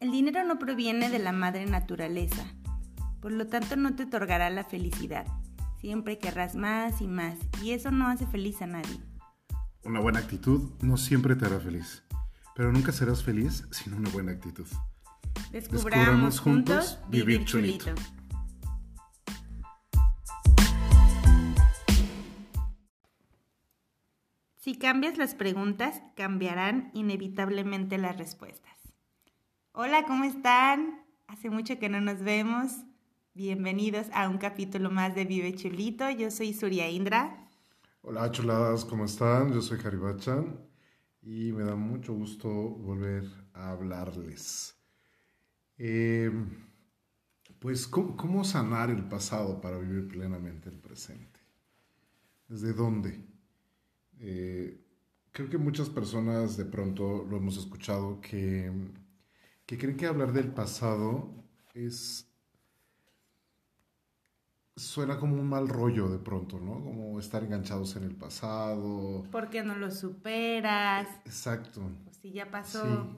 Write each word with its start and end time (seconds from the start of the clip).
El 0.00 0.12
dinero 0.12 0.42
no 0.44 0.58
proviene 0.58 1.10
de 1.10 1.18
la 1.18 1.30
madre 1.30 1.66
naturaleza, 1.66 2.42
por 3.20 3.32
lo 3.32 3.46
tanto 3.48 3.76
no 3.76 3.94
te 3.94 4.04
otorgará 4.04 4.48
la 4.48 4.64
felicidad. 4.64 5.26
Siempre 5.78 6.16
querrás 6.16 6.54
más 6.54 7.02
y 7.02 7.06
más, 7.06 7.38
y 7.62 7.72
eso 7.72 7.90
no 7.90 8.08
hace 8.08 8.26
feliz 8.26 8.62
a 8.62 8.66
nadie. 8.66 8.98
Una 9.84 10.00
buena 10.00 10.20
actitud 10.20 10.70
no 10.80 10.96
siempre 10.96 11.36
te 11.36 11.44
hará 11.44 11.60
feliz, 11.60 12.02
pero 12.56 12.72
nunca 12.72 12.92
serás 12.92 13.22
feliz 13.22 13.66
sin 13.72 13.92
una 13.92 14.08
buena 14.08 14.32
actitud. 14.32 14.66
Descubramos, 15.52 16.40
juntos 16.40 16.98
vivir 17.10 17.44
chulito. 17.44 17.92
Si 24.56 24.78
cambias 24.78 25.18
las 25.18 25.34
preguntas, 25.34 26.00
cambiarán 26.16 26.90
inevitablemente 26.94 27.98
las 27.98 28.16
respuestas. 28.16 28.79
Hola, 29.72 30.04
¿cómo 30.04 30.24
están? 30.24 31.00
Hace 31.28 31.48
mucho 31.48 31.78
que 31.78 31.88
no 31.88 32.00
nos 32.00 32.22
vemos. 32.22 32.72
Bienvenidos 33.34 34.08
a 34.12 34.28
un 34.28 34.38
capítulo 34.38 34.90
más 34.90 35.14
de 35.14 35.24
Vive 35.24 35.54
Chulito. 35.54 36.10
Yo 36.10 36.32
soy 36.32 36.52
Surya 36.52 36.90
Indra. 36.90 37.48
Hola, 38.02 38.32
chuladas, 38.32 38.84
¿cómo 38.84 39.04
están? 39.04 39.52
Yo 39.52 39.62
soy 39.62 39.78
Haribachan 39.78 40.58
y 41.22 41.52
me 41.52 41.62
da 41.62 41.76
mucho 41.76 42.12
gusto 42.14 42.48
volver 42.50 43.24
a 43.54 43.70
hablarles. 43.70 44.74
Em, 45.78 46.48
pues, 47.60 47.86
¿cómo, 47.86 48.42
sanar 48.42 48.90
el 48.90 49.04
pasado 49.04 49.60
para 49.60 49.78
vivir 49.78 50.08
plenamente 50.08 50.68
el 50.68 50.80
presente? 50.80 51.38
¿Desde 52.48 52.72
dónde? 52.72 53.24
Eh, 54.18 54.84
creo 55.30 55.48
que 55.48 55.58
muchas 55.58 55.88
personas 55.88 56.56
de 56.56 56.64
pronto 56.64 57.24
lo 57.24 57.36
hemos 57.36 57.56
escuchado 57.56 58.20
que 58.20 58.68
que 59.70 59.78
creen 59.78 59.96
que 59.96 60.06
hablar 60.06 60.32
del 60.32 60.48
pasado 60.48 61.30
es 61.74 62.28
suena 64.74 65.16
como 65.16 65.36
un 65.36 65.48
mal 65.48 65.68
rollo 65.68 66.08
de 66.08 66.18
pronto, 66.18 66.58
¿no? 66.58 66.82
Como 66.82 67.20
estar 67.20 67.44
enganchados 67.44 67.94
en 67.94 68.02
el 68.02 68.16
pasado. 68.16 69.24
Porque 69.30 69.62
no 69.62 69.76
lo 69.76 69.92
superas. 69.92 71.06
Exacto. 71.24 71.82
Pues 72.02 72.16
si 72.16 72.32
ya 72.32 72.50
pasó. 72.50 73.16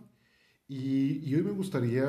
Y, 0.69 1.27
y, 1.27 1.35
hoy 1.37 1.43
me 1.43 1.53
gustaría 1.53 2.07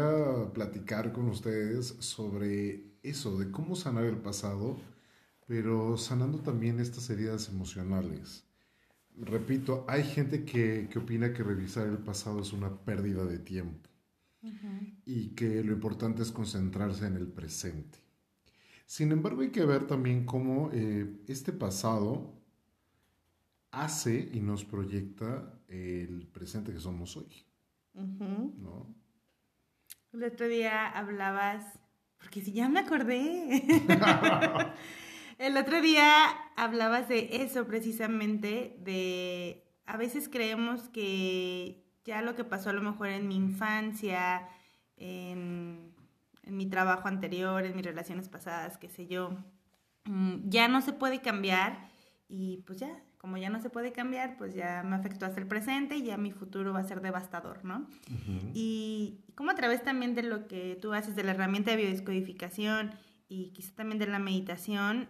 platicar 0.53 1.13
con 1.13 1.30
ustedes 1.30 1.95
sobre 2.00 2.97
eso, 3.02 3.38
de 3.38 3.50
cómo 3.50 3.78
sanar 3.78 4.03
el 4.03 4.17
pasado, 4.17 4.78
pero 5.47 5.95
sanando 5.95 6.39
también 6.39 6.81
estas 6.81 7.09
heridas 7.09 7.47
emocionales. 7.47 8.44
Repito, 9.16 9.85
hay 9.88 10.03
gente 10.03 10.44
que, 10.44 10.89
que 10.91 11.00
opina 11.00 11.31
que 11.31 11.44
revisar 11.44 11.88
el 11.88 12.00
pasado 12.00 12.41
es 12.41 12.52
una 12.52 12.83
pérdida 12.83 13.23
de 13.23 13.39
tiempo 13.39 13.92
y 15.05 15.30
que 15.30 15.63
lo 15.63 15.73
importante 15.73 16.22
es 16.22 16.31
concentrarse 16.31 17.05
en 17.05 17.16
el 17.16 17.27
presente. 17.27 17.99
Sin 18.85 19.11
embargo, 19.11 19.41
hay 19.41 19.50
que 19.50 19.66
ver 19.66 19.88
también 19.88 20.25
cómo 20.25 20.69
eh, 20.73 21.22
este 21.27 21.53
pasado 21.53 22.33
hace 23.72 24.30
y 24.33 24.39
nos 24.39 24.66
proyecta 24.66 25.59
el 25.67 26.27
presente 26.27 26.72
que 26.72 26.80
somos 26.80 27.17
hoy. 27.17 27.45
El 30.11 30.23
otro 30.23 30.47
día 30.47 30.88
hablabas, 30.89 31.66
porque 32.17 32.41
si 32.41 32.53
ya 32.53 32.69
me 32.69 32.81
acordé, 32.81 33.63
el 35.39 35.57
otro 35.57 35.81
día 35.81 36.30
hablabas 36.55 37.09
de 37.09 37.30
eso 37.44 37.66
precisamente, 37.66 38.78
de 38.83 39.63
a 39.85 39.97
veces 39.97 40.30
creemos 40.30 40.89
que 40.89 41.83
ya 42.06 42.22
lo 42.22 42.36
que 42.36 42.44
pasó 42.44 42.70
a 42.70 42.73
lo 42.73 42.82
mejor 42.82 43.08
en 43.08 43.28
mi 43.28 43.36
infancia, 43.36 44.48
en, 44.98 45.94
mi 46.46 46.66
trabajo 46.68 47.08
anterior, 47.08 47.66
en 47.66 47.76
mis 47.76 47.86
relaciones 47.86 48.28
pasadas, 48.28 48.78
qué 48.78 48.90
sé 48.90 49.08
yo, 49.08 49.38
mm, 50.06 50.50
ya 50.50 50.68
no 50.68 50.81
se 50.81 50.92
puede 50.92 51.22
cambiar 51.22 51.90
y 52.28 52.58
pues 52.66 52.80
ya, 52.80 53.02
como 53.18 53.38
ya 53.38 53.50
no 53.50 53.62
se 53.62 53.69
puede 53.69 53.94
cambiar, 53.94 54.36
pues 54.38 54.53
ya 54.53 54.84
me 54.84 54.96
afectó 54.96 55.25
hasta 55.25 55.40
el 55.40 55.47
presente 55.47 55.96
y 55.96 56.03
ya 56.03 56.18
mi 56.18 56.31
futuro 56.31 56.74
va 56.74 56.80
a 56.80 56.84
ser 56.84 57.00
devastador, 57.00 57.63
¿no? 57.63 57.88
Y 58.53 59.22
como 59.36 59.52
a 59.52 59.56
través 59.56 59.84
también 59.84 60.16
de 60.16 60.24
lo 60.24 60.47
que 60.47 60.78
tú 60.81 60.94
haces 60.94 61.16
de 61.16 61.24
la 61.24 61.31
herramienta 61.31 61.72
de 61.72 61.78
biodescodificación 61.78 62.92
y 63.30 63.52
quizá 63.52 63.74
también 63.75 64.00
de 64.00 64.08
la 64.08 64.19
meditación, 64.19 65.08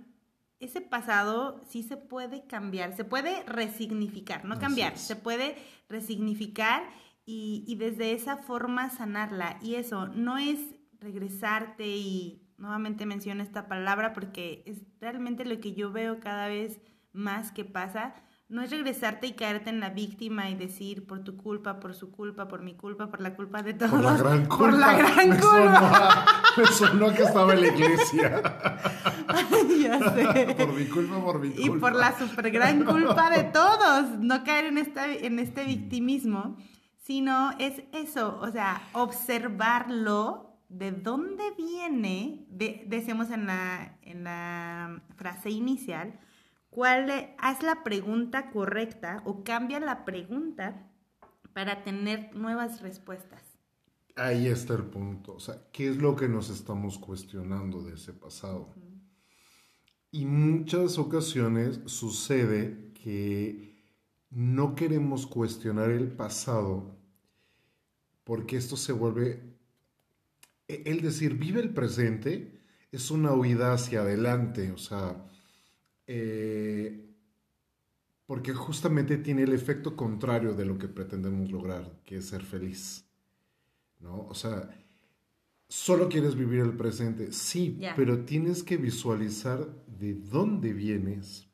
ese 0.64 0.82
pasado 0.82 1.62
sí 1.68 1.84
se 1.84 1.98
puede 1.98 2.46
cambiar, 2.46 2.96
se 2.96 3.04
puede 3.04 3.44
resignificar, 3.44 4.46
no 4.46 4.60
cambiar, 4.60 4.98
se 4.98 5.16
puede 5.16 5.56
resignificar 5.90 6.84
y, 7.26 7.76
desde 7.78 8.14
esa 8.14 8.38
forma 8.38 8.90
sanarla. 8.90 9.58
Y 9.62 9.76
eso 9.76 10.08
no 10.08 10.38
es 10.38 10.60
regresarte 11.00 11.88
y 11.88 12.50
nuevamente 12.58 13.06
menciono 13.06 13.44
esta 13.44 13.68
palabra 13.68 14.14
porque 14.14 14.64
es 14.66 14.82
realmente 15.00 15.46
lo 15.46 15.60
que 15.60 15.74
yo 15.74 15.92
veo 15.92 16.20
cada 16.20 16.48
vez 16.48 16.80
más 17.12 17.52
que 17.52 17.66
pasa, 17.66 18.16
no 18.54 18.62
es 18.62 18.70
regresarte 18.70 19.26
y 19.26 19.34
caerte 19.34 19.72
en 19.72 19.80
la 19.80 19.90
víctima 19.90 20.48
y 20.52 20.54
decir 20.54 21.08
por 21.08 21.24
tu 21.24 21.36
culpa, 21.38 21.80
por 21.80 21.96
su 21.96 22.12
culpa, 22.12 22.48
por 22.48 22.62
mi 22.62 22.76
culpa, 22.76 23.08
por 23.10 23.20
la 23.20 23.36
culpa 23.36 23.64
de 23.64 23.74
todos. 23.74 23.90
Por 23.90 24.04
la 24.04 24.16
gran 24.16 24.46
culpa. 24.46 24.58
Por 24.58 24.74
la 24.74 24.94
gran 24.94 25.30
me 25.30 25.40
culpa. 25.40 26.26
me 26.58 26.66
sonó 26.68 27.14
que 27.14 27.24
estaba 27.24 27.54
en 27.54 27.62
la 27.62 27.68
iglesia. 27.68 28.42
ya 29.82 30.14
sé. 30.14 30.56
Por 30.56 30.72
mi 30.72 30.86
culpa, 30.86 31.20
por 31.20 31.40
mi 31.40 31.50
culpa. 31.50 31.66
Y 31.66 31.80
por 31.80 31.96
la 31.96 32.16
super 32.20 32.52
gran 32.52 32.84
culpa 32.86 33.32
de 33.32 33.44
todos. 33.46 34.20
No 34.20 34.44
caer 34.44 34.66
en, 34.66 34.78
esta, 34.78 35.12
en 35.12 35.40
este 35.40 35.64
victimismo, 35.64 36.56
sino 37.00 37.54
es 37.58 37.82
eso, 37.92 38.38
o 38.40 38.52
sea, 38.52 38.84
observarlo 38.94 40.60
de 40.70 40.92
dónde 40.92 41.44
viene, 41.58 42.46
decimos 42.86 43.32
en 43.32 43.48
la, 43.48 43.98
en 44.04 44.24
la 44.24 45.02
frase 45.16 45.50
inicial, 45.50 46.20
cuál, 46.74 47.36
haz 47.38 47.62
la 47.62 47.84
pregunta 47.84 48.50
correcta 48.52 49.22
o 49.26 49.44
cambia 49.44 49.80
la 49.80 50.06
pregunta 50.06 50.90
para 51.54 51.84
tener 51.84 52.36
nuevas 52.36 52.82
respuestas. 52.82 53.42
Ahí 54.16 54.48
está 54.48 54.74
el 54.74 54.84
punto. 54.84 55.36
O 55.36 55.40
sea, 55.40 55.68
¿qué 55.72 55.90
es 55.90 55.98
lo 55.98 56.16
que 56.16 56.28
nos 56.28 56.50
estamos 56.50 56.98
cuestionando 56.98 57.82
de 57.84 57.96
ese 57.96 58.14
pasado? 58.14 58.74
Y 60.12 60.26
muchas 60.26 60.98
ocasiones 60.98 61.80
sucede 61.86 62.92
que 62.94 63.84
no 64.30 64.76
queremos 64.76 65.28
cuestionar 65.28 65.90
el 65.90 66.12
pasado 66.12 66.96
porque 68.24 68.58
esto 68.58 68.78
se 68.78 68.94
vuelve, 68.94 69.42
e, 70.68 70.84
el 70.86 71.02
decir, 71.02 71.36
vive 71.36 71.62
el 71.62 71.74
presente, 71.74 72.62
es 72.92 73.12
una 73.12 73.34
huida 73.34 73.74
hacia 73.74 74.02
adelante. 74.02 74.72
O 74.72 74.78
sea, 74.78 75.26
eh, 76.08 77.10
porque 78.26 78.54
justamente 78.54 79.18
tiene 79.18 79.44
el 79.44 79.54
efecto 79.54 79.96
contrario 79.96 80.54
de 80.54 80.66
lo 80.66 80.78
que 80.78 80.88
pretendemos 80.88 81.52
lograr, 81.52 82.00
que 82.04 82.18
es 82.18 82.26
ser 82.28 82.44
feliz. 82.44 83.06
¿No? 84.00 84.28
O 84.28 84.34
sea, 84.34 84.70
solo 85.68 86.10
quieres 86.10 86.36
vivir 86.36 86.60
el 86.60 86.76
presente, 86.76 87.32
sí, 87.32 87.80
pero 87.96 88.26
tienes 88.26 88.64
que 88.64 88.78
visualizar 88.78 89.68
de 89.88 90.14
dónde 90.14 90.74
vienes. 90.74 91.48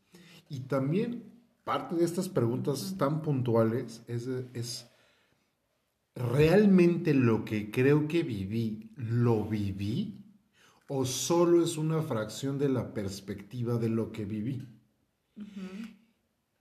Y 0.50 0.62
también 0.62 1.24
parte 1.64 1.96
de 1.96 2.06
estas 2.06 2.28
preguntas 2.28 2.96
tan 2.98 3.22
puntuales 3.22 4.04
es, 4.08 4.28
es 4.54 4.90
¿realmente 6.16 7.14
lo 7.14 7.46
que 7.46 7.72
creo 7.72 8.08
que 8.08 8.24
viví, 8.24 8.90
lo 8.96 9.46
viví? 9.46 10.26
O 10.90 11.06
solo 11.06 11.64
es 11.64 11.78
una 11.78 12.02
fracción 12.02 12.58
de 12.58 12.68
la 12.68 12.94
perspectiva 12.94 13.78
de 13.78 13.90
lo 13.90 14.12
que 14.12 14.26
viví. 14.26 14.68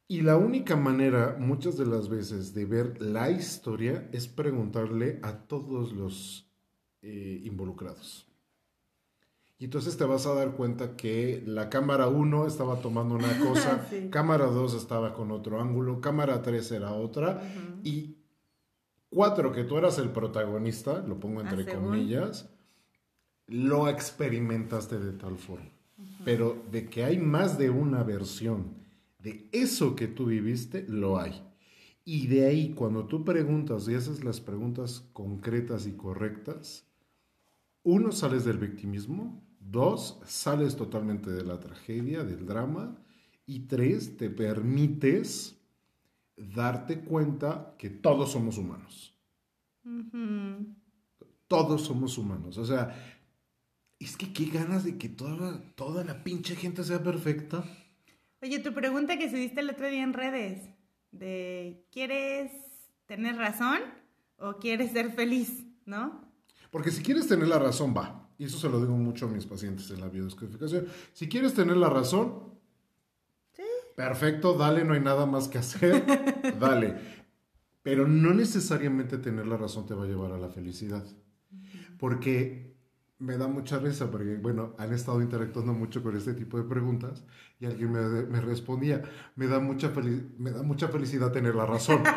Y 0.07 0.21
la 0.21 0.37
única 0.37 0.77
manera, 0.77 1.37
muchas 1.41 1.79
de 1.79 1.87
las 1.87 2.09
veces, 2.09 2.55
de 2.55 2.67
ver 2.67 3.01
la 3.01 3.31
historia 3.31 4.09
es 4.13 4.29
preguntarle 4.29 5.19
a 5.23 5.33
todos 5.33 5.93
los 5.93 6.47
eh, 7.03 7.41
involucrados. 7.43 8.27
Y 9.59 9.65
entonces 9.65 9.97
te 9.97 10.05
vas 10.05 10.27
a 10.27 10.35
dar 10.35 10.53
cuenta 10.53 10.95
que 10.95 11.43
la 11.47 11.71
cámara 11.71 12.07
1 12.09 12.47
estaba 12.47 12.77
tomando 12.81 13.15
una 13.15 13.39
cosa, 13.49 13.89
cámara 14.11 14.47
2 14.47 14.75
estaba 14.75 15.15
con 15.15 15.31
otro 15.33 15.61
ángulo, 15.61 16.03
cámara 16.03 16.43
3 16.43 16.71
era 16.73 16.93
otra, 16.93 17.43
y 17.83 18.19
4 19.09 19.53
que 19.53 19.65
tú 19.65 19.79
eras 19.79 19.99
el 19.99 20.11
protagonista, 20.11 21.03
lo 21.07 21.19
pongo 21.19 21.41
entre 21.41 21.63
ah, 21.63 21.75
comillas, 21.75 22.51
lo 23.49 23.89
experimentaste 23.89 24.99
de 24.99 25.13
tal 25.13 25.37
forma. 25.37 25.71
Pero 26.25 26.63
de 26.71 26.89
que 26.89 27.05
hay 27.05 27.19
más 27.19 27.59
de 27.59 27.71
una 27.71 28.03
versión 28.05 28.75
de 29.19 29.49
eso 29.53 29.97
que 29.97 30.07
tú 30.07 30.27
viviste, 30.27 30.85
lo 30.89 31.19
hay. 31.19 31.43
Y 32.05 32.29
de 32.29 32.47
ahí, 32.47 32.71
cuando 32.71 33.07
tú 33.07 33.25
preguntas 33.25 33.89
y 33.89 33.95
haces 33.95 34.25
las 34.25 34.41
preguntas 34.41 35.09
concretas 35.13 35.87
y 35.87 35.93
correctas, 35.93 36.87
uno, 37.83 38.13
sales 38.13 38.45
del 38.45 38.59
victimismo, 38.59 39.43
dos, 39.61 40.21
sales 40.25 40.77
totalmente 40.77 41.31
de 41.31 41.45
la 41.45 41.59
tragedia, 41.59 42.25
del 42.25 42.47
drama, 42.47 42.97
y 43.47 43.61
tres, 43.61 44.17
te 44.17 44.31
permites 44.31 45.59
darte 46.37 47.01
cuenta 47.01 47.75
que 47.79 47.91
todos 47.91 48.33
somos 48.33 48.59
humanos 48.59 49.19
todos 51.49 51.83
somos 51.83 52.17
humanos. 52.19 52.59
O 52.59 52.65
sea, 52.65 53.18
es 53.99 54.17
que 54.17 54.33
qué 54.33 54.47
ganas 54.47 54.85
de 54.85 54.97
que 54.99 55.09
toda, 55.09 55.61
toda 55.75 56.05
la 56.05 56.23
pinche 56.25 56.55
gente 56.57 56.85
sea 56.85 57.03
perfecta. 57.03 57.65
Oye, 58.43 58.61
tu 58.61 58.73
pregunta 58.73 59.19
que 59.19 59.29
subiste 59.31 59.61
el 59.61 59.71
otro 59.71 59.89
día 59.89 60.03
en 60.05 60.13
redes, 60.13 60.69
de 61.11 61.85
¿quieres 61.91 62.53
tener 63.07 63.37
razón 63.37 63.79
o 64.39 64.55
quieres 64.59 64.93
ser 64.93 65.11
feliz? 65.13 65.65
¿No? 65.87 66.25
Porque 66.71 66.91
si 66.91 67.03
quieres 67.03 67.27
tener 67.27 67.49
la 67.49 67.59
razón, 67.59 67.95
va. 67.97 68.29
Y 68.39 68.45
eso 68.45 68.59
se 68.59 68.69
lo 68.69 68.79
digo 68.81 68.97
mucho 68.97 69.27
a 69.27 69.29
mis 69.31 69.47
pacientes 69.47 69.91
en 69.91 70.01
la 70.01 70.09
biodescodificación. 70.09 70.87
Si 71.13 71.29
quieres 71.29 71.55
tener 71.55 71.77
la 71.77 71.89
razón, 71.91 72.57
Sí. 73.57 73.63
perfecto, 73.97 74.55
dale, 74.55 74.85
no 74.85 74.95
hay 74.95 75.01
nada 75.01 75.27
más 75.27 75.49
que 75.49 75.59
hacer, 75.59 76.05
dale. 76.61 76.95
Pero 77.83 78.07
no 78.07 78.33
necesariamente 78.35 79.19
tener 79.19 79.47
la 79.47 79.57
razón 79.57 79.87
te 79.87 79.95
va 79.95 80.05
a 80.05 80.07
llevar 80.07 80.31
a 80.33 80.39
la 80.39 80.51
felicidad. 80.51 81.05
Porque 81.99 82.68
me 83.19 83.37
da 83.37 83.49
mucha 83.49 83.79
risa, 83.79 84.11
porque, 84.11 84.37
bueno, 84.37 84.75
han 84.79 84.93
estado 84.93 85.21
interactuando 85.23 85.73
mucho 85.73 86.03
con 86.03 86.17
este 86.17 86.35
tipo 86.35 86.57
de 86.57 86.65
preguntas 86.65 87.25
y 87.61 87.67
alguien 87.67 87.93
me, 87.93 88.01
me 88.27 88.41
respondía, 88.41 89.03
me 89.37 89.47
da, 89.47 89.59
mucha 89.61 89.93
me 90.39 90.51
da 90.51 90.63
mucha 90.63 90.89
felicidad 90.89 91.33
tener 91.33 91.55
la 91.55 91.67
razón. 91.67 92.03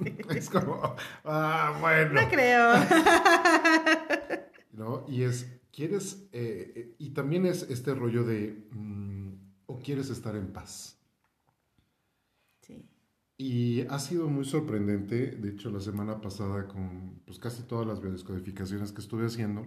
Es 0.30 0.50
como, 0.50 0.96
ah, 1.24 1.76
bueno. 1.80 2.20
No 2.20 2.28
creo. 2.28 2.74
¿no? 4.72 5.04
Y 5.08 5.22
es, 5.22 5.60
¿quieres? 5.72 6.26
eh, 6.32 6.72
eh, 6.74 6.94
y 6.98 7.10
también 7.10 7.46
es 7.46 7.62
este 7.64 7.94
rollo 7.94 8.24
de, 8.24 8.66
mm, 8.72 9.32
¿o 9.66 9.78
quieres 9.78 10.10
estar 10.10 10.34
en 10.36 10.52
paz? 10.52 10.98
Y 13.36 13.82
ha 13.88 13.98
sido 13.98 14.28
muy 14.28 14.44
sorprendente, 14.44 15.32
de 15.32 15.50
hecho 15.50 15.70
la 15.70 15.80
semana 15.80 16.20
pasada 16.20 16.68
con 16.68 17.20
pues, 17.24 17.38
casi 17.38 17.62
todas 17.62 17.86
las 17.86 18.00
biodescodificaciones 18.00 18.92
que 18.92 19.00
estuve 19.00 19.26
haciendo, 19.26 19.66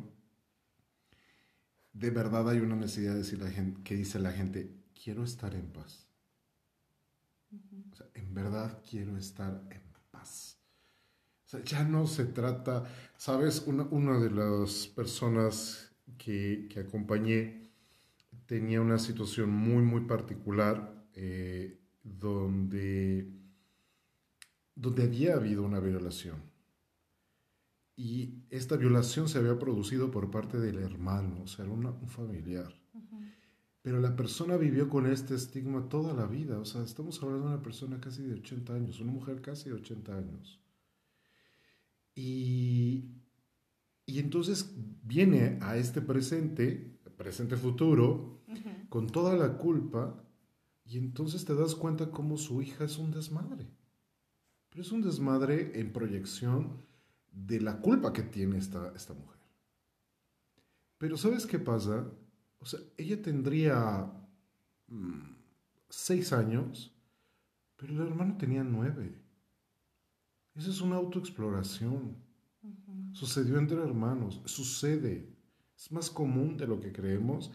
de 1.94 2.09
verdad 2.09 2.50
hay 2.50 2.59
una 2.59 2.75
necesidad 2.75 3.13
de 3.13 3.19
decir 3.19 3.41
la 3.41 3.50
gente, 3.50 3.81
que 3.83 3.95
dice 3.95 4.19
la 4.19 4.31
gente, 4.31 4.75
quiero 5.01 5.23
estar 5.23 5.56
en 5.56 5.71
paz. 5.71 6.07
O 7.91 7.95
sea, 7.95 8.07
en 8.13 8.33
verdad 8.33 8.81
quiero 8.89 9.17
estar 9.17 9.63
en 9.71 9.81
paz. 10.12 10.59
O 11.45 11.50
sea, 11.50 11.63
ya 11.63 11.83
no 11.83 12.07
se 12.07 12.25
trata, 12.25 12.85
sabes, 13.17 13.63
una, 13.65 13.83
una 13.83 14.19
de 14.19 14.31
las 14.31 14.88
personas 14.88 15.91
que, 16.17 16.67
que 16.69 16.81
acompañé 16.81 17.65
tenía 18.45 18.81
una 18.81 19.00
situación 19.00 19.50
muy, 19.50 19.83
muy 19.83 20.01
particular 20.01 21.06
eh, 21.13 21.79
donde, 22.03 23.31
donde 24.75 25.04
había 25.04 25.36
habido 25.36 25.63
una 25.63 25.80
violación. 25.80 26.44
Y 27.98 28.44
esta 28.50 28.75
violación 28.75 29.30
se 29.30 29.38
había 29.38 29.57
producido 29.57 30.12
por 30.12 30.30
parte 30.30 30.60
del 30.60 30.80
hermano, 30.80 31.44
o 31.44 31.48
sea, 31.48 31.63
era 31.66 31.74
una- 31.74 31.92
un 31.92 32.10
familiar. 32.10 32.74
Pero 33.81 34.00
la 34.01 34.16
persona 34.16 34.57
vivió 34.57 34.89
con 34.89 35.06
este 35.06 35.36
estigma 35.36 35.88
toda 35.88 36.13
la 36.13 36.25
vida. 36.25 36.60
O 36.60 36.66
sea, 36.66 36.83
estamos 36.83 37.22
hablando 37.22 37.48
de 37.48 37.54
una 37.54 37.62
persona 37.63 38.01
casi 38.01 38.24
de 38.24 38.33
80 38.33 38.74
años, 38.74 39.00
una 39.00 39.12
mujer 39.12 39.42
casi 39.42 39.69
de 39.69 39.75
80 39.75 40.18
años. 40.18 40.60
Y, 42.16 43.12
y 44.06 44.19
entonces 44.19 44.74
viene 45.04 45.60
a 45.62 45.77
este 45.77 46.01
presente, 46.01 47.00
presente 47.18 47.57
futuro, 47.57 48.42
con 48.89 49.07
toda 49.07 49.36
la 49.36 49.57
culpa, 49.57 50.24
y 50.86 50.98
entonces 50.98 51.45
te 51.45 51.56
das 51.56 51.75
cuenta 51.75 52.12
cómo 52.12 52.38
su 52.38 52.62
hija 52.62 52.86
es 52.86 52.98
un 52.98 53.12
desmadre. 53.12 53.68
Pero 54.75 54.83
es 54.83 54.92
un 54.92 55.01
desmadre 55.01 55.80
en 55.80 55.94
proyección 55.94 56.81
de 57.31 57.62
la 57.62 57.80
culpa 57.80 58.12
que 58.12 58.24
tiene 58.24 58.57
esta, 58.57 58.92
esta 58.94 59.13
mujer. 59.13 59.39
Pero 60.98 61.16
¿sabes 61.16 61.45
qué 61.45 61.60
pasa? 61.60 62.06
O 62.60 62.66
sea, 62.66 62.81
ella 62.98 63.22
tendría 63.22 64.12
mm, 64.88 65.22
seis 65.88 66.33
años, 66.33 66.94
pero 67.77 67.94
el 67.94 68.01
hermano 68.06 68.36
tenía 68.38 68.66
nueve. 68.66 69.18
Esa 70.56 70.72
es 70.72 70.81
una 70.81 70.98
autoexploración. 70.98 72.18
Sucedió 73.13 73.57
entre 73.57 73.81
hermanos, 73.81 74.42
sucede. 74.44 75.33
Es 75.77 75.89
más 75.94 76.10
común 76.10 76.57
de 76.57 76.68
lo 76.68 76.81
que 76.81 76.92
creemos. 76.92 77.50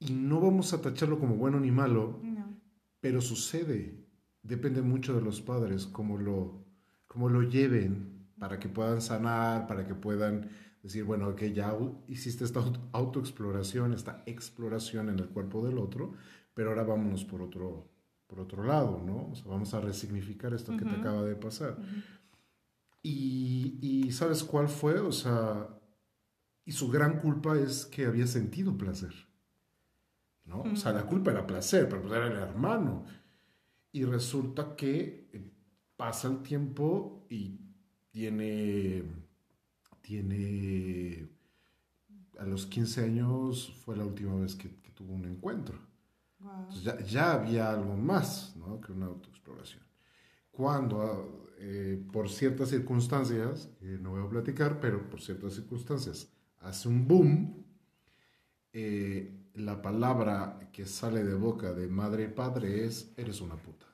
Y 0.00 0.14
no 0.14 0.40
vamos 0.40 0.72
a 0.72 0.80
tacharlo 0.82 1.20
como 1.20 1.36
bueno 1.36 1.60
ni 1.60 1.70
malo, 1.70 2.18
No. 2.24 2.56
pero 3.00 3.20
sucede. 3.20 3.99
Depende 4.42 4.82
mucho 4.82 5.14
de 5.14 5.20
los 5.22 5.40
padres, 5.40 5.86
cómo 5.86 6.16
lo, 6.16 6.64
cómo 7.06 7.28
lo 7.28 7.42
lleven 7.42 8.28
para 8.38 8.58
que 8.58 8.68
puedan 8.68 9.00
sanar, 9.02 9.66
para 9.66 9.86
que 9.86 9.94
puedan 9.94 10.48
decir, 10.82 11.04
bueno, 11.04 11.36
que 11.36 11.52
ya 11.52 11.76
hiciste 12.08 12.44
esta 12.44 12.60
aut- 12.60 12.80
autoexploración, 12.92 13.92
esta 13.92 14.22
exploración 14.26 15.10
en 15.10 15.18
el 15.18 15.28
cuerpo 15.28 15.64
del 15.66 15.76
otro, 15.78 16.14
pero 16.54 16.70
ahora 16.70 16.84
vámonos 16.84 17.24
por 17.26 17.42
otro, 17.42 17.90
por 18.26 18.40
otro 18.40 18.64
lado, 18.64 19.02
¿no? 19.04 19.28
O 19.30 19.34
sea, 19.34 19.46
vamos 19.46 19.74
a 19.74 19.80
resignificar 19.80 20.54
esto 20.54 20.72
que 20.76 20.84
te 20.86 20.90
acaba 21.00 21.22
de 21.22 21.36
pasar. 21.36 21.76
Y, 23.02 23.78
y 23.80 24.12
¿sabes 24.12 24.42
cuál 24.44 24.68
fue? 24.68 24.98
O 25.00 25.12
sea, 25.12 25.68
y 26.64 26.72
su 26.72 26.88
gran 26.90 27.18
culpa 27.18 27.58
es 27.58 27.86
que 27.86 28.06
había 28.06 28.26
sentido 28.26 28.76
placer. 28.76 29.12
¿No? 30.44 30.62
O 30.62 30.76
sea, 30.76 30.92
la 30.92 31.06
culpa 31.06 31.30
era 31.30 31.46
placer, 31.46 31.88
pero 31.88 32.02
pues 32.02 32.12
era 32.14 32.26
el 32.26 32.36
hermano. 32.36 33.04
Y 33.92 34.04
resulta 34.04 34.76
que 34.76 35.28
eh, 35.32 35.50
pasa 35.96 36.28
el 36.28 36.42
tiempo 36.42 37.26
y 37.28 37.58
tiene, 38.10 39.02
tiene, 40.00 41.28
a 42.38 42.44
los 42.44 42.66
15 42.66 43.04
años 43.04 43.72
fue 43.84 43.96
la 43.96 44.04
última 44.04 44.36
vez 44.36 44.54
que, 44.54 44.68
que 44.80 44.90
tuvo 44.90 45.14
un 45.14 45.24
encuentro. 45.24 45.78
Wow. 46.38 46.52
Entonces 46.60 46.84
ya, 46.84 47.00
ya 47.00 47.32
había 47.32 47.70
algo 47.70 47.96
más 47.96 48.54
¿no? 48.56 48.80
que 48.80 48.92
una 48.92 49.06
autoexploración. 49.06 49.82
Cuando, 50.50 51.48
eh, 51.58 52.02
por 52.12 52.28
ciertas 52.28 52.70
circunstancias, 52.70 53.68
que 53.78 53.98
no 53.98 54.10
voy 54.10 54.24
a 54.24 54.28
platicar, 54.28 54.80
pero 54.80 55.08
por 55.08 55.20
ciertas 55.20 55.54
circunstancias, 55.54 56.32
hace 56.60 56.88
un 56.88 57.06
boom, 57.06 57.64
eh, 58.72 59.39
la 59.54 59.80
palabra 59.82 60.70
que 60.72 60.86
sale 60.86 61.24
de 61.24 61.34
boca 61.34 61.72
de 61.72 61.88
madre 61.88 62.24
y 62.24 62.28
padre 62.28 62.84
es, 62.84 63.12
eres 63.16 63.40
una 63.40 63.56
puta. 63.56 63.86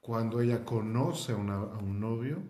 Cuando 0.00 0.40
ella 0.40 0.64
conoce 0.64 1.32
a, 1.32 1.36
una- 1.36 1.54
a 1.62 1.78
un 1.78 1.98
novio, 2.00 2.42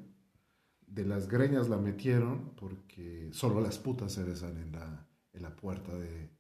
de 0.87 1.05
las 1.05 1.29
greñas 1.29 1.69
la 1.69 1.77
metieron 1.79 2.55
porque 2.57 3.31
solo 3.33 3.61
las 3.61 3.79
putas 3.79 4.13
se 4.13 4.23
besan 4.23 4.57
en 4.59 4.73
la, 4.73 5.07
en 5.33 5.43
la 5.43 5.55
puerta 5.57 5.93
de, 5.97 6.31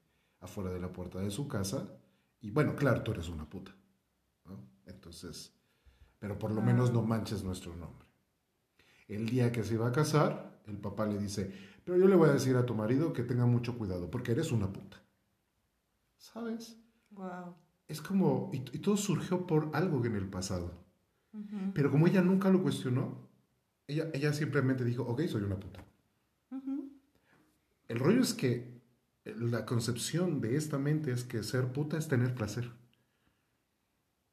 afuera 0.40 0.70
de 0.70 0.80
la 0.80 0.92
puerta 0.92 1.20
de 1.20 1.30
su 1.30 1.48
casa. 1.48 1.88
Y 2.40 2.50
bueno, 2.50 2.76
claro, 2.76 3.02
tú 3.02 3.12
eres 3.12 3.28
una 3.28 3.48
puta. 3.48 3.74
¿no? 4.44 4.68
Entonces, 4.86 5.52
pero 6.18 6.38
por 6.38 6.50
lo 6.52 6.60
Ah. 6.60 6.64
menos 6.64 6.92
no 6.92 7.02
manches 7.02 7.42
nuestro 7.42 7.74
nombre. 7.76 8.06
El 9.08 9.28
día 9.28 9.52
que 9.52 9.64
se 9.64 9.74
iba 9.74 9.88
a 9.88 9.92
casar, 9.92 10.60
el 10.66 10.78
papá 10.78 11.06
le 11.06 11.18
dice, 11.18 11.52
pero 11.84 11.98
yo 11.98 12.08
le 12.08 12.16
voy 12.16 12.28
a 12.28 12.32
decir 12.32 12.56
a 12.56 12.66
tu 12.66 12.74
marido 12.74 13.12
que 13.12 13.22
tenga 13.22 13.46
mucho 13.46 13.76
cuidado, 13.76 14.10
porque 14.10 14.32
eres 14.32 14.52
una 14.52 14.72
puta. 14.72 15.02
¿Sabes? 16.16 16.78
Wow. 17.10 17.54
Es 17.88 18.00
como, 18.00 18.50
y, 18.52 18.56
y 18.56 18.78
todo 18.78 18.96
surgió 18.96 19.46
por 19.46 19.70
algo 19.74 20.04
en 20.04 20.16
el 20.16 20.28
pasado. 20.28 20.84
Pero 21.74 21.90
como 21.90 22.06
ella 22.06 22.22
nunca 22.22 22.48
lo 22.48 22.62
cuestionó, 22.62 23.28
ella, 23.88 24.08
ella 24.14 24.32
simplemente 24.32 24.84
dijo, 24.84 25.02
ok, 25.02 25.22
soy 25.26 25.42
una 25.42 25.58
puta. 25.58 25.84
El 27.88 27.98
rollo 27.98 28.22
es 28.22 28.34
que 28.34 28.80
la 29.24 29.66
concepción 29.66 30.40
de 30.40 30.56
esta 30.56 30.78
mente 30.78 31.10
es 31.10 31.24
que 31.24 31.42
ser 31.42 31.72
puta 31.72 31.98
es 31.98 32.08
tener 32.08 32.34
placer. 32.34 32.70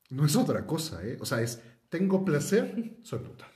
No 0.09 0.25
es 0.25 0.35
otra 0.35 0.67
cosa, 0.67 1.05
¿eh? 1.05 1.17
O 1.19 1.25
sea, 1.25 1.41
es, 1.41 1.61
tengo 1.89 2.23
placer, 2.23 2.97
soy 3.01 3.19
puta. 3.19 3.47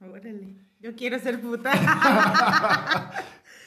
Órale. 0.00 0.69
Yo 0.80 0.94
quiero 0.96 1.18
ser 1.18 1.40
puta. 1.40 1.70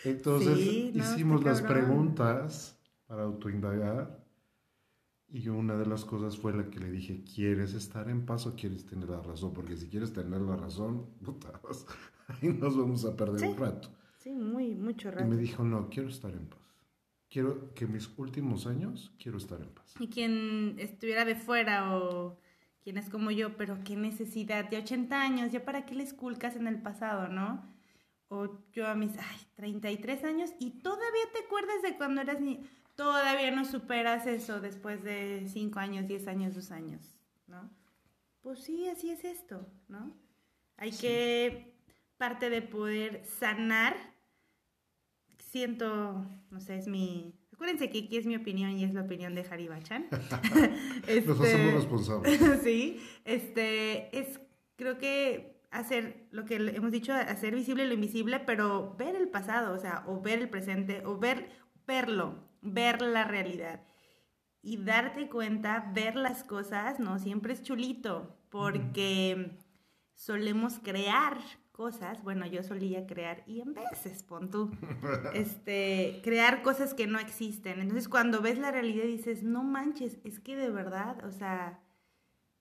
Entonces 0.04 0.58
Sí, 0.60 0.92
no, 0.94 1.04
hicimos 1.04 1.44
las 1.44 1.62
preguntas 1.62 2.78
para 3.08 3.24
autoindagar 3.24 4.24
y 5.30 5.48
una 5.48 5.76
de 5.76 5.86
las 5.86 6.06
cosas 6.06 6.38
fue 6.38 6.54
la 6.54 6.70
que 6.70 6.80
le 6.80 6.92
dije, 6.92 7.24
¿quieres 7.24 7.74
estar 7.74 8.10
en 8.10 8.26
paz 8.26 8.46
o 8.46 8.56
quieres 8.56 8.86
tener 8.86 9.10
la 9.10 9.22
razón? 9.22 9.54
Porque 9.54 9.78
si 9.78 9.88
quieres 9.90 10.14
tener 10.14 10.42
la 10.42 10.56
razón, 10.56 11.08
puta, 11.24 11.60
ahí 12.28 12.50
nos 12.50 12.78
vamos 12.78 13.06
a 13.06 13.16
perder 13.16 13.40
Sí. 13.40 13.46
un 13.48 13.58
rato. 13.58 13.90
Sí, 14.18 14.32
muy, 14.34 14.76
mucho 14.76 15.08
Y 15.10 15.12
rato. 15.12 15.26
me 15.28 15.38
dijo, 15.38 15.64
no, 15.64 15.90
quiero 15.90 16.10
estar 16.10 16.32
en 16.32 16.48
paz. 16.48 16.60
Quiero 17.30 17.74
que 17.74 17.88
mis 17.88 18.10
últimos 18.18 18.68
años, 18.68 19.12
quiero 19.22 19.38
estar 19.38 19.60
en 19.60 19.70
paz. 19.70 19.96
Y 20.00 20.08
quien 20.08 20.76
estuviera 20.78 21.26
de 21.26 21.36
fuera 21.36 21.96
o 21.98 22.38
quien 22.84 22.98
es 22.98 23.10
como 23.10 23.32
yo, 23.32 23.56
pero 23.58 23.84
qué 23.84 23.96
necesidad 23.96 24.70
de 24.70 24.78
80 24.78 25.22
años, 25.22 25.52
ya 25.52 25.64
para 25.64 25.86
qué 25.86 25.96
les 25.96 26.14
culcas 26.14 26.56
en 26.56 26.68
el 26.68 26.82
pasado, 26.82 27.30
¿no? 27.30 27.66
O 28.28 28.50
yo 28.72 28.88
a 28.88 28.96
mis, 28.96 29.18
ay, 29.18 29.40
33 29.56 30.24
años 30.24 30.52
y 30.60 30.72
todavía 30.82 31.32
te 31.32 31.46
acuerdas 31.46 31.82
de 31.82 31.96
cuando 31.98 32.22
eras 32.22 32.42
ni 32.42 32.60
todavía 32.96 33.52
no 33.52 33.66
superas 33.66 34.28
eso 34.28 34.60
después 34.60 35.04
de 35.04 35.46
5 35.48 35.80
años, 35.80 36.08
10 36.08 36.28
años, 36.28 36.56
2 36.56 36.72
años, 36.72 37.18
¿no? 37.48 37.70
Pues 38.42 38.60
sí, 38.60 38.88
así 38.90 39.10
es 39.10 39.24
esto, 39.24 39.66
¿no? 39.88 40.14
Hay 40.78 40.92
que, 40.92 41.74
parte 42.18 42.50
de 42.50 42.62
poder 42.62 43.26
sanar, 43.26 43.96
siento, 45.38 46.26
no 46.52 46.60
sé, 46.62 46.78
es 46.78 46.88
mi... 46.88 47.34
Acuérdense 47.64 47.90
que 47.90 48.00
aquí 48.00 48.18
es 48.18 48.26
mi 48.26 48.36
opinión 48.36 48.72
y 48.72 48.84
es 48.84 48.94
la 48.94 49.04
opinión 49.04 49.36
de 49.36 49.46
Haribachan. 49.50 50.08
Nos 51.26 51.40
hacemos 51.40 51.74
responsables. 51.76 52.60
sí, 52.62 53.00
este, 53.24 54.20
es, 54.20 54.42
creo 54.76 54.98
que 54.98 55.62
hacer 55.72 56.28
lo 56.32 56.44
que 56.44 56.58
hemos 56.58 56.92
dicho, 56.92 57.14
hacer 57.14 57.56
visible 57.56 57.88
lo 57.88 57.94
invisible, 57.94 58.42
pero 58.42 58.98
ver 58.98 59.16
el 59.16 59.30
pasado, 59.30 59.74
o 59.74 59.80
sea, 59.80 60.04
o 60.08 60.20
ver 60.20 60.40
el 60.40 60.50
presente, 60.50 61.06
o 61.06 61.18
ver, 61.18 61.52
verlo, 61.88 62.36
ver 62.62 63.02
la 63.02 63.24
realidad. 63.24 63.80
Y 64.62 64.76
darte 64.76 65.30
cuenta, 65.30 65.90
ver 65.96 66.18
las 66.18 66.44
cosas, 66.44 67.00
no 67.00 67.18
siempre 67.18 67.54
es 67.54 67.64
chulito, 67.64 68.36
porque 68.50 69.58
solemos 70.16 70.80
crear 70.80 71.38
cosas, 71.74 72.24
bueno, 72.24 72.46
yo 72.46 72.64
solía 72.64 73.06
crear 73.06 73.44
y 73.46 73.60
en 73.60 73.74
veces, 73.74 74.24
pon 74.24 74.50
tú, 74.50 74.72
este, 75.34 76.22
crear 76.24 76.62
cosas 76.62 76.94
que 76.94 77.08
no 77.08 77.20
existen. 77.20 77.82
Entonces, 77.82 78.08
cuando 78.08 78.42
ves 78.42 78.60
la 78.60 78.72
realidad 78.72 79.06
dices, 79.06 79.44
no 79.44 79.64
manches, 79.64 80.20
es 80.24 80.40
que 80.40 80.56
de 80.56 80.70
verdad, 80.70 81.26
o 81.26 81.32
sea, 81.32 81.82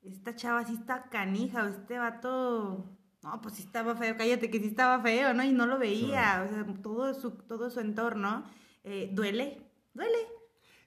esta 0.02 0.34
chava 0.34 0.64
sí 0.64 0.72
está 0.74 1.04
canija, 1.10 1.62
o 1.64 1.68
este 1.68 1.98
vato 1.98 2.98
no, 3.22 3.40
pues 3.40 3.54
sí 3.54 3.62
estaba 3.62 3.94
feo, 3.94 4.16
cállate 4.16 4.50
que 4.50 4.58
sí 4.58 4.66
estaba 4.66 5.00
feo, 5.00 5.32
¿no? 5.32 5.44
Y 5.44 5.52
no 5.52 5.66
lo 5.66 5.78
veía, 5.78 6.44
o 6.44 6.52
sea, 6.52 6.66
todo 6.82 7.14
su, 7.14 7.30
todo 7.30 7.70
su 7.70 7.78
entorno 7.78 8.44
eh, 8.82 9.10
duele, 9.12 9.62
duele. 9.94 10.18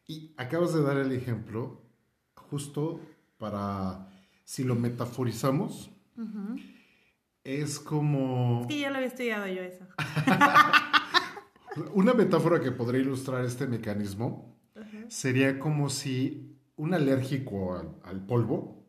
Y 0.07 0.33
acabas 0.35 0.73
de 0.73 0.81
dar 0.81 0.97
el 0.97 1.11
ejemplo 1.13 1.81
justo 2.35 2.99
para, 3.37 4.09
si 4.43 4.63
lo 4.63 4.75
metaforizamos, 4.75 5.91
es 7.45 7.79
como... 7.79 8.61
Es 8.61 8.67
que 8.67 8.79
ya 8.79 8.89
lo 8.89 8.97
había 8.97 9.07
estudiado 9.07 9.47
yo 9.47 9.61
eso. 9.61 9.85
Una 11.93 12.13
metáfora 12.13 12.59
que 12.59 12.71
podría 12.71 13.01
ilustrar 13.01 13.45
este 13.45 13.67
mecanismo 13.67 14.57
sería 15.07 15.59
como 15.59 15.89
si 15.89 16.57
un 16.75 16.93
alérgico 16.93 17.99
al 18.03 18.25
polvo 18.25 18.85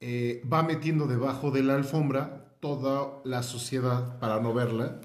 eh, 0.00 0.42
va 0.50 0.62
metiendo 0.62 1.06
debajo 1.06 1.50
de 1.50 1.62
la 1.62 1.74
alfombra 1.74 2.56
toda 2.60 3.20
la 3.24 3.42
suciedad 3.42 4.18
para 4.18 4.40
no 4.40 4.54
verla 4.54 5.00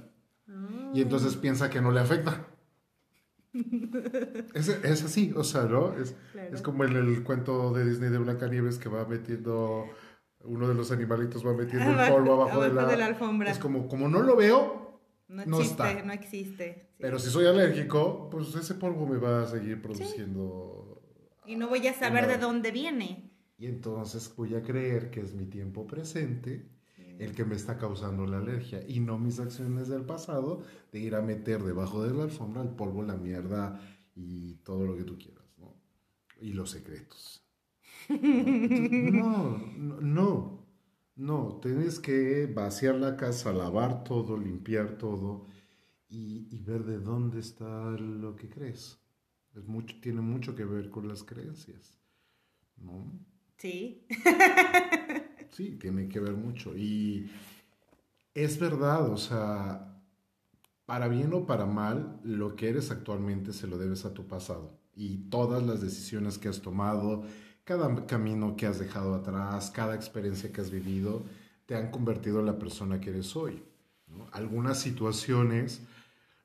y 0.93 1.01
entonces 1.01 1.35
piensa 1.35 1.69
que 1.69 1.81
no 1.81 1.91
le 1.91 1.99
afecta. 1.99 2.47
Es, 4.53 4.67
es 4.67 5.03
así, 5.03 5.33
o 5.35 5.43
sea, 5.43 5.63
¿no? 5.63 5.93
Es, 5.97 6.15
es 6.51 6.61
como 6.61 6.83
en 6.83 6.95
el 6.95 7.23
cuento 7.23 7.73
de 7.73 7.85
Disney 7.85 8.09
de 8.09 8.17
Blancanieves 8.17 8.77
que 8.77 8.89
va 8.89 9.05
metiendo, 9.05 9.85
uno 10.45 10.67
de 10.67 10.73
los 10.73 10.91
animalitos 10.91 11.45
va 11.45 11.53
metiendo 11.53 11.91
el 11.91 12.11
polvo 12.11 12.33
abajo, 12.33 12.61
de, 12.61 12.73
la, 12.73 13.05
alfombra. 13.05 13.51
Es 13.51 13.59
como, 13.59 13.87
como 13.87 14.07
no 14.07 14.21
lo 14.21 14.35
veo, 14.35 15.01
no, 15.27 15.41
existe, 15.41 16.03
no 16.03 16.13
existe. 16.13 16.89
Pero 16.99 17.19
si 17.19 17.29
soy 17.29 17.45
alérgico, 17.45 18.29
pues 18.29 18.53
ese 18.55 18.75
polvo 18.75 19.07
me 19.07 19.17
va 19.17 19.43
a 19.43 19.47
seguir 19.47 19.81
produciendo. 19.81 21.01
Y 21.45 21.55
no 21.55 21.67
voy 21.67 21.87
a 21.87 21.93
saber 21.93 22.27
de 22.27 22.37
dónde 22.37 22.71
viene. 22.71 23.31
Y 23.57 23.67
entonces 23.67 24.33
voy 24.35 24.55
a 24.55 24.61
creer 24.61 25.09
que 25.09 25.21
es 25.21 25.33
mi 25.33 25.45
tiempo 25.45 25.87
presente 25.87 26.69
el 27.19 27.33
que 27.33 27.45
me 27.45 27.55
está 27.55 27.77
causando 27.77 28.25
la 28.25 28.37
alergia 28.37 28.83
y 28.87 28.99
no 28.99 29.17
mis 29.17 29.39
acciones 29.39 29.87
del 29.87 30.03
pasado 30.03 30.63
de 30.91 30.99
ir 30.99 31.15
a 31.15 31.21
meter 31.21 31.63
debajo 31.63 32.03
de 32.03 32.13
la 32.13 32.23
alfombra 32.23 32.61
el 32.61 32.69
polvo, 32.69 33.03
la 33.03 33.15
mierda 33.15 33.79
y 34.15 34.55
todo 34.55 34.85
lo 34.85 34.97
que 34.97 35.03
tú 35.03 35.17
quieras, 35.17 35.45
¿no? 35.57 35.75
Y 36.41 36.53
los 36.53 36.71
secretos. 36.71 37.44
No, 38.09 39.57
no, 39.77 40.65
no, 41.15 41.59
tienes 41.61 41.99
que 41.99 42.47
vaciar 42.47 42.95
la 42.95 43.15
casa, 43.17 43.53
lavar 43.53 44.03
todo, 44.03 44.37
limpiar 44.37 44.97
todo 44.97 45.47
y, 46.09 46.47
y 46.51 46.59
ver 46.59 46.83
de 46.83 46.99
dónde 46.99 47.39
está 47.39 47.91
lo 47.91 48.35
que 48.35 48.49
crees. 48.49 48.99
Es 49.55 49.65
mucho, 49.67 49.95
tiene 50.01 50.21
mucho 50.21 50.55
que 50.55 50.65
ver 50.65 50.89
con 50.89 51.07
las 51.07 51.23
creencias, 51.23 51.97
¿no? 52.77 53.09
Sí. 53.57 54.05
sí, 55.51 55.71
tiene 55.77 56.09
que 56.09 56.19
ver 56.19 56.33
mucho. 56.33 56.75
Y 56.75 57.31
es 58.33 58.59
verdad, 58.59 59.09
o 59.09 59.17
sea, 59.17 60.01
para 60.85 61.07
bien 61.07 61.33
o 61.33 61.45
para 61.45 61.65
mal, 61.65 62.19
lo 62.23 62.55
que 62.55 62.69
eres 62.69 62.91
actualmente 62.91 63.53
se 63.53 63.67
lo 63.67 63.77
debes 63.77 64.05
a 64.05 64.13
tu 64.13 64.27
pasado. 64.27 64.77
Y 64.93 65.29
todas 65.29 65.63
las 65.63 65.81
decisiones 65.81 66.37
que 66.37 66.49
has 66.49 66.61
tomado, 66.61 67.23
cada 67.65 68.05
camino 68.05 68.55
que 68.55 68.65
has 68.65 68.79
dejado 68.79 69.13
atrás, 69.13 69.69
cada 69.71 69.95
experiencia 69.95 70.53
que 70.53 70.61
has 70.61 70.71
vivido, 70.71 71.23
te 71.65 71.75
han 71.75 71.91
convertido 71.91 72.39
en 72.39 72.45
la 72.45 72.57
persona 72.57 73.01
que 73.01 73.09
eres 73.09 73.35
hoy. 73.35 73.61
Algunas 74.31 74.79
situaciones 74.79 75.81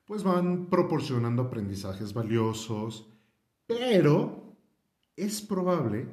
pues 0.03 0.23
van 0.23 0.65
proporcionando 0.65 1.43
aprendizajes 1.43 2.13
valiosos, 2.13 3.07
pero 3.65 4.57
es 5.15 5.41
probable 5.41 6.07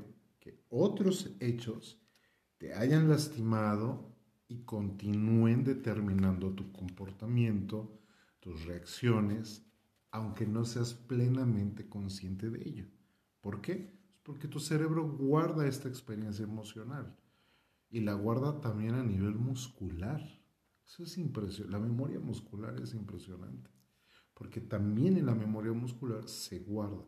otros 0.70 1.30
hechos 1.40 2.00
te 2.58 2.74
hayan 2.74 3.08
lastimado 3.08 4.14
y 4.48 4.62
continúen 4.64 5.64
determinando 5.64 6.52
tu 6.54 6.72
comportamiento, 6.72 8.00
tus 8.40 8.64
reacciones, 8.64 9.64
aunque 10.10 10.46
no 10.46 10.64
seas 10.64 10.94
plenamente 10.94 11.88
consciente 11.88 12.50
de 12.50 12.68
ello. 12.68 12.86
¿Por 13.40 13.60
qué? 13.60 13.97
Porque 14.28 14.46
tu 14.46 14.60
cerebro 14.60 15.08
guarda 15.08 15.66
esta 15.66 15.88
experiencia 15.88 16.42
emocional 16.42 17.16
y 17.88 18.00
la 18.00 18.12
guarda 18.12 18.60
también 18.60 18.94
a 18.94 19.02
nivel 19.02 19.36
muscular. 19.36 20.20
Eso 20.86 21.02
es 21.02 21.16
impresionante. 21.16 21.72
La 21.72 21.78
memoria 21.78 22.20
muscular 22.20 22.78
es 22.78 22.92
impresionante, 22.92 23.70
porque 24.34 24.60
también 24.60 25.16
en 25.16 25.24
la 25.24 25.34
memoria 25.34 25.72
muscular 25.72 26.28
se 26.28 26.58
guarda. 26.58 27.06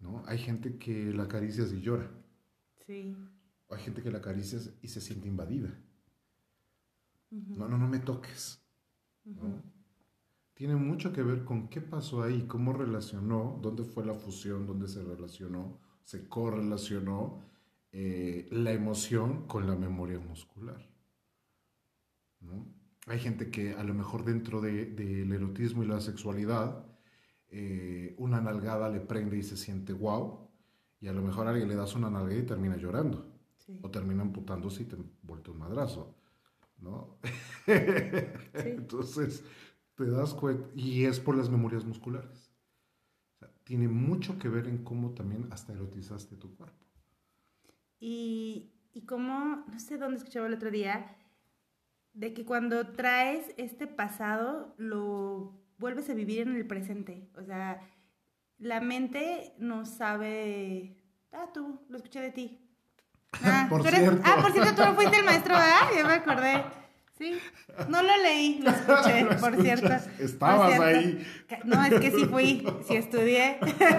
¿no? 0.00 0.24
Hay 0.26 0.38
gente 0.38 0.78
que 0.78 1.12
la 1.12 1.22
acaricia 1.22 1.62
y 1.72 1.80
llora. 1.80 2.10
Sí. 2.84 3.16
Hay 3.70 3.78
gente 3.80 4.02
que 4.02 4.10
la 4.10 4.18
acaricia 4.18 4.58
y 4.82 4.88
se 4.88 5.00
siente 5.00 5.28
invadida. 5.28 5.80
No, 7.30 7.68
no, 7.68 7.78
no 7.78 7.86
me 7.86 8.00
toques. 8.00 8.60
Tiene 10.58 10.74
mucho 10.74 11.12
que 11.12 11.22
ver 11.22 11.44
con 11.44 11.68
qué 11.68 11.80
pasó 11.80 12.24
ahí, 12.24 12.48
cómo 12.48 12.72
relacionó, 12.72 13.60
dónde 13.62 13.84
fue 13.84 14.04
la 14.04 14.14
fusión, 14.14 14.66
dónde 14.66 14.88
se 14.88 15.04
relacionó, 15.04 15.78
se 16.02 16.28
correlacionó 16.28 17.44
eh, 17.92 18.48
la 18.50 18.72
emoción 18.72 19.46
con 19.46 19.68
la 19.68 19.76
memoria 19.76 20.18
muscular. 20.18 20.84
Hay 23.06 23.20
gente 23.20 23.52
que 23.52 23.74
a 23.74 23.84
lo 23.84 23.94
mejor 23.94 24.24
dentro 24.24 24.60
del 24.60 25.32
erotismo 25.32 25.84
y 25.84 25.86
la 25.86 26.00
sexualidad 26.00 26.84
eh, 27.50 28.16
una 28.18 28.40
nalgada 28.40 28.88
le 28.88 28.98
prende 28.98 29.38
y 29.38 29.44
se 29.44 29.56
siente 29.56 29.92
wow, 29.92 30.50
y 31.00 31.06
a 31.06 31.12
lo 31.12 31.22
mejor 31.22 31.46
a 31.46 31.50
alguien 31.50 31.68
le 31.68 31.76
das 31.76 31.94
una 31.94 32.10
nalgada 32.10 32.36
y 32.36 32.46
termina 32.46 32.76
llorando, 32.76 33.32
o 33.80 33.90
termina 33.92 34.22
amputándose 34.22 34.82
y 34.82 34.86
te 34.86 34.96
vuelve 35.22 35.52
un 35.52 35.58
madrazo, 35.58 36.16
¿no? 36.80 37.20
Entonces, 38.54 39.44
te 39.98 40.06
das 40.08 40.32
cuenta, 40.32 40.68
y 40.76 41.06
es 41.06 41.18
por 41.18 41.36
las 41.36 41.50
memorias 41.50 41.84
musculares. 41.84 42.52
tiene 43.64 43.88
mucho 43.88 44.38
que 44.38 44.48
ver 44.48 44.66
en 44.66 44.82
cómo 44.82 45.10
también 45.10 45.48
hasta 45.50 45.74
erotizaste 45.74 46.36
tu 46.36 46.56
cuerpo. 46.56 46.86
Y, 48.00 48.72
y 48.94 49.02
cómo, 49.02 49.64
no 49.66 49.80
sé 49.80 49.98
dónde 49.98 50.18
escuchaba 50.18 50.46
el 50.46 50.54
otro 50.54 50.70
día, 50.70 51.16
de 52.14 52.32
que 52.32 52.46
cuando 52.46 52.92
traes 52.92 53.52
este 53.58 53.86
pasado, 53.86 54.74
lo 54.78 55.52
vuelves 55.78 56.08
a 56.08 56.14
vivir 56.14 56.42
en 56.42 56.56
el 56.56 56.66
presente. 56.66 57.28
O 57.36 57.42
sea, 57.42 57.80
la 58.58 58.80
mente 58.80 59.54
no 59.58 59.84
sabe. 59.84 60.96
Ah, 61.32 61.50
tú, 61.52 61.80
lo 61.88 61.96
escuché 61.96 62.20
de 62.20 62.30
ti. 62.30 62.64
Ah, 63.44 63.66
por 63.68 63.86
cierto. 63.86 64.22
Ah, 64.24 64.38
por 64.40 64.52
cierto, 64.52 64.74
tú 64.74 64.88
no 64.88 64.94
fuiste 64.94 65.18
el 65.18 65.24
maestro, 65.24 65.54
¿verdad? 65.54 65.90
Ya 65.94 66.06
me 66.06 66.14
acordé. 66.14 66.64
Sí, 67.18 67.36
no 67.88 68.02
lo 68.02 68.16
leí, 68.22 68.60
lo 68.62 68.70
escuché, 68.70 69.26
por 69.40 69.60
cierto. 69.60 69.88
Estabas 70.20 70.78
ahí. 70.78 71.26
No, 71.64 71.84
es 71.84 72.00
que 72.00 72.10
sí 72.12 72.24
fui, 72.26 72.66
sí 72.86 72.94
estudié. 72.94 73.58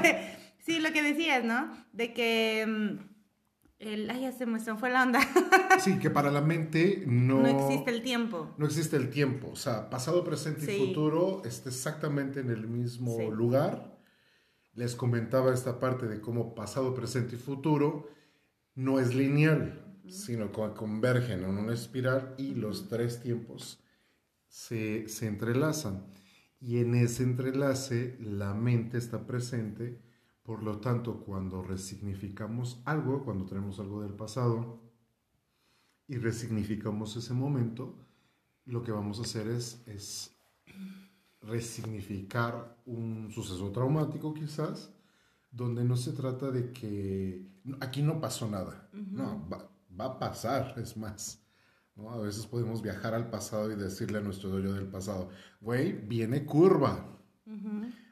sí, 0.66 0.80
lo 0.80 0.94
que 0.94 1.04
decías, 1.04 1.44
¿no? 1.44 1.70
De 1.92 2.14
que 2.14 2.66
mm, 2.66 3.10
el, 3.80 4.10
ay, 4.10 4.22
ya 4.22 4.32
se 4.32 4.46
me 4.46 4.60
fue 4.60 4.90
la 4.90 5.04
onda. 5.04 5.20
sí, 5.80 6.00
que 6.00 6.10
para 6.10 6.32
la 6.32 6.42
mente 6.42 7.04
no... 7.08 7.42
No 7.42 7.48
existe 7.48 7.92
el 7.92 8.04
tiempo. 8.04 8.54
No 8.58 8.66
existe 8.66 8.96
el 8.96 9.10
tiempo. 9.10 9.50
O 9.52 9.56
sea, 9.58 9.90
pasado, 9.90 10.24
presente 10.24 10.74
y 10.74 10.88
futuro 10.88 11.42
está 11.44 11.70
exactamente 11.70 12.40
en 12.40 12.50
el 12.50 12.68
mismo 12.68 13.18
lugar. 13.32 13.98
Les 14.74 14.96
comentaba 14.96 15.54
esta 15.54 15.80
parte 15.80 16.08
de 16.08 16.22
cómo 16.22 16.56
pasado, 16.56 16.94
presente 16.94 17.36
y 17.36 17.40
futuro 17.40 18.10
no 18.76 19.00
es 19.00 19.14
lineal, 19.14 19.89
sino 20.10 20.52
que 20.52 20.74
convergen 20.74 21.44
en 21.44 21.58
una 21.58 21.74
espiral 21.74 22.36
y 22.38 22.56
los 22.56 22.88
tres 22.88 23.22
tiempos 23.22 23.80
se, 24.48 25.08
se 25.08 25.28
entrelazan. 25.28 26.06
Y 26.60 26.80
en 26.80 26.96
ese 26.96 27.24
entrelace 27.24 28.18
la 28.20 28.54
mente 28.54 28.98
está 28.98 29.26
presente 29.26 30.02
por 30.50 30.64
lo 30.64 30.80
tanto, 30.80 31.20
cuando 31.20 31.62
resignificamos 31.62 32.82
algo, 32.84 33.24
cuando 33.24 33.46
tenemos 33.46 33.80
algo 33.80 34.02
del 34.02 34.16
pasado, 34.16 34.82
y 36.08 36.18
resignificamos 36.18 37.16
ese 37.16 37.36
momento, 37.36 37.94
lo 38.66 38.82
que 38.82 38.92
vamos 38.92 39.20
a 39.20 39.22
hacer 39.22 39.48
es, 39.48 39.84
es 39.86 40.36
resignificar 41.42 42.82
un 42.88 43.30
suceso 43.32 43.72
traumático 43.72 44.34
quizás, 44.34 44.92
donde 45.52 45.84
no 45.84 45.96
se 45.96 46.14
trata 46.14 46.50
de 46.50 46.74
que 46.74 47.46
aquí 47.80 48.02
no 48.02 48.20
pasó 48.20 48.50
nada, 48.50 48.90
no, 48.92 49.69
va, 50.00 50.06
a 50.06 50.20
pasar, 50.20 50.76
es 50.82 50.98
más. 50.98 51.42
¿no? 51.96 52.12
A 52.12 52.20
veces 52.20 52.46
podemos 52.46 52.82
viajar 52.82 53.14
al 53.14 53.30
pasado 53.30 53.72
y 53.72 53.76
decirle 53.76 54.20
a 54.20 54.22
nuestro 54.22 54.50
dueño 54.50 54.74
del 54.74 54.88
pasado, 54.88 55.30
güey, 55.62 55.94
viene 55.94 56.46
curva, 56.46 57.06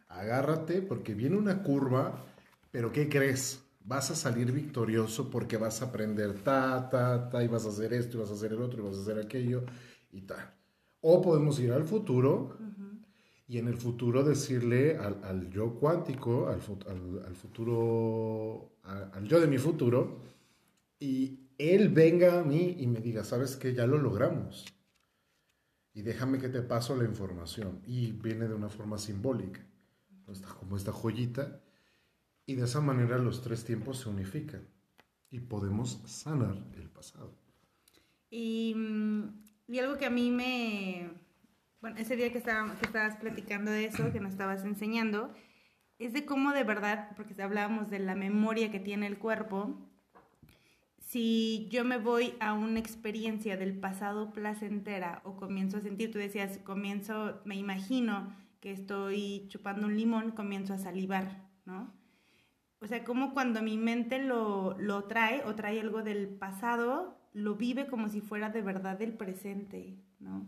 agárrate 0.07 0.81
porque 0.81 1.13
viene 1.13 1.37
una 1.37 1.63
curva, 1.63 2.25
pero 2.71 2.91
¿qué 2.91 3.07
crees? 3.07 3.63
Vas 3.85 4.11
a 4.11 4.15
salir 4.15 4.51
victorioso 4.51 5.29
porque 5.29 5.55
vas 5.55 5.81
a 5.81 5.85
aprender 5.85 6.33
ta, 6.43 6.89
ta, 6.89 7.29
ta, 7.29 7.43
y 7.43 7.47
vas 7.47 7.65
a 7.65 7.69
hacer 7.69 7.93
esto, 7.93 8.17
y 8.17 8.19
vas 8.19 8.31
a 8.31 8.33
hacer 8.33 8.51
el 8.51 8.61
otro, 8.61 8.83
y 8.83 8.85
vas 8.85 8.97
a 8.97 9.01
hacer 9.01 9.19
aquello, 9.19 9.63
y 10.11 10.21
tal. 10.21 10.53
O 10.99 11.21
podemos 11.21 11.57
ir 11.59 11.71
al 11.71 11.85
futuro 11.85 12.57
y 13.47 13.59
en 13.59 13.67
el 13.67 13.77
futuro 13.77 14.23
decirle 14.23 14.97
al, 14.97 15.49
yo 15.49 15.75
cuántico, 15.75 16.47
al, 16.47 16.59
al, 17.25 17.35
futuro, 17.35 18.73
al, 18.83 19.25
yo 19.25 19.39
de 19.39 19.47
mi 19.47 19.57
futuro, 19.57 20.19
y 20.99 21.46
él 21.57 21.89
venga 21.89 22.39
a 22.39 22.43
mí 22.43 22.75
y 22.79 22.87
me 22.87 22.99
diga, 22.99 23.23
sabes 23.23 23.55
que 23.55 23.73
ya 23.73 23.87
lo 23.87 23.97
logramos. 23.97 24.65
Y 25.93 26.03
déjame 26.03 26.37
que 26.37 26.49
te 26.49 26.61
paso 26.61 26.95
la 26.95 27.05
información. 27.05 27.81
Y 27.85 28.11
viene 28.11 28.47
de 28.47 28.53
una 28.53 28.69
forma 28.69 28.97
simbólica, 28.97 29.65
como 30.59 30.77
esta 30.77 30.91
joyita. 30.91 31.61
Y 32.45 32.55
de 32.55 32.65
esa 32.65 32.81
manera 32.81 33.17
los 33.17 33.41
tres 33.41 33.65
tiempos 33.65 33.99
se 33.99 34.09
unifican 34.09 34.67
y 35.29 35.39
podemos 35.39 36.01
sanar 36.05 36.55
el 36.75 36.89
pasado. 36.89 37.33
Y, 38.29 38.73
mm, 38.75 39.47
y 39.67 39.79
algo 39.79 39.97
que 39.97 40.05
a 40.05 40.09
mí 40.09 40.31
me, 40.31 41.09
bueno, 41.81 41.97
ese 41.97 42.15
día 42.15 42.27
que, 42.27 42.41
que 42.41 42.85
estabas 42.85 43.17
platicando 43.17 43.71
de 43.71 43.85
eso, 43.85 44.11
que 44.11 44.19
nos 44.19 44.31
estabas 44.31 44.63
enseñando, 44.63 45.33
es 45.99 46.13
de 46.13 46.25
cómo 46.25 46.53
de 46.53 46.63
verdad, 46.63 47.09
porque 47.15 47.41
hablábamos 47.41 47.89
de 47.89 47.99
la 47.99 48.15
memoria 48.15 48.71
que 48.71 48.79
tiene 48.79 49.07
el 49.07 49.17
cuerpo, 49.17 49.86
si 51.07 51.69
yo 51.71 51.85
me 51.85 51.97
voy 51.97 52.33
a 52.41 52.51
una 52.51 52.79
experiencia 52.79 53.55
del 53.55 53.79
pasado 53.79 54.31
placentera 54.31 55.21
o 55.23 55.37
comienzo 55.37 55.77
a 55.77 55.81
sentir, 55.81 56.11
tú 56.11 56.19
decías, 56.19 56.57
comienzo, 56.65 57.39
me 57.45 57.55
imagino 57.55 58.35
que 58.59 58.71
estoy 58.71 59.45
chupando 59.47 59.87
un 59.87 59.95
limón, 59.95 60.31
comienzo 60.31 60.73
a 60.73 60.77
salivar, 60.77 61.47
¿no? 61.63 61.93
O 62.81 62.87
sea, 62.87 63.05
como 63.05 63.33
cuando 63.33 63.61
mi 63.61 63.77
mente 63.77 64.19
lo, 64.19 64.77
lo 64.79 65.05
trae 65.05 65.43
o 65.45 65.55
trae 65.55 65.79
algo 65.79 66.03
del 66.03 66.27
pasado, 66.27 67.17
lo 67.31 67.55
vive 67.55 67.87
como 67.87 68.09
si 68.09 68.19
fuera 68.19 68.49
de 68.49 68.61
verdad 68.61 68.99
del 68.99 69.13
presente, 69.13 70.03
¿no? 70.19 70.45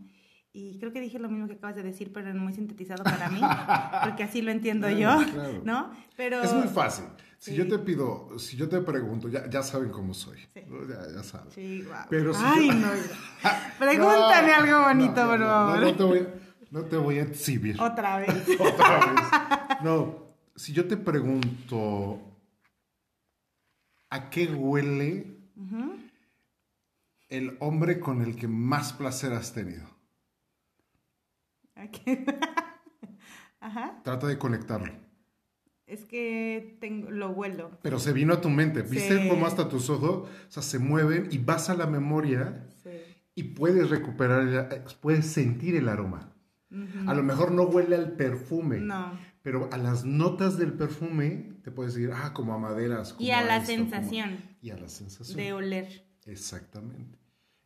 y 0.52 0.78
creo 0.78 0.92
que 0.92 1.00
dije 1.00 1.18
lo 1.18 1.28
mismo 1.28 1.46
que 1.46 1.54
acabas 1.54 1.76
de 1.76 1.82
decir, 1.82 2.12
pero 2.12 2.34
muy 2.34 2.52
sintetizado 2.52 3.04
para 3.04 3.28
mí, 3.28 3.40
porque 4.04 4.24
así 4.24 4.42
lo 4.42 4.50
entiendo 4.50 4.90
yo, 4.90 5.20
¿no? 5.64 5.90
Pero... 6.16 6.42
Es 6.42 6.52
muy 6.52 6.66
fácil. 6.66 7.04
Si 7.40 7.54
yo 7.54 7.66
te 7.66 7.78
pido, 7.78 8.38
si 8.38 8.54
yo 8.58 8.68
te 8.68 8.82
pregunto, 8.82 9.26
ya, 9.30 9.48
ya 9.48 9.62
saben 9.62 9.88
cómo 9.88 10.12
soy. 10.12 10.36
Sí. 10.52 10.62
Ya, 10.90 11.10
ya 11.10 11.22
saben. 11.22 11.50
Sí, 11.50 11.82
wow. 11.84 11.94
Pero 12.10 12.34
si 12.34 12.42
Ay, 12.44 12.68
yo... 12.68 12.74
no. 12.74 12.88
Pregúntame 13.78 14.52
algo 14.52 14.82
bonito, 14.82 15.26
por 15.26 15.38
favor. 15.38 15.80
No, 15.80 15.96
te 15.96 16.02
voy, 16.02 16.28
no 16.70 16.84
te 16.84 16.96
voy 16.98 17.18
a 17.18 17.22
exhibir. 17.22 17.80
Otra 17.80 18.18
vez. 18.18 18.46
Otra 18.60 18.98
vez. 18.98 19.24
No, 19.82 20.34
si 20.54 20.74
yo 20.74 20.86
te 20.86 20.98
pregunto, 20.98 22.20
¿a 24.10 24.28
qué 24.28 24.46
huele 24.48 25.38
el 27.30 27.56
hombre 27.60 28.00
con 28.00 28.20
el 28.20 28.36
que 28.36 28.48
más 28.48 28.92
placer 28.92 29.32
has 29.32 29.54
tenido? 29.54 29.88
Ajá. 33.60 33.98
Trata 34.04 34.26
de 34.26 34.36
conectarlo. 34.36 35.09
Es 35.90 36.04
que 36.04 36.76
tengo, 36.80 37.10
lo 37.10 37.30
huelo. 37.30 37.72
Pero 37.82 37.98
se 37.98 38.12
vino 38.12 38.34
a 38.34 38.40
tu 38.40 38.48
mente. 38.48 38.82
¿Viste 38.82 39.28
cómo 39.28 39.44
hasta 39.46 39.68
tus 39.68 39.90
ojos 39.90 40.28
o 40.28 40.50
sea, 40.50 40.62
se 40.62 40.78
mueven 40.78 41.26
y 41.32 41.38
vas 41.38 41.68
a 41.68 41.74
la 41.74 41.86
memoria 41.86 42.64
y 43.34 43.42
puedes 43.42 43.90
recuperar, 43.90 44.84
puedes 45.00 45.26
sentir 45.26 45.74
el 45.74 45.88
aroma? 45.88 46.32
A 47.08 47.14
lo 47.14 47.24
mejor 47.24 47.50
no 47.50 47.64
huele 47.64 47.96
al 47.96 48.12
perfume. 48.12 48.78
No. 48.78 49.18
Pero 49.42 49.68
a 49.72 49.78
las 49.78 50.04
notas 50.04 50.58
del 50.58 50.74
perfume 50.74 51.54
te 51.64 51.72
puedes 51.72 51.94
decir, 51.94 52.12
ah, 52.14 52.32
como 52.32 52.54
a 52.54 52.58
maderas. 52.58 53.16
y 53.18 53.32
a, 53.32 53.42
la 53.42 53.64
sensación. 53.64 54.38
y 54.62 54.70
a 54.70 54.76
la 54.76 54.88
sensación. 54.88 55.36
De 55.36 55.52
oler. 55.52 56.06
Exactamente. 56.26 57.18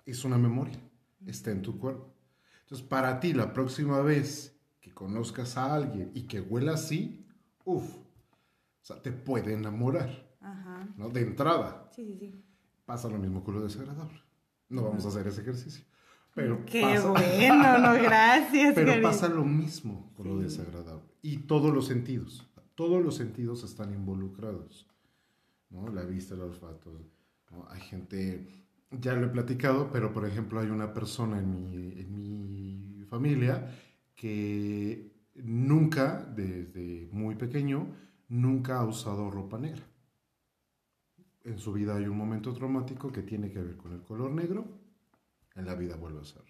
Es 0.07 0.25
una 0.25 0.39
memoria. 0.39 0.79
Está 1.27 1.51
en 1.51 1.61
tu 1.61 1.79
cuerpo. 1.79 2.15
Entonces, 2.63 2.87
para 2.87 3.21
ti, 3.21 3.35
la 3.35 3.53
próxima 3.53 4.01
vez 4.01 4.59
que 4.81 4.93
conozcas 4.93 5.59
a 5.59 5.75
alguien 5.75 6.11
y 6.15 6.23
que 6.23 6.41
huela 6.41 6.73
así, 6.73 7.27
uff, 7.65 8.04
o 8.85 8.87
sea, 8.87 9.03
te 9.03 9.13
puede 9.13 9.55
enamorar. 9.55 10.37
Ajá. 10.43 10.87
¿No? 10.99 11.09
De 11.09 11.23
entrada. 11.23 11.91
Sí, 11.97 12.05
sí, 12.05 12.19
sí. 12.19 12.45
Pasa 12.85 13.09
lo 13.09 13.17
mismo 13.17 13.43
con 13.43 13.55
lo 13.55 13.63
desagradable. 13.63 14.21
No 14.69 14.85
vamos 14.85 15.07
a 15.07 15.09
hacer 15.09 15.27
ese 15.27 15.41
ejercicio. 15.41 15.87
Pero 16.35 16.67
Qué 16.67 16.83
bueno, 17.01 17.79
no, 17.79 17.95
gracias. 17.95 18.75
Pero 18.75 19.01
pasa 19.01 19.29
lo 19.29 19.43
mismo 19.43 20.13
con 20.15 20.29
lo 20.29 20.39
desagradable. 20.39 21.09
Y 21.23 21.39
todos 21.39 21.73
los 21.73 21.87
sentidos. 21.87 22.47
Todos 22.75 23.03
los 23.03 23.17
sentidos 23.17 23.65
están 23.65 23.95
involucrados. 23.95 24.87
¿no? 25.71 25.89
La 25.89 26.03
vista, 26.03 26.35
el 26.35 26.43
olfato. 26.43 26.93
¿no? 27.51 27.67
Hay 27.71 27.81
gente 27.81 28.47
ya 29.01 29.15
lo 29.15 29.27
he 29.27 29.31
platicado, 29.31 29.91
pero 29.91 30.13
por 30.13 30.27
ejemplo 30.27 30.61
hay 30.61 30.69
una 30.69 30.93
persona 30.93 31.39
en 31.39 32.15
mi, 32.15 33.05
familia 33.09 33.71
que 34.17 35.13
nunca, 35.37 36.25
desde 36.35 37.09
muy 37.13 37.37
pequeño, 37.37 37.87
nunca 38.29 38.79
ha 38.79 38.85
usado 38.85 39.31
ropa 39.31 39.59
negra. 39.59 39.85
En 41.45 41.59
su 41.59 41.73
vida 41.73 41.97
hay 41.97 42.07
un 42.07 42.17
momento 42.17 42.53
traumático 42.55 43.13
que 43.13 43.23
tiene 43.23 43.51
que 43.51 43.61
ver 43.61 43.77
con 43.77 43.93
el 43.93 44.03
color 44.03 44.31
negro, 44.33 44.67
en 45.55 45.67
la 45.67 45.75
vida 45.75 45.97
vuelve 45.97 46.21
a 46.21 46.25
ser. 46.25 46.43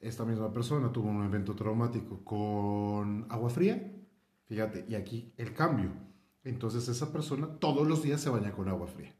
Esta 0.00 0.24
misma 0.24 0.52
persona 0.52 0.92
tuvo 0.92 1.08
un 1.08 1.24
evento 1.24 1.54
traumático 1.54 2.22
con 2.24 3.26
agua 3.30 3.50
fría, 3.50 3.92
fíjate, 4.44 4.84
y 4.88 4.94
aquí 4.94 5.32
el 5.36 5.54
cambio. 5.54 5.90
Entonces 6.44 6.86
esa 6.88 7.12
persona 7.12 7.58
todos 7.58 7.86
los 7.86 8.02
días 8.02 8.20
se 8.20 8.30
baña 8.30 8.52
con 8.52 8.68
agua 8.68 8.86
fría. 8.86 9.14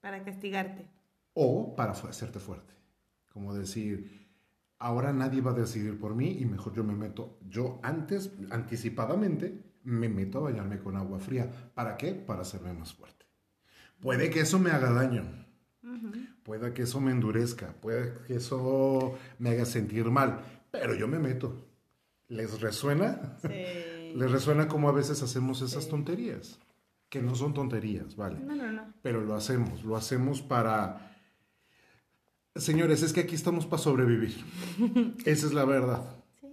Para 0.00 0.22
castigarte. 0.22 0.88
O 1.34 1.74
para 1.74 1.92
hacerte 1.92 2.38
fuerte. 2.38 2.72
Como 3.32 3.52
decir, 3.52 4.25
ahora 4.78 5.12
nadie 5.12 5.40
va 5.40 5.52
a 5.52 5.54
decidir 5.54 5.98
por 5.98 6.14
mí 6.14 6.38
y 6.38 6.46
mejor 6.46 6.74
yo 6.74 6.84
me 6.84 6.94
meto, 6.94 7.38
yo 7.48 7.80
antes, 7.82 8.32
anticipadamente, 8.50 9.62
me 9.82 10.08
meto 10.08 10.38
a 10.38 10.50
bañarme 10.50 10.78
con 10.78 10.96
agua 10.96 11.18
fría. 11.18 11.70
¿Para 11.74 11.96
qué? 11.96 12.12
Para 12.12 12.42
hacerme 12.42 12.72
más 12.72 12.92
fuerte. 12.92 13.26
Puede 14.00 14.30
que 14.30 14.40
eso 14.40 14.58
me 14.58 14.70
haga 14.70 14.90
daño. 14.90 15.22
Puede 16.42 16.72
que 16.72 16.82
eso 16.82 17.00
me 17.00 17.12
endurezca. 17.12 17.72
Puede 17.80 18.18
que 18.26 18.36
eso 18.36 19.16
me 19.38 19.50
haga 19.50 19.64
sentir 19.64 20.10
mal. 20.10 20.40
Pero 20.70 20.94
yo 20.94 21.06
me 21.06 21.18
meto. 21.18 21.68
¿Les 22.28 22.60
resuena? 22.60 23.38
Sí. 23.40 23.48
¿Les 24.16 24.30
resuena 24.30 24.66
como 24.66 24.88
a 24.88 24.92
veces 24.92 25.22
hacemos 25.22 25.62
esas 25.62 25.88
tonterías? 25.88 26.58
que 27.08 27.22
no 27.22 27.34
son 27.34 27.54
tonterías, 27.54 28.16
¿vale? 28.16 28.40
No, 28.40 28.54
no, 28.54 28.72
no. 28.72 28.94
Pero 29.02 29.20
lo 29.20 29.34
hacemos, 29.34 29.84
lo 29.84 29.96
hacemos 29.96 30.42
para... 30.42 31.15
Señores, 32.58 33.02
es 33.02 33.12
que 33.12 33.20
aquí 33.20 33.34
estamos 33.34 33.66
para 33.66 33.82
sobrevivir. 33.82 34.34
Esa 35.24 35.46
es 35.46 35.52
la 35.52 35.64
verdad. 35.64 36.16
Sí. 36.40 36.46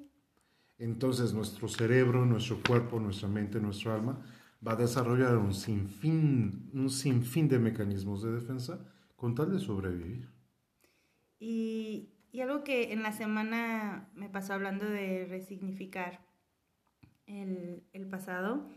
Entonces 0.78 1.34
nuestro 1.34 1.68
cerebro, 1.68 2.26
nuestro 2.26 2.60
cuerpo, 2.66 3.00
nuestra 3.00 3.28
mente, 3.28 3.60
nuestro 3.60 3.94
alma 3.94 4.20
va 4.66 4.74
a 4.74 4.76
desarrollar 4.78 5.38
un 5.38 5.54
sinfín, 5.54 6.70
un 6.74 6.90
sinfín 6.90 7.48
de 7.48 7.60
mecanismos 7.60 8.24
de 8.24 8.32
defensa 8.32 8.80
con 9.16 9.36
tal 9.36 9.52
de 9.52 9.60
sobrevivir. 9.60 10.30
Y, 11.40 12.10
y 12.32 12.42
algo 12.42 12.64
que 12.64 12.94
en 12.94 13.04
la 13.04 13.12
semana 13.12 14.10
me 14.16 14.30
pasó 14.30 14.54
hablando 14.54 14.86
de 14.86 15.26
resignificar 15.30 16.22
el, 17.28 17.84
el 17.94 18.08
pasado, 18.08 18.70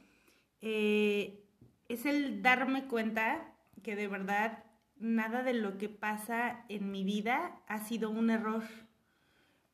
eh, 0.60 1.44
es 1.88 2.06
el 2.06 2.42
darme 2.42 2.86
cuenta 2.86 3.52
que 3.82 3.94
de 3.94 4.08
verdad 4.08 4.64
nada 4.98 5.42
de 5.42 5.54
lo 5.54 5.78
que 5.78 5.88
pasa 5.88 6.64
en 6.68 6.90
mi 6.90 7.04
vida 7.04 7.61
ha 7.68 7.78
sido 7.80 8.11
un 8.11 8.30
error. 8.30 8.62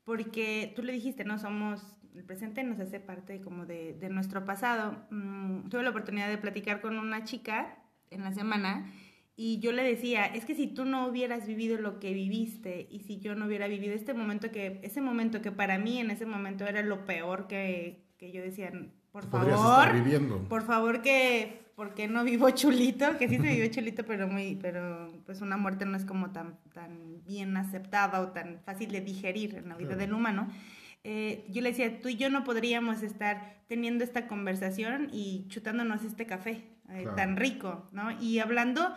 Porque 0.04 0.72
tú 0.74 0.82
le 0.82 0.92
dijiste, 0.92 1.24
no 1.24 1.38
somos, 1.38 1.96
el 2.14 2.24
presente 2.24 2.64
nos 2.64 2.80
hace 2.80 2.98
parte 2.98 3.40
como 3.40 3.66
de, 3.66 3.96
nuestro 4.10 4.44
pasado. 4.44 5.06
Mm, 5.10 5.68
tuve 5.68 5.82
la 5.82 5.90
oportunidad 5.90 6.28
de 6.28 6.38
platicar 6.38 6.80
con 6.80 6.98
una 6.98 7.24
chica 7.24 7.78
en 8.10 8.24
la 8.24 8.32
semana 8.32 8.90
y 9.34 9.60
yo 9.60 9.72
le 9.72 9.82
decía, 9.82 10.26
es 10.26 10.44
que 10.44 10.54
si 10.54 10.66
tú 10.66 10.84
no 10.84 11.06
hubieras 11.06 11.46
vivido 11.46 11.78
lo 11.78 11.98
que 12.00 12.12
viviste 12.12 12.86
y 12.90 13.00
si 13.00 13.18
yo 13.18 13.34
no 13.34 13.46
hubiera 13.46 13.66
vivido 13.66 13.94
este 13.94 14.12
momento 14.12 14.50
que, 14.50 14.80
ese 14.82 15.00
momento 15.00 15.40
que 15.40 15.50
para 15.50 15.78
mí 15.78 15.98
en 15.98 16.10
ese 16.10 16.26
momento 16.26 16.66
era 16.66 16.82
lo 16.82 17.06
peor 17.06 17.46
que, 17.46 18.04
que 18.18 18.30
yo 18.30 18.42
decía, 18.42 18.70
por 19.10 19.26
favor, 19.26 19.92
viviendo. 19.94 20.48
por 20.48 20.62
favor 20.62 21.00
que 21.00 21.71
por 21.74 21.94
qué 21.94 22.08
no 22.08 22.24
vivo 22.24 22.50
chulito, 22.50 23.16
que 23.18 23.28
sí 23.28 23.36
se 23.36 23.42
vivió 23.42 23.66
chulito, 23.68 24.04
pero 24.04 24.28
muy, 24.28 24.56
pero 24.60 25.10
pues 25.24 25.40
una 25.40 25.56
muerte 25.56 25.84
no 25.86 25.96
es 25.96 26.04
como 26.04 26.30
tan, 26.30 26.58
tan 26.72 27.22
bien 27.24 27.56
aceptada 27.56 28.20
o 28.20 28.28
tan 28.28 28.60
fácil 28.64 28.92
de 28.92 29.00
digerir 29.00 29.54
en 29.54 29.68
la 29.68 29.76
vida 29.76 29.96
del 29.96 30.12
humano. 30.12 30.48
Eh, 31.04 31.44
yo 31.48 31.62
le 31.62 31.70
decía, 31.70 32.00
tú 32.00 32.08
y 32.08 32.16
yo 32.16 32.30
no 32.30 32.44
podríamos 32.44 33.02
estar 33.02 33.62
teniendo 33.66 34.04
esta 34.04 34.28
conversación 34.28 35.08
y 35.12 35.46
chutándonos 35.48 36.04
este 36.04 36.26
café 36.26 36.64
eh, 36.90 37.06
tan 37.16 37.36
rico, 37.36 37.88
¿no? 37.92 38.10
Y 38.20 38.38
hablando 38.38 38.94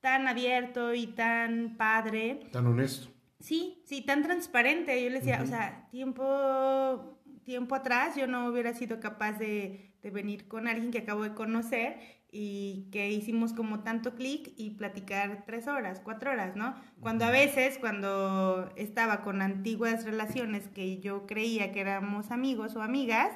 tan 0.00 0.28
abierto 0.28 0.94
y 0.94 1.06
tan 1.06 1.76
padre. 1.76 2.40
Tan 2.52 2.66
honesto. 2.66 3.08
Sí, 3.40 3.82
sí, 3.86 4.02
tan 4.02 4.22
transparente. 4.22 5.02
Yo 5.02 5.10
le 5.10 5.18
decía, 5.20 5.40
o 5.42 5.46
sea, 5.46 5.88
tiempo, 5.90 7.18
tiempo 7.44 7.74
atrás 7.74 8.16
yo 8.16 8.26
no 8.26 8.46
hubiera 8.48 8.74
sido 8.74 9.00
capaz 9.00 9.32
de, 9.32 9.94
de 10.02 10.10
venir 10.10 10.48
con 10.48 10.68
alguien 10.68 10.90
que 10.90 10.98
acabo 10.98 11.22
de 11.22 11.34
conocer 11.34 11.98
y 12.38 12.90
que 12.92 13.10
hicimos 13.10 13.54
como 13.54 13.80
tanto 13.80 14.14
clic 14.14 14.52
y 14.58 14.72
platicar 14.72 15.44
tres 15.46 15.66
horas, 15.68 16.02
cuatro 16.04 16.30
horas, 16.30 16.54
¿no? 16.54 16.76
Cuando 17.00 17.24
a 17.24 17.30
veces, 17.30 17.78
cuando 17.78 18.70
estaba 18.76 19.22
con 19.22 19.40
antiguas 19.40 20.04
relaciones 20.04 20.68
que 20.68 21.00
yo 21.00 21.26
creía 21.26 21.72
que 21.72 21.80
éramos 21.80 22.30
amigos 22.30 22.76
o 22.76 22.82
amigas, 22.82 23.32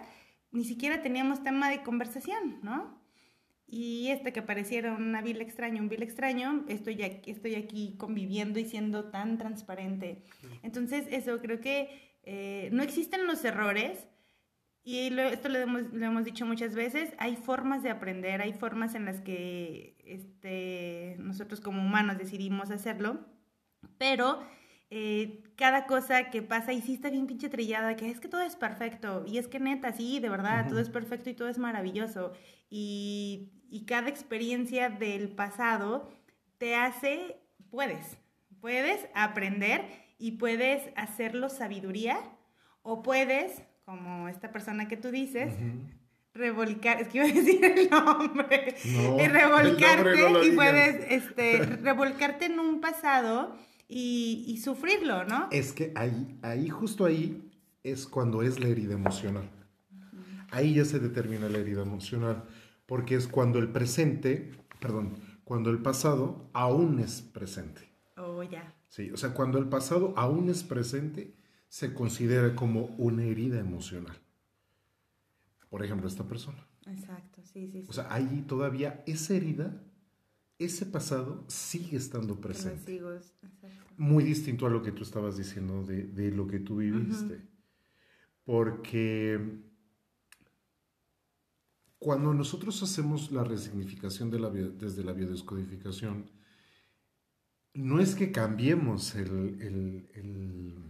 ni 0.52 0.64
siquiera 0.64 1.00
teníamos 1.00 1.42
tema 1.42 1.70
de 1.70 1.82
conversación, 1.82 2.60
¿no? 2.62 3.00
Y 3.66 4.08
este 4.08 4.34
que 4.34 4.42
pareciera 4.42 4.92
una 4.92 5.22
vil 5.22 5.40
extraño, 5.40 5.80
un 5.80 5.88
vil 5.88 6.02
extraño, 6.02 6.66
estoy 6.68 7.02
aquí, 7.02 7.30
estoy 7.30 7.54
aquí 7.54 7.96
conviviendo 7.96 8.58
y 8.58 8.66
siendo 8.66 9.10
tan 9.10 9.38
transparente. 9.38 10.24
Entonces, 10.62 11.06
eso, 11.10 11.40
creo 11.40 11.62
que 11.62 12.18
eh, 12.24 12.68
no 12.70 12.82
existen 12.82 13.26
los 13.26 13.42
errores, 13.46 14.09
y 14.90 15.20
esto 15.20 15.48
lo 15.48 15.58
hemos, 15.60 15.92
lo 15.92 16.04
hemos, 16.04 16.24
dicho 16.24 16.44
muchas 16.44 16.74
veces, 16.74 17.14
hay 17.18 17.36
formas 17.36 17.84
de 17.84 17.90
aprender, 17.90 18.42
hay 18.42 18.52
formas 18.52 18.96
en 18.96 19.04
las 19.04 19.20
que 19.20 19.96
este, 20.04 21.14
nosotros 21.20 21.60
como 21.60 21.80
humanos 21.80 22.18
decidimos 22.18 22.72
hacerlo, 22.72 23.20
pero 23.98 24.42
eh, 24.90 25.44
cada 25.54 25.86
cosa 25.86 26.30
que 26.30 26.42
pasa 26.42 26.72
y 26.72 26.80
sí 26.80 26.94
está 26.94 27.08
bien 27.08 27.28
pinche 27.28 27.48
trillada, 27.48 27.94
que 27.94 28.10
es 28.10 28.18
que 28.18 28.26
todo 28.26 28.40
es 28.40 28.56
perfecto, 28.56 29.24
y 29.28 29.38
es 29.38 29.46
que 29.46 29.60
neta, 29.60 29.92
sí, 29.92 30.18
de 30.18 30.28
verdad, 30.28 30.68
todo 30.68 30.80
es 30.80 30.90
perfecto 30.90 31.30
y 31.30 31.34
todo 31.34 31.48
es 31.48 31.58
maravilloso, 31.58 32.32
y, 32.68 33.52
y 33.70 33.84
cada 33.84 34.08
experiencia 34.08 34.90
del 34.90 35.28
pasado 35.28 36.10
te 36.58 36.74
hace, 36.74 37.40
puedes, 37.70 38.16
puedes 38.60 39.06
aprender 39.14 39.84
y 40.18 40.32
puedes 40.32 40.82
hacerlo 40.96 41.48
sabiduría, 41.48 42.18
o 42.82 43.02
puedes 43.02 43.62
como 43.90 44.28
esta 44.28 44.52
persona 44.52 44.86
que 44.86 44.96
tú 44.96 45.10
dices, 45.10 45.52
revolcar, 46.32 47.00
es 47.00 47.08
que 47.08 47.18
iba 47.18 47.26
a 47.26 47.32
decir 47.32 47.64
el 47.64 47.90
nombre, 47.90 48.76
y 48.84 49.26
revolcarte 49.26 50.46
y 50.46 50.52
puedes 50.52 51.10
este, 51.10 51.58
revolcarte 51.82 52.44
en 52.44 52.60
un 52.60 52.80
pasado 52.80 53.56
y, 53.88 54.60
sufrirlo, 54.62 55.24
¿no? 55.24 55.48
Es 55.50 55.72
que 55.72 55.92
ahí, 55.96 56.38
ahí, 56.42 56.68
justo 56.68 57.04
ahí, 57.04 57.50
es 57.82 58.06
cuando 58.06 58.42
es 58.42 58.60
la 58.60 58.68
herida 58.68 58.94
emocional. 58.94 59.50
Ahí 60.52 60.74
ya 60.74 60.84
se 60.84 61.00
determina 61.00 61.48
la 61.48 61.58
herida 61.58 61.82
emocional, 61.82 62.44
porque 62.86 63.16
es 63.16 63.26
cuando 63.26 63.58
el 63.58 63.70
presente, 63.70 64.52
perdón, 64.78 65.16
cuando 65.42 65.70
el 65.70 65.82
pasado 65.82 66.48
aún 66.52 67.00
es 67.00 67.22
presente. 67.22 67.90
Oh, 68.16 68.44
ya. 68.44 68.72
Sí, 68.86 69.10
o 69.10 69.16
sea, 69.16 69.30
cuando 69.30 69.58
el 69.58 69.68
pasado 69.68 70.14
aún 70.16 70.48
es 70.48 70.62
presente, 70.62 71.34
se 71.70 71.94
considera 71.94 72.56
como 72.56 72.86
una 72.98 73.22
herida 73.22 73.60
emocional. 73.60 74.16
Por 75.70 75.84
ejemplo, 75.84 76.08
esta 76.08 76.26
persona. 76.26 76.66
Exacto, 76.86 77.42
sí, 77.44 77.68
sí. 77.70 77.84
O 77.88 77.92
sea, 77.92 78.12
ahí 78.12 78.44
todavía 78.48 79.04
esa 79.06 79.34
herida, 79.34 79.80
ese 80.58 80.84
pasado 80.84 81.44
sigue 81.46 81.96
estando 81.96 82.40
presente. 82.40 83.00
Muy 83.96 84.24
distinto 84.24 84.66
a 84.66 84.70
lo 84.70 84.82
que 84.82 84.90
tú 84.90 85.04
estabas 85.04 85.36
diciendo 85.36 85.84
de, 85.84 86.32
lo 86.32 86.48
que 86.48 86.58
tú 86.58 86.78
viviste. 86.78 87.48
Porque 88.44 89.62
cuando 92.00 92.34
nosotros 92.34 92.82
hacemos 92.82 93.30
la 93.30 93.44
resignificación 93.44 94.28
de 94.28 94.40
la, 94.40 94.50
desde 94.50 95.04
la 95.04 95.12
biodescodificación, 95.12 96.32
no 97.74 98.00
es 98.00 98.16
que 98.16 98.32
cambiemos 98.32 99.14
el 99.14 100.10
el 100.14 100.89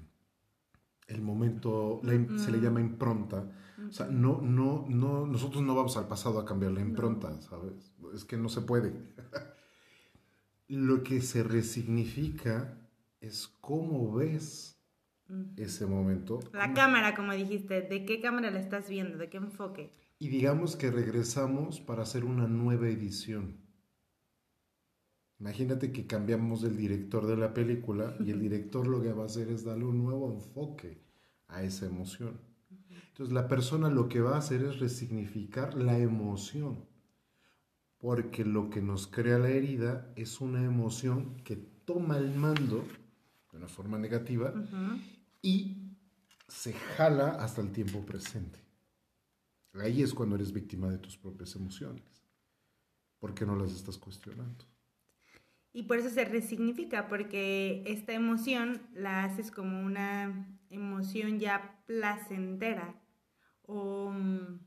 momento, 1.18 2.00
se 2.36 2.50
le 2.50 2.60
llama 2.60 2.80
impronta. 2.80 3.50
O 3.88 3.92
sea, 3.92 4.06
no, 4.06 4.40
no, 4.40 4.86
no, 4.88 5.26
nosotros 5.26 5.62
no 5.62 5.74
vamos 5.74 5.96
al 5.96 6.06
pasado 6.06 6.38
a 6.38 6.44
cambiar 6.44 6.72
la 6.72 6.80
impronta, 6.80 7.40
¿sabes? 7.42 7.92
Es 8.14 8.24
que 8.24 8.36
no 8.36 8.48
se 8.48 8.60
puede. 8.60 8.92
Lo 10.68 11.02
que 11.02 11.20
se 11.22 11.42
resignifica 11.42 12.78
es 13.20 13.48
cómo 13.60 14.12
ves 14.12 14.78
ese 15.56 15.86
momento. 15.86 16.40
La 16.52 16.74
cámara, 16.74 17.14
como 17.14 17.32
dijiste, 17.32 17.82
¿de 17.82 18.04
qué 18.04 18.20
cámara 18.20 18.50
la 18.50 18.60
estás 18.60 18.88
viendo? 18.88 19.18
¿De 19.18 19.28
qué 19.30 19.38
enfoque? 19.38 19.92
Y 20.18 20.28
digamos 20.28 20.76
que 20.76 20.90
regresamos 20.90 21.80
para 21.80 22.02
hacer 22.02 22.24
una 22.24 22.46
nueva 22.46 22.88
edición. 22.88 23.59
Imagínate 25.40 25.90
que 25.90 26.06
cambiamos 26.06 26.62
el 26.64 26.76
director 26.76 27.26
de 27.26 27.36
la 27.36 27.54
película 27.54 28.14
y 28.20 28.30
el 28.30 28.40
director 28.40 28.86
lo 28.86 29.00
que 29.00 29.12
va 29.14 29.22
a 29.22 29.26
hacer 29.26 29.48
es 29.48 29.64
darle 29.64 29.86
un 29.86 30.04
nuevo 30.04 30.30
enfoque 30.30 31.02
a 31.48 31.62
esa 31.62 31.86
emoción. 31.86 32.38
Entonces 33.08 33.32
la 33.32 33.48
persona 33.48 33.88
lo 33.88 34.08
que 34.08 34.20
va 34.20 34.34
a 34.34 34.38
hacer 34.38 34.62
es 34.62 34.78
resignificar 34.78 35.74
la 35.74 35.98
emoción, 35.98 36.84
porque 37.96 38.44
lo 38.44 38.68
que 38.68 38.82
nos 38.82 39.06
crea 39.06 39.38
la 39.38 39.48
herida 39.48 40.12
es 40.14 40.42
una 40.42 40.62
emoción 40.62 41.36
que 41.42 41.56
toma 41.56 42.18
el 42.18 42.34
mando 42.34 42.84
de 43.50 43.58
una 43.58 43.68
forma 43.68 43.98
negativa 43.98 44.52
y 45.40 45.96
se 46.48 46.74
jala 46.74 47.30
hasta 47.42 47.62
el 47.62 47.72
tiempo 47.72 48.04
presente. 48.04 48.58
Ahí 49.72 50.02
es 50.02 50.12
cuando 50.12 50.36
eres 50.36 50.52
víctima 50.52 50.90
de 50.90 50.98
tus 50.98 51.16
propias 51.16 51.56
emociones, 51.56 52.04
porque 53.18 53.46
no 53.46 53.56
las 53.56 53.72
estás 53.72 53.96
cuestionando. 53.96 54.66
Y 55.72 55.84
por 55.84 55.98
eso 55.98 56.10
se 56.10 56.24
resignifica, 56.24 57.06
porque 57.08 57.84
esta 57.86 58.12
emoción 58.12 58.82
la 58.92 59.24
haces 59.24 59.50
como 59.50 59.80
una 59.80 60.58
emoción 60.68 61.38
ya 61.38 61.80
placentera. 61.86 63.00
O, 63.62 64.10
mm, 64.10 64.58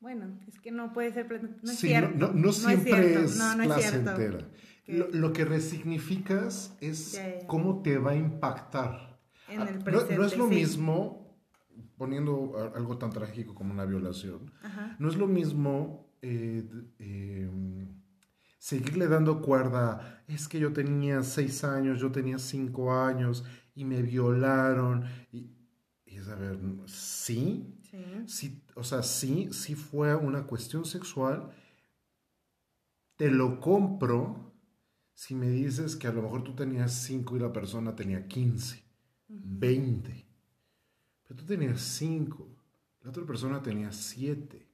bueno, 0.00 0.40
es 0.48 0.58
que 0.58 0.72
no 0.72 0.92
puede 0.92 1.12
ser 1.12 1.28
placentera. 1.28 1.60
No 1.62 1.70
es 1.70 1.78
cierto. 1.78 2.32
No, 2.32 2.52
siempre 2.52 3.22
es, 3.22 3.40
placentera. 3.64 4.38
Lo, 4.86 5.32
que 5.32 5.44
resignificas 5.44 6.76
es 6.80 7.20
cómo 7.46 7.82
te 7.82 7.98
va 7.98 8.12
a 8.12 8.16
impactar. 8.16 9.20
En 9.48 9.62
el 9.62 9.78
presente, 9.78 10.16
no, 10.16 10.24
es 10.24 10.36
lo 10.36 10.48
mismo, 10.48 11.36
poniendo 11.96 12.72
algo 12.74 12.98
tan 12.98 13.10
trágico 13.10 13.54
como 13.54 13.72
una 13.72 13.84
violación, 13.84 14.52
no 14.98 15.08
es 15.08 15.16
lo 15.16 15.28
mismo 15.28 16.12
eh, 16.22 16.68
eh, 16.98 17.48
seguirle 18.66 19.06
dando 19.06 19.42
cuerda, 19.42 20.24
es 20.26 20.48
que 20.48 20.58
yo 20.58 20.72
tenía 20.72 21.22
seis 21.22 21.62
años, 21.62 22.00
yo 22.00 22.10
tenía 22.10 22.36
cinco 22.40 22.92
años 22.92 23.44
y 23.76 23.84
me 23.84 24.02
violaron. 24.02 25.04
Y, 25.30 25.52
es 26.04 26.26
a 26.26 26.34
ver, 26.34 26.58
¿sí? 26.86 27.78
sí. 28.26 28.64
O 28.74 28.82
sea, 28.82 29.04
sí, 29.04 29.50
sí 29.52 29.76
fue 29.76 30.16
una 30.16 30.48
cuestión 30.48 30.84
sexual. 30.84 31.48
Te 33.14 33.30
lo 33.30 33.60
compro 33.60 34.52
si 35.14 35.36
me 35.36 35.48
dices 35.48 35.94
que 35.94 36.08
a 36.08 36.12
lo 36.12 36.22
mejor 36.22 36.42
tú 36.42 36.56
tenías 36.56 36.92
cinco 36.92 37.36
y 37.36 37.38
la 37.38 37.52
persona 37.52 37.94
tenía 37.94 38.26
quince, 38.26 38.82
veinte. 39.28 40.26
Pero 41.22 41.36
tú 41.36 41.46
tenías 41.46 41.80
cinco, 41.80 42.48
la 43.00 43.10
otra 43.10 43.24
persona 43.24 43.62
tenía 43.62 43.92
siete 43.92 44.65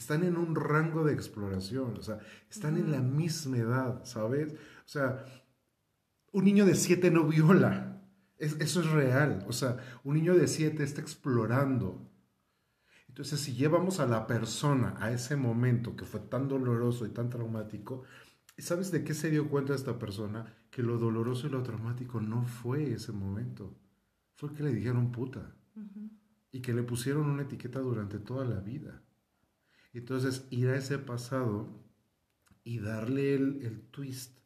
están 0.00 0.24
en 0.24 0.38
un 0.38 0.54
rango 0.54 1.04
de 1.04 1.12
exploración, 1.12 1.98
o 1.98 2.02
sea, 2.02 2.20
están 2.48 2.78
en 2.78 2.90
la 2.90 3.02
misma 3.02 3.58
edad, 3.58 4.04
¿sabes? 4.04 4.54
O 4.54 4.88
sea, 4.88 5.26
un 6.32 6.44
niño 6.44 6.64
de 6.64 6.74
siete 6.74 7.10
no 7.10 7.24
viola, 7.24 8.02
eso 8.38 8.80
es 8.80 8.90
real, 8.90 9.44
o 9.46 9.52
sea, 9.52 9.76
un 10.02 10.14
niño 10.14 10.34
de 10.34 10.48
siete 10.48 10.84
está 10.84 11.02
explorando. 11.02 12.10
Entonces, 13.08 13.40
si 13.40 13.52
llevamos 13.52 14.00
a 14.00 14.06
la 14.06 14.26
persona 14.26 14.96
a 15.00 15.12
ese 15.12 15.36
momento 15.36 15.96
que 15.96 16.06
fue 16.06 16.20
tan 16.20 16.48
doloroso 16.48 17.04
y 17.04 17.10
tan 17.10 17.28
traumático, 17.28 18.04
¿sabes 18.56 18.90
de 18.90 19.04
qué 19.04 19.12
se 19.12 19.30
dio 19.30 19.50
cuenta 19.50 19.74
esta 19.74 19.98
persona? 19.98 20.46
Que 20.70 20.82
lo 20.82 20.96
doloroso 20.96 21.46
y 21.46 21.50
lo 21.50 21.62
traumático 21.62 22.22
no 22.22 22.46
fue 22.46 22.94
ese 22.94 23.12
momento, 23.12 23.76
fue 24.36 24.54
que 24.54 24.62
le 24.62 24.72
dijeron 24.72 25.12
puta 25.12 25.54
y 26.52 26.62
que 26.62 26.72
le 26.72 26.84
pusieron 26.84 27.28
una 27.28 27.42
etiqueta 27.42 27.80
durante 27.80 28.18
toda 28.18 28.46
la 28.46 28.60
vida. 28.60 29.02
Entonces, 29.92 30.46
ir 30.50 30.68
a 30.68 30.76
ese 30.76 30.98
pasado 30.98 31.68
y 32.62 32.78
darle 32.78 33.34
el, 33.34 33.88
twist 33.90 34.38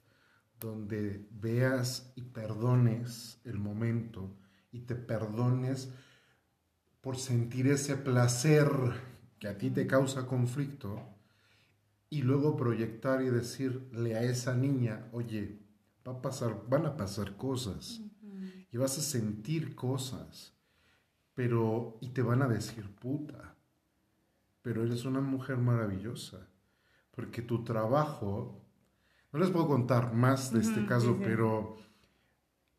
donde 0.58 1.28
veas 1.30 2.12
y 2.16 2.22
perdones 2.22 3.40
el 3.44 3.58
momento 3.58 4.34
y 4.72 4.80
te 4.80 4.94
perdones 4.94 5.90
por 7.00 7.18
sentir 7.18 7.66
ese 7.66 7.96
placer 7.96 8.68
que 9.38 9.48
a 9.48 9.58
ti 9.58 9.70
te 9.70 9.86
causa 9.86 10.26
conflicto 10.26 11.02
y 12.08 12.22
luego 12.22 12.56
proyectar 12.56 13.20
y 13.22 13.28
decirle 13.28 14.14
a 14.16 14.22
esa 14.22 14.54
niña, 14.54 15.08
oye, 15.12 15.60
va 16.06 16.12
a 16.12 16.22
pasar, 16.22 16.64
van 16.68 16.86
a 16.86 16.96
pasar 16.96 17.36
cosas 17.36 18.00
y 18.70 18.76
vas 18.76 18.96
a 18.98 19.02
sentir 19.02 19.74
cosas, 19.74 20.54
pero, 21.34 21.98
y 22.00 22.08
te 22.08 22.22
van 22.22 22.42
a 22.42 22.48
decir 22.48 22.88
puta, 22.96 23.53
pero 24.64 24.82
eres 24.82 25.04
una 25.04 25.20
mujer 25.20 25.58
maravillosa, 25.58 26.48
porque 27.10 27.42
tu 27.42 27.64
trabajo, 27.64 28.64
no 29.30 29.38
les 29.38 29.50
puedo 29.50 29.68
contar 29.68 30.14
más 30.14 30.54
de 30.54 30.60
este 30.60 30.86
caso, 30.86 31.18
pero, 31.22 31.76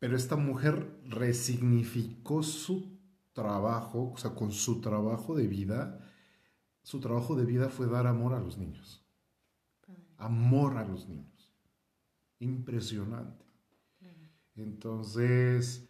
pero 0.00 0.16
esta 0.16 0.34
mujer 0.34 0.98
resignificó 1.04 2.42
su 2.42 2.98
trabajo, 3.32 4.10
o 4.12 4.16
sea, 4.16 4.34
con 4.34 4.50
su 4.50 4.80
trabajo 4.80 5.36
de 5.36 5.46
vida, 5.46 6.04
su 6.82 6.98
trabajo 6.98 7.36
de 7.36 7.44
vida 7.44 7.68
fue 7.68 7.86
dar 7.86 8.08
amor 8.08 8.34
a 8.34 8.40
los 8.40 8.58
niños. 8.58 9.06
Amor 10.16 10.78
a 10.78 10.84
los 10.84 11.08
niños. 11.08 11.54
Impresionante. 12.40 13.44
Entonces, 14.56 15.88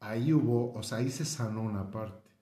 ahí 0.00 0.32
hubo, 0.32 0.72
o 0.72 0.82
sea, 0.82 0.98
ahí 0.98 1.10
se 1.12 1.24
sanó 1.24 1.62
una 1.62 1.92
parte. 1.92 2.33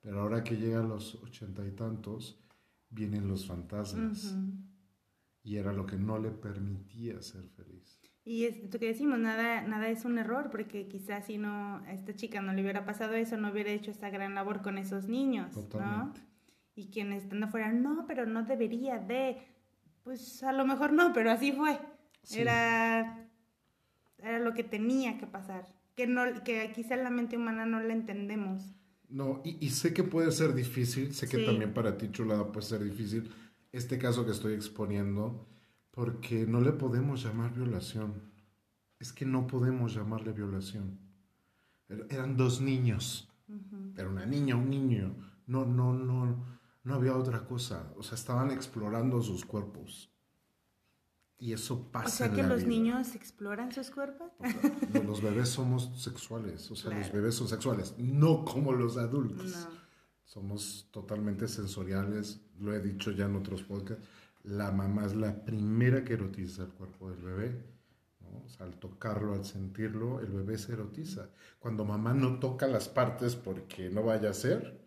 Pero 0.00 0.20
ahora 0.20 0.42
que 0.42 0.56
llega 0.56 0.80
a 0.80 0.84
los 0.84 1.14
ochenta 1.16 1.66
y 1.66 1.72
tantos, 1.72 2.42
vienen 2.88 3.28
los 3.28 3.46
fantasmas. 3.46 4.34
Y 5.42 5.56
era 5.56 5.72
lo 5.72 5.86
que 5.86 5.96
no 5.96 6.18
le 6.18 6.30
permitía 6.30 7.20
ser 7.22 7.48
feliz. 7.48 8.00
Y 8.24 8.44
es 8.44 8.72
lo 8.72 8.78
que 8.78 8.86
decimos, 8.86 9.18
nada, 9.18 9.62
nada 9.62 9.88
es 9.88 10.04
un 10.04 10.18
error, 10.18 10.50
porque 10.50 10.86
quizás 10.86 11.26
si 11.26 11.38
no, 11.38 11.76
a 11.76 11.92
esta 11.92 12.14
chica 12.14 12.42
no 12.42 12.52
le 12.52 12.62
hubiera 12.62 12.84
pasado 12.84 13.14
eso, 13.14 13.36
no 13.38 13.50
hubiera 13.50 13.70
hecho 13.70 13.90
esta 13.90 14.10
gran 14.10 14.34
labor 14.34 14.60
con 14.62 14.76
esos 14.76 15.08
niños, 15.08 15.52
Totalmente. 15.52 16.20
¿no? 16.20 16.26
Y 16.74 16.90
quienes 16.90 17.24
están 17.24 17.42
afuera, 17.42 17.72
no, 17.72 18.04
pero 18.06 18.26
no 18.26 18.44
debería 18.44 18.98
de, 18.98 19.38
pues 20.02 20.42
a 20.42 20.52
lo 20.52 20.66
mejor 20.66 20.92
no, 20.92 21.12
pero 21.12 21.30
así 21.30 21.52
fue. 21.52 21.80
Era, 22.30 23.26
era 24.18 24.38
lo 24.38 24.52
que 24.52 24.64
tenía 24.64 25.18
que 25.18 25.26
pasar, 25.26 25.66
que, 25.96 26.06
no, 26.06 26.22
que 26.44 26.70
quizá 26.74 26.96
la 26.96 27.10
mente 27.10 27.36
humana 27.36 27.64
no 27.64 27.80
la 27.80 27.94
entendemos. 27.94 28.74
No, 29.10 29.42
y, 29.44 29.64
y 29.64 29.70
sé 29.70 29.92
que 29.92 30.04
puede 30.04 30.30
ser 30.30 30.54
difícil, 30.54 31.12
sé 31.14 31.28
que 31.28 31.44
también 31.44 31.74
para 31.74 31.98
ti, 31.98 32.10
chulada, 32.10 32.52
puede 32.52 32.66
ser 32.66 32.84
difícil 32.84 33.30
este 33.72 33.98
caso 33.98 34.24
que 34.24 34.32
estoy 34.32 34.54
exponiendo, 34.54 35.46
porque 35.90 36.46
no 36.46 36.60
le 36.60 36.72
podemos 36.72 37.22
llamar 37.22 37.54
violación. 37.54 38.32
Es 38.98 39.12
que 39.12 39.24
no 39.24 39.46
podemos 39.46 39.94
llamarle 39.94 40.32
violación. 40.32 40.98
Er, 41.88 42.06
eran 42.10 42.36
dos 42.36 42.60
niños. 42.60 43.28
Era 43.96 44.08
una 44.08 44.26
niña, 44.26 44.56
un 44.56 44.70
niño. 44.70 45.16
No, 45.46 45.64
no, 45.64 45.92
no, 45.92 46.44
no 46.84 46.94
había 46.94 47.16
otra 47.16 47.44
cosa. 47.44 47.92
O 47.96 48.02
sea, 48.02 48.14
estaban 48.14 48.50
explorando 48.50 49.20
sus 49.22 49.44
cuerpos. 49.44 50.12
Y 51.40 51.52
eso 51.52 51.90
pasa. 51.90 52.06
O 52.06 52.10
sea 52.10 52.30
que 52.30 52.42
los 52.42 52.66
niños 52.66 53.16
exploran 53.16 53.72
sus 53.72 53.90
cuerpos. 53.90 54.30
los 55.06 55.22
bebés 55.22 55.48
somos 55.48 55.90
sexuales. 56.00 56.70
O 56.70 56.76
sea, 56.76 56.96
los 56.96 57.10
bebés 57.10 57.34
son 57.34 57.48
sexuales. 57.48 57.94
No 57.98 58.44
como 58.44 58.72
los 58.72 58.96
adultos. 58.98 59.66
Somos 60.24 60.88
totalmente 60.92 61.48
sensoriales. 61.48 62.40
Lo 62.60 62.74
he 62.74 62.80
dicho 62.80 63.10
ya 63.10 63.24
en 63.24 63.36
otros 63.36 63.62
podcasts 63.62 64.06
la 64.44 64.70
mamá 64.70 65.04
es 65.06 65.14
la 65.14 65.44
primera 65.44 66.04
que 66.04 66.14
erotiza 66.14 66.62
el 66.62 66.70
cuerpo 66.70 67.10
del 67.10 67.22
bebé. 67.22 67.64
¿no? 68.20 68.44
O 68.44 68.48
sea, 68.48 68.66
al 68.66 68.74
tocarlo, 68.78 69.34
al 69.34 69.44
sentirlo, 69.44 70.20
el 70.20 70.30
bebé 70.30 70.58
se 70.58 70.72
erotiza. 70.72 71.30
Cuando 71.58 71.84
mamá 71.84 72.14
no 72.14 72.38
toca 72.38 72.66
las 72.66 72.88
partes 72.88 73.36
porque 73.36 73.90
no 73.90 74.02
vaya 74.02 74.30
a 74.30 74.34
ser, 74.34 74.80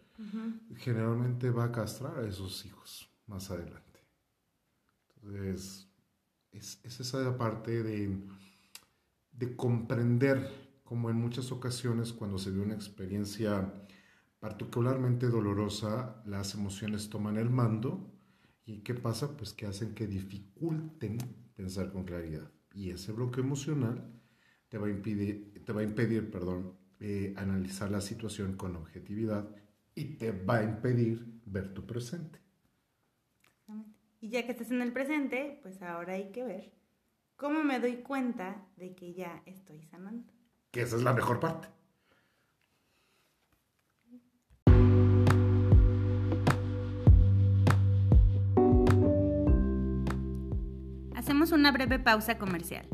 generalmente 0.78 1.50
va 1.50 1.66
a 1.66 1.72
castrar 1.72 2.20
a 2.20 2.28
esos 2.28 2.66
hijos 2.66 3.10
más 3.28 3.52
adelante. 3.52 4.00
Entonces, 5.22 5.88
es, 6.54 6.80
es 6.84 7.00
esa 7.00 7.38
parte 7.38 7.84
de, 7.84 8.18
de 9.32 9.56
comprender, 9.56 10.50
como 10.84 11.10
en 11.10 11.18
muchas 11.18 11.52
ocasiones 11.52 12.14
cuando 12.14 12.38
se 12.38 12.52
ve 12.52 12.60
una 12.60 12.76
experiencia 12.76 13.74
particularmente 14.40 15.28
dolorosa, 15.28 16.22
las 16.26 16.54
emociones 16.54 17.10
toman 17.10 17.38
el 17.38 17.50
mando 17.50 18.14
¿Y 18.66 18.80
qué 18.80 18.94
pasa? 18.94 19.36
Pues 19.36 19.54
que 19.54 19.66
hacen 19.66 19.94
que 19.94 20.08
dificulten 20.08 21.18
pensar 21.56 21.92
con 21.92 22.06
claridad. 22.06 22.50
Y 22.74 22.92
ese 22.92 23.12
bloqueo 23.12 23.44
emocional 23.44 24.10
te 24.70 24.78
va 24.78 24.88
a 24.88 24.90
impedir, 24.90 25.64
te 25.66 25.74
va 25.74 25.82
a 25.82 25.84
impedir 25.84 26.32
perdón, 26.32 26.78
eh, 27.00 27.34
analizar 27.38 27.92
la 27.92 28.02
situación 28.02 28.56
con 28.56 28.76
objetividad 28.76 29.50
y 29.96 30.16
te 30.16 30.32
va 30.32 30.60
a 30.60 30.64
impedir 30.64 31.42
ver 31.46 31.74
tu 31.74 31.86
presente. 31.86 32.40
Y 34.24 34.30
ya 34.30 34.46
que 34.46 34.54
estás 34.54 34.72
en 34.72 34.82
el 34.82 34.94
presente, 34.94 35.60
pues 35.64 35.82
ahora 35.82 36.14
hay 36.14 36.32
que 36.32 36.46
ver 36.46 36.72
cómo 37.36 37.62
me 37.62 37.82
doy 37.82 37.98
cuenta 37.98 38.66
de 38.78 38.96
que 38.96 39.14
ya 39.14 39.44
estoy 39.46 39.82
sanando. 39.82 40.32
Que 40.72 40.84
esa 40.84 40.96
es 40.96 41.04
la 41.04 41.12
mejor 41.12 41.42
parte. 41.42 41.68
Hacemos 51.18 51.52
una 51.52 51.74
breve 51.74 52.00
pausa 52.00 52.38
comercial. 52.38 52.88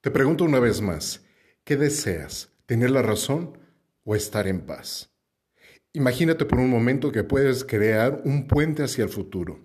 Te 0.00 0.10
pregunto 0.10 0.42
una 0.42 0.58
vez 0.58 0.80
más, 0.80 1.24
¿qué 1.62 1.76
deseas? 1.76 2.52
¿Tener 2.66 2.90
la 2.90 3.02
razón 3.02 3.62
o 4.04 4.14
estar 4.14 4.46
en 4.46 4.60
paz? 4.60 5.10
Imagínate 5.92 6.44
por 6.44 6.58
un 6.58 6.70
momento 6.70 7.12
que 7.12 7.24
puedes 7.24 7.64
crear 7.64 8.22
un 8.24 8.46
puente 8.46 8.82
hacia 8.82 9.04
el 9.04 9.10
futuro, 9.10 9.60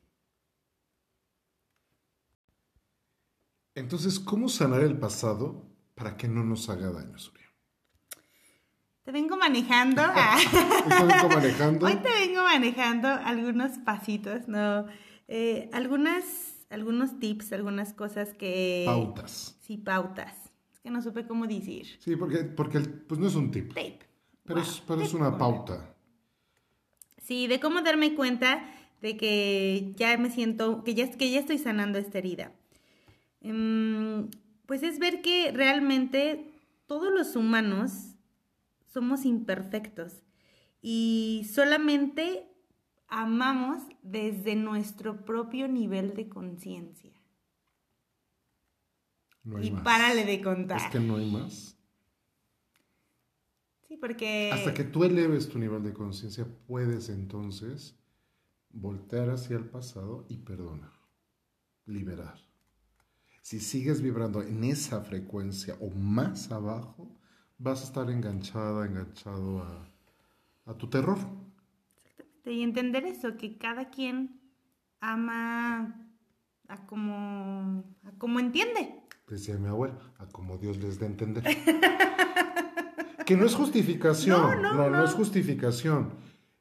Entonces, 3.75 4.19
¿cómo 4.19 4.49
sanar 4.49 4.81
el 4.81 4.97
pasado 4.97 5.67
para 5.97 6.15
que 6.15 6.27
no 6.27 6.43
nos 6.43 6.69
haga 6.69 6.91
daño, 6.91 7.17
Surya. 7.17 7.47
Te 9.03 9.11
vengo 9.11 9.35
manejando. 9.35 10.03
te 10.87 11.03
vengo 11.03 11.29
manejando. 11.29 11.85
Hoy 11.87 11.95
te 11.95 12.09
vengo 12.09 12.43
manejando 12.43 13.07
algunos 13.07 13.79
pasitos, 13.79 14.47
¿no? 14.47 14.85
Eh, 15.27 15.69
algunas, 15.73 16.56
algunos 16.69 17.19
tips, 17.19 17.53
algunas 17.53 17.93
cosas 17.93 18.33
que... 18.33 18.83
Pautas. 18.85 19.57
Sí, 19.61 19.77
pautas. 19.77 20.35
Es 20.73 20.79
que 20.79 20.89
no 20.89 21.01
supe 21.01 21.25
cómo 21.25 21.47
decir. 21.47 21.87
Sí, 21.99 22.15
porque, 22.15 22.43
porque 22.43 22.79
pues 22.79 23.19
no 23.19 23.27
es 23.27 23.35
un 23.35 23.51
tip. 23.51 23.73
Tip. 23.73 24.01
Pero, 24.43 24.61
es, 24.61 24.81
pero 24.87 25.01
es 25.01 25.13
una 25.13 25.37
pauta. 25.37 25.93
Sí, 27.21 27.47
de 27.47 27.59
cómo 27.59 27.81
darme 27.81 28.15
cuenta 28.15 28.63
de 29.01 29.17
que 29.17 29.93
ya 29.97 30.17
me 30.17 30.29
siento, 30.29 30.83
que 30.83 30.95
ya, 30.95 31.09
que 31.11 31.29
ya 31.29 31.39
estoy 31.39 31.57
sanando 31.57 31.99
esta 31.99 32.17
herida. 32.17 32.53
Um, 33.41 34.29
pues 34.65 34.83
es 34.83 34.99
ver 34.99 35.21
que 35.21 35.51
realmente 35.51 36.53
todos 36.87 37.11
los 37.11 37.35
humanos 37.35 38.15
somos 38.85 39.25
imperfectos 39.25 40.23
y 40.81 41.47
solamente 41.53 42.46
amamos 43.07 43.83
desde 44.01 44.55
nuestro 44.55 45.25
propio 45.25 45.67
nivel 45.67 46.13
de 46.13 46.29
conciencia. 46.29 47.13
y 49.61 49.71
párale 49.71 50.25
de 50.25 50.41
contar. 50.41 50.81
Es 50.81 50.91
que 50.91 50.99
no 50.99 51.15
hay 51.17 51.31
más. 51.31 51.77
Sí, 53.87 53.95
porque... 53.95 54.51
Hasta 54.51 54.73
que 54.73 54.83
tú 54.83 55.05
eleves 55.05 55.47
tu 55.47 55.57
nivel 55.57 55.83
de 55.83 55.93
conciencia, 55.93 56.45
puedes 56.67 57.07
entonces 57.09 57.97
voltear 58.69 59.29
hacia 59.29 59.57
el 59.57 59.65
pasado 59.65 60.25
y 60.27 60.37
perdonar, 60.37 60.91
liberar. 61.85 62.47
Si 63.41 63.61
sigues 63.61 64.01
vibrando 64.01 64.43
en 64.43 64.65
esa 64.65 65.01
frecuencia 65.01 65.77
o 65.79 65.89
más 65.89 66.51
abajo, 66.51 67.17
vas 67.57 67.81
a 67.81 67.85
estar 67.85 68.09
enganchada, 68.09 68.85
enganchado 68.85 69.63
a, 70.65 70.77
tu 70.77 70.89
terror. 70.89 71.17
Exactamente. 72.47 72.51
Y 72.53 72.63
entender 72.63 73.05
eso, 73.05 73.37
que 73.37 73.57
cada 73.57 73.89
quien 73.89 74.39
ama 74.99 76.09
a 76.67 76.85
como, 76.85 77.83
a 78.03 78.11
como 78.17 78.39
entiende. 78.39 79.03
decía 79.27 79.57
mi 79.57 79.67
abuelo, 79.67 79.97
a 80.17 80.25
como 80.27 80.57
Dios 80.57 80.77
les 80.77 80.99
dé 80.99 81.05
a 81.05 81.09
entender. 81.09 81.43
que 83.25 83.35
no 83.37 83.45
es 83.45 83.55
justificación, 83.55 84.39
No, 84.41 84.55
no, 84.55 84.73
no, 84.73 84.89
no 84.89 84.97
no. 84.97 85.03
es 85.05 85.11
justificación. 85.11 86.13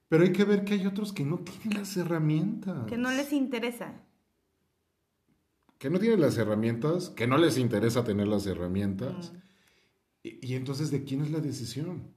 Pero 0.08 0.22
hay 0.24 0.32
que 0.32 0.44
ver 0.44 0.64
que 0.64 0.74
hay 0.74 0.86
otros 0.86 1.12
que 1.12 1.24
no 1.24 1.38
tienen 1.38 1.78
las 1.78 1.96
herramientas. 1.96 2.86
Que 2.86 2.96
no 2.96 3.10
les 3.10 3.32
interesa. 3.32 3.92
Que 5.78 5.90
no 5.90 5.98
tienen 5.98 6.20
las 6.20 6.38
herramientas, 6.38 7.10
que 7.10 7.26
no 7.26 7.36
les 7.36 7.58
interesa 7.58 8.04
tener 8.04 8.28
las 8.28 8.46
herramientas. 8.46 9.32
Mm, 9.32 9.36
Y, 10.22 10.46
y 10.52 10.54
entonces, 10.54 10.90
¿de 10.90 11.04
quién 11.04 11.22
es 11.22 11.30
la 11.30 11.40
decisión? 11.40 12.14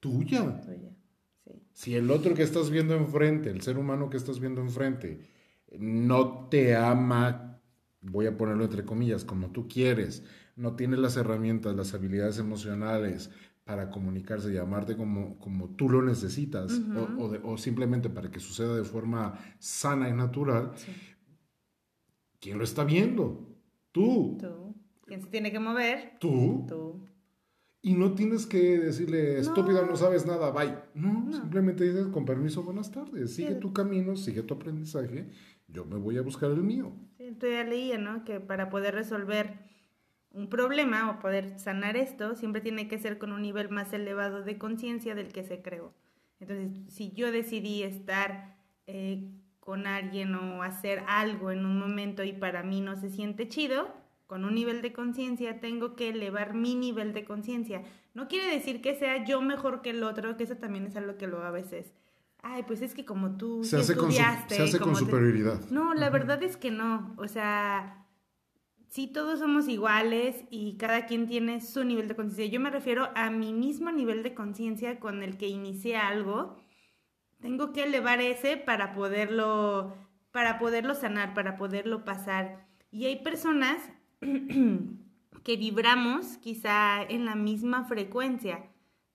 Tuya. 0.00 0.60
tuya. 0.62 0.91
Sí. 1.44 1.52
Si 1.72 1.94
el 1.94 2.10
otro 2.10 2.34
que 2.34 2.42
estás 2.42 2.70
viendo 2.70 2.94
enfrente, 2.94 3.50
el 3.50 3.60
ser 3.62 3.78
humano 3.78 4.10
que 4.10 4.16
estás 4.16 4.38
viendo 4.40 4.60
enfrente, 4.60 5.20
no 5.78 6.48
te 6.48 6.76
ama, 6.76 7.60
voy 8.00 8.26
a 8.26 8.36
ponerlo 8.36 8.64
entre 8.64 8.84
comillas, 8.84 9.24
como 9.24 9.50
tú 9.50 9.66
quieres, 9.68 10.24
no 10.56 10.76
tiene 10.76 10.96
las 10.96 11.16
herramientas, 11.16 11.74
las 11.74 11.94
habilidades 11.94 12.38
emocionales 12.38 13.30
para 13.64 13.90
comunicarse 13.90 14.52
y 14.52 14.56
amarte 14.58 14.96
como, 14.96 15.38
como 15.38 15.70
tú 15.76 15.88
lo 15.88 16.02
necesitas, 16.02 16.80
o- 16.96 17.22
o, 17.24 17.28
de- 17.30 17.40
o 17.42 17.56
simplemente 17.56 18.10
para 18.10 18.30
que 18.30 18.40
suceda 18.40 18.76
de 18.76 18.84
forma 18.84 19.38
sana 19.58 20.08
y 20.08 20.12
natural, 20.12 20.72
Sí. 20.76 20.92
¿quién 22.40 22.58
lo 22.58 22.64
está 22.64 22.84
viendo? 22.84 23.48
Tú. 23.92 24.36
Tú. 24.40 24.74
¿Quién 25.06 25.22
se 25.22 25.28
tiene 25.28 25.52
que 25.52 25.58
mover? 25.60 26.14
Tú. 26.18 26.64
Tú. 26.68 27.06
Y 27.84 27.94
no 27.94 28.12
tienes 28.14 28.46
que 28.46 28.78
decirle, 28.78 29.38
estúpida, 29.40 29.82
No. 29.82 29.88
no 29.88 29.96
sabes 29.96 30.24
nada, 30.24 30.50
bye. 30.52 30.72
No, 30.94 31.24
No. 31.24 31.32
simplemente 31.32 31.82
dices, 31.82 32.06
con 32.06 32.24
permiso, 32.24 32.62
buenas 32.62 32.92
tardes. 32.92 33.34
Sigue 33.34 33.54
Sí. 33.54 33.60
tu 33.60 33.72
camino, 33.72 34.14
sigue 34.16 34.42
tu 34.44 34.54
aprendizaje. 34.54 35.26
Yo 35.66 35.84
me 35.84 35.96
voy 35.96 36.16
a 36.16 36.22
buscar 36.22 36.50
el 36.52 36.62
mío. 36.62 36.92
Sí, 37.16 37.24
entonces 37.24 37.58
ya 37.58 37.64
leía, 37.68 37.98
¿no? 37.98 38.24
Que 38.24 38.38
para 38.38 38.70
poder 38.70 38.94
resolver 38.94 39.58
un 40.30 40.48
problema 40.48 41.10
o 41.10 41.18
poder 41.18 41.58
sanar 41.58 41.96
esto, 41.96 42.36
siempre 42.36 42.60
tiene 42.60 42.86
que 42.86 42.98
ser 42.98 43.18
con 43.18 43.32
un 43.32 43.42
nivel 43.42 43.68
más 43.68 43.92
elevado 43.92 44.42
de 44.44 44.58
conciencia 44.58 45.14
del 45.16 45.28
que 45.32 45.42
se 45.42 45.60
creó. 45.60 45.92
Entonces, 46.38 46.70
si 46.88 47.10
yo 47.12 47.32
decidí 47.32 47.82
estar 47.82 48.56
eh, 48.86 49.28
con 49.60 49.86
alguien 49.86 50.34
o 50.34 50.62
hacer 50.62 51.02
algo 51.08 51.50
en 51.50 51.64
un 51.66 51.78
momento 51.78 52.22
y 52.24 52.32
para 52.32 52.62
mí 52.62 52.80
no 52.80 52.96
se 52.96 53.10
siente 53.10 53.48
chido, 53.48 53.88
con 54.32 54.46
un 54.46 54.54
nivel 54.54 54.80
de 54.80 54.94
conciencia 54.94 55.60
tengo 55.60 55.94
que 55.94 56.08
elevar 56.08 56.54
mi 56.54 56.74
nivel 56.74 57.12
de 57.12 57.22
conciencia. 57.26 57.82
No 58.14 58.28
quiere 58.28 58.50
decir 58.50 58.80
que 58.80 58.94
sea 58.94 59.26
yo 59.26 59.42
mejor 59.42 59.82
que 59.82 59.90
el 59.90 60.02
otro, 60.02 60.38
que 60.38 60.44
eso 60.44 60.56
también 60.56 60.86
es 60.86 60.96
algo 60.96 61.18
que 61.18 61.26
lo 61.26 61.42
a 61.44 61.50
veces. 61.50 61.92
Ay, 62.42 62.62
pues 62.66 62.80
es 62.80 62.94
que 62.94 63.04
como 63.04 63.36
tú 63.36 63.62
Se 63.62 63.76
hace 63.76 63.94
con, 63.94 64.10
su- 64.10 64.18
estudiaste, 64.18 64.54
se 64.54 64.62
hace 64.62 64.78
con 64.80 64.94
te- 64.94 65.00
superioridad. 65.00 65.60
no, 65.68 65.92
la 65.92 66.08
verdad 66.08 66.42
es 66.42 66.56
que 66.56 66.70
no. 66.70 67.14
O 67.18 67.28
sea, 67.28 68.06
sí 68.88 69.06
todos 69.06 69.38
somos 69.40 69.68
iguales 69.68 70.44
y 70.48 70.78
cada 70.78 71.04
quien 71.04 71.26
tiene 71.26 71.60
su 71.60 71.84
nivel 71.84 72.08
de 72.08 72.16
conciencia. 72.16 72.46
Yo 72.46 72.58
me 72.58 72.70
refiero 72.70 73.10
a 73.14 73.28
mi 73.28 73.52
mismo 73.52 73.92
nivel 73.92 74.22
de 74.22 74.32
conciencia 74.32 74.98
con 74.98 75.22
el 75.22 75.36
que 75.36 75.48
inicié 75.48 75.98
algo. 75.98 76.56
Tengo 77.42 77.74
que 77.74 77.84
elevar 77.84 78.22
ese 78.22 78.56
para 78.56 78.94
poderlo, 78.94 79.94
para 80.30 80.58
poderlo 80.58 80.94
sanar, 80.94 81.34
para 81.34 81.58
poderlo 81.58 82.06
pasar. 82.06 82.66
Y 82.90 83.04
hay 83.04 83.22
personas 83.22 83.76
que 85.44 85.56
vibramos 85.56 86.38
quizá 86.38 87.02
en 87.02 87.24
la 87.24 87.34
misma 87.34 87.84
frecuencia. 87.84 88.64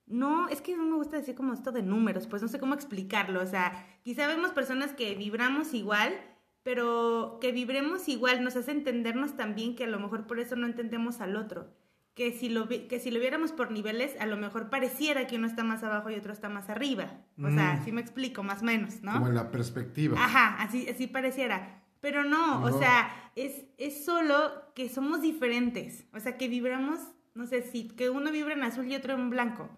No, 0.06 0.48
es 0.48 0.62
que 0.62 0.76
no 0.76 0.84
me 0.84 0.96
gusta 0.96 1.18
decir 1.18 1.34
como 1.34 1.52
esto 1.52 1.70
de 1.72 1.82
números, 1.82 2.26
pues 2.26 2.40
no 2.42 2.48
sé 2.48 2.58
cómo 2.58 2.74
explicarlo. 2.74 3.42
O 3.42 3.46
sea, 3.46 3.86
quizá 4.02 4.26
vemos 4.26 4.50
personas 4.52 4.92
que 4.94 5.14
vibramos 5.14 5.74
igual, 5.74 6.14
pero 6.62 7.38
que 7.40 7.52
vibremos 7.52 8.08
igual 8.08 8.42
nos 8.42 8.56
hace 8.56 8.70
entendernos 8.72 9.36
también 9.36 9.74
que 9.76 9.84
a 9.84 9.88
lo 9.88 9.98
mejor 10.00 10.26
por 10.26 10.40
eso 10.40 10.56
no 10.56 10.66
entendemos 10.66 11.20
al 11.20 11.36
otro. 11.36 11.74
Que 12.14 12.32
si 12.32 12.48
lo, 12.48 12.68
que 12.68 12.98
si 13.00 13.10
lo 13.12 13.20
viéramos 13.20 13.52
por 13.52 13.70
niveles, 13.70 14.16
a 14.18 14.26
lo 14.26 14.36
mejor 14.36 14.70
pareciera 14.70 15.26
que 15.26 15.36
uno 15.36 15.46
está 15.46 15.62
más 15.62 15.84
abajo 15.84 16.10
y 16.10 16.14
otro 16.16 16.32
está 16.32 16.48
más 16.48 16.68
arriba. 16.68 17.20
O 17.38 17.48
sea, 17.50 17.74
Mm. 17.74 17.80
así 17.80 17.92
me 17.92 18.00
explico, 18.00 18.42
más 18.42 18.62
o 18.62 18.64
menos, 18.64 19.02
¿no? 19.02 19.12
Como 19.12 19.28
en 19.28 19.34
la 19.34 19.50
perspectiva. 19.52 20.22
Ajá, 20.22 20.56
así, 20.62 20.88
así 20.88 21.06
pareciera. 21.06 21.84
Pero 22.00 22.24
no, 22.24 22.62
o 22.64 22.78
sea, 22.78 23.32
es, 23.34 23.64
es 23.76 24.04
solo 24.04 24.72
que 24.74 24.88
somos 24.88 25.20
diferentes. 25.22 26.06
O 26.12 26.20
sea, 26.20 26.36
que 26.36 26.48
vibramos, 26.48 27.00
no 27.34 27.46
sé, 27.46 27.62
si 27.62 27.88
que 27.88 28.08
uno 28.10 28.30
vibra 28.30 28.54
en 28.54 28.62
azul 28.62 28.86
y 28.86 28.94
otro 28.94 29.14
en 29.14 29.30
blanco. 29.30 29.68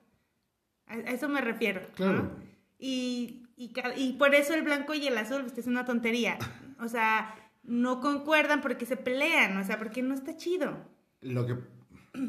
A, 0.87 0.95
a 0.95 0.99
eso 1.13 1.29
me 1.29 1.41
refiero. 1.41 1.81
¿no? 1.81 1.95
Claro. 1.95 2.31
Y, 2.79 3.43
y, 3.57 4.13
por 4.19 4.35
eso 4.35 4.55
el 4.55 4.63
blanco 4.63 4.95
y 4.95 5.07
el 5.07 5.17
azul, 5.19 5.43
pues 5.43 5.59
es 5.59 5.67
una 5.67 5.85
tontería. 5.85 6.39
O 6.79 6.89
sea, 6.89 7.35
no 7.63 8.01
concuerdan 8.01 8.61
porque 8.63 8.87
se 8.87 8.97
pelean, 8.97 9.57
o 9.59 9.65
sea, 9.65 9.79
porque 9.79 10.03
no 10.03 10.15
está 10.15 10.37
chido. 10.37 10.77
Lo 11.21 11.47
que, 11.47 11.57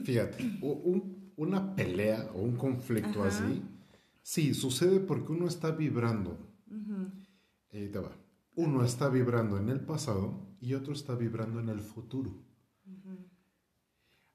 fíjate, 0.04 0.44
un- 0.62 1.32
una 1.38 1.74
pelea 1.76 2.30
o 2.34 2.42
un 2.42 2.56
conflicto 2.58 3.24
Ajá. 3.24 3.30
así, 3.30 3.62
sí, 4.22 4.54
sucede 4.54 5.00
porque 5.00 5.32
uno 5.32 5.48
está 5.48 5.72
vibrando. 5.72 6.38
Ahí 7.74 7.88
te 7.88 8.00
va. 8.00 8.12
Uno 8.56 8.84
está 8.84 9.10
vibrando 9.10 9.58
en 9.58 9.70
el 9.70 9.80
pasado 9.80 10.48
y 10.60 10.74
otro 10.74 10.94
está 10.94 11.16
vibrando 11.16 11.60
en 11.60 11.70
el 11.70 11.80
futuro. 11.82 12.34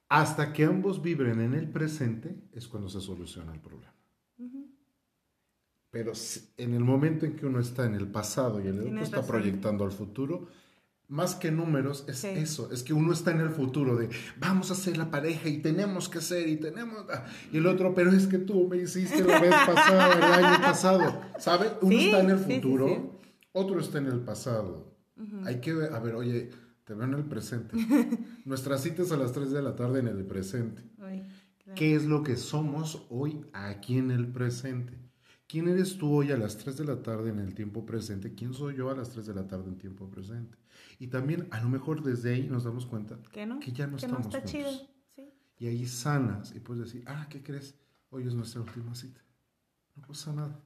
Hasta 0.09 0.53
que 0.53 0.65
ambos 0.65 1.03
vibren 1.03 1.41
en 1.41 1.55
el 1.55 1.69
presente 1.71 2.37
es 2.53 2.69
cuando 2.69 2.89
se 2.89 3.01
soluciona 3.01 3.53
el 3.53 3.61
problema. 3.61 3.93
Pero 5.91 6.13
en 6.59 6.75
el 6.75 6.85
momento 6.85 7.27
en 7.27 7.37
que 7.37 7.47
uno 7.47 7.59
está 7.59 7.87
en 7.87 7.95
el 7.95 8.07
pasado 8.07 8.61
y 8.63 8.67
el 8.69 8.81
otro 8.81 9.01
está 9.01 9.17
razón. 9.19 9.31
proyectando 9.37 9.85
al 9.85 9.93
futuro, 9.93 10.47
más 11.09 11.35
que 11.37 11.51
números, 11.51 12.05
es 12.09 12.19
Sí. 12.19 12.29
eso, 12.29 12.71
es 12.73 12.83
que 12.83 12.93
uno 12.93 13.13
está 13.13 13.31
en 13.31 13.41
el 13.41 13.51
futuro 13.51 13.97
de 13.97 14.11
vamos 14.39 14.71
a 14.71 14.75
ser 14.75 14.97
la 14.99 15.11
pareja 15.11 15.49
y 15.49 15.59
tenemos 15.63 16.09
que 16.09 16.21
ser 16.21 16.49
y 16.49 16.57
tenemos... 16.57 17.07
ah", 17.11 17.25
Y 17.53 17.57
el 17.59 17.67
otro, 17.67 17.95
pero 17.95 18.11
es 18.13 18.27
que 18.27 18.39
tú 18.39 18.69
me 18.69 18.77
hiciste 18.77 19.25
la 19.25 19.41
vez 19.41 19.51
pasada, 19.67 20.13
el 20.39 20.45
año 20.45 20.61
pasado, 20.63 21.21
¿sabe? 21.39 21.71
Uno 21.81 21.91
Sí, 21.97 22.07
está 22.07 22.21
en 22.21 22.31
el 22.31 22.39
futuro, 22.39 22.89
sí. 22.89 22.95
Otro 23.57 23.81
está 23.81 23.99
en 23.99 24.07
el 24.07 24.21
pasado. 24.21 24.95
Hay 25.45 25.61
que 25.61 25.73
ver, 25.73 25.93
a 25.95 25.99
ver, 25.99 26.15
oye, 26.15 26.51
te 26.85 26.93
veo 26.93 27.05
en 27.05 27.15
el 27.15 27.25
presente. 27.25 27.75
Nuestra 28.45 28.77
cita 28.77 29.03
es 29.03 29.13
a 29.13 29.17
las 29.17 29.33
3 29.33 29.51
de 29.51 29.63
la 29.63 29.75
tarde 29.75 30.01
en 30.01 30.09
el 30.09 30.25
presente. 30.27 30.83
Ay, 31.01 31.27
claro. 31.65 31.75
¿Qué 31.75 31.95
es 31.95 32.05
lo 32.05 32.23
que 32.23 32.37
somos 32.37 33.07
hoy 33.09 33.47
aquí 33.55 33.97
en 33.97 34.11
el 34.11 34.29
presente? 34.31 34.99
¿Quién 35.49 35.69
eres 35.69 35.97
tú 35.97 36.13
hoy 36.13 36.33
a 36.33 36.37
las 36.37 36.59
3 36.59 36.77
de 36.77 36.85
la 36.85 37.03
tarde 37.03 37.31
en 37.31 37.39
el 37.39 37.55
tiempo 37.55 37.87
presente? 37.87 38.35
¿Quién 38.35 38.53
soy 38.53 38.77
yo 38.77 38.91
a 38.91 38.95
las 38.95 39.11
3 39.11 39.25
de 39.27 39.35
la 39.35 39.47
tarde 39.47 39.69
en 39.69 39.79
tiempo 39.79 40.11
presente? 40.11 40.59
Y 40.99 41.07
también 41.07 41.49
a 41.51 41.61
lo 41.63 41.69
mejor 41.71 42.03
desde 42.03 42.35
ahí 42.35 42.47
nos 42.49 42.65
damos 42.65 42.85
cuenta 42.85 43.19
¿Que 43.33 43.47
no? 43.47 43.59
que 43.59 43.73
ya 43.73 43.87
no 43.87 43.97
que 43.97 44.05
estamos 44.05 44.27
no 44.27 44.29
está 44.29 44.39
juntos. 44.41 44.51
chido. 44.53 44.71
Sí. 45.15 45.33
Y 45.59 45.67
ahí 45.69 45.87
sanas 45.87 46.55
y 46.55 46.61
puedes 46.61 46.85
decir, 46.85 47.05
ah, 47.07 47.27
¿qué 47.31 47.43
crees? 47.43 47.75
Hoy 48.11 48.27
es 48.27 48.35
nuestra 48.35 48.61
última 48.61 48.95
cita. 48.95 49.21
No 49.95 50.03
pasa 50.07 50.33
nada. 50.35 50.61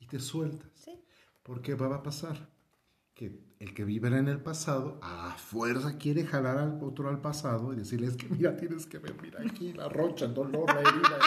Y 0.00 0.06
te 0.06 0.18
sueltas. 0.18 0.68
Sí. 0.74 1.04
Porque 1.48 1.74
va 1.74 1.94
a 1.96 2.02
pasar 2.02 2.50
que 3.14 3.40
el 3.58 3.72
que 3.72 3.82
vibra 3.86 4.18
en 4.18 4.28
el 4.28 4.38
pasado 4.38 5.00
a 5.02 5.34
fuerza 5.38 5.96
quiere 5.96 6.26
jalar 6.26 6.58
al 6.58 6.78
otro 6.82 7.08
al 7.08 7.22
pasado 7.22 7.72
y 7.72 7.76
decirle, 7.76 8.06
es 8.06 8.18
que 8.18 8.28
mira, 8.28 8.54
tienes 8.54 8.84
que 8.84 8.98
ver, 8.98 9.14
mira 9.22 9.40
aquí 9.40 9.72
la 9.72 9.88
rocha, 9.88 10.26
el 10.26 10.34
dolor, 10.34 10.66
la 10.66 10.82
herida, 10.82 11.18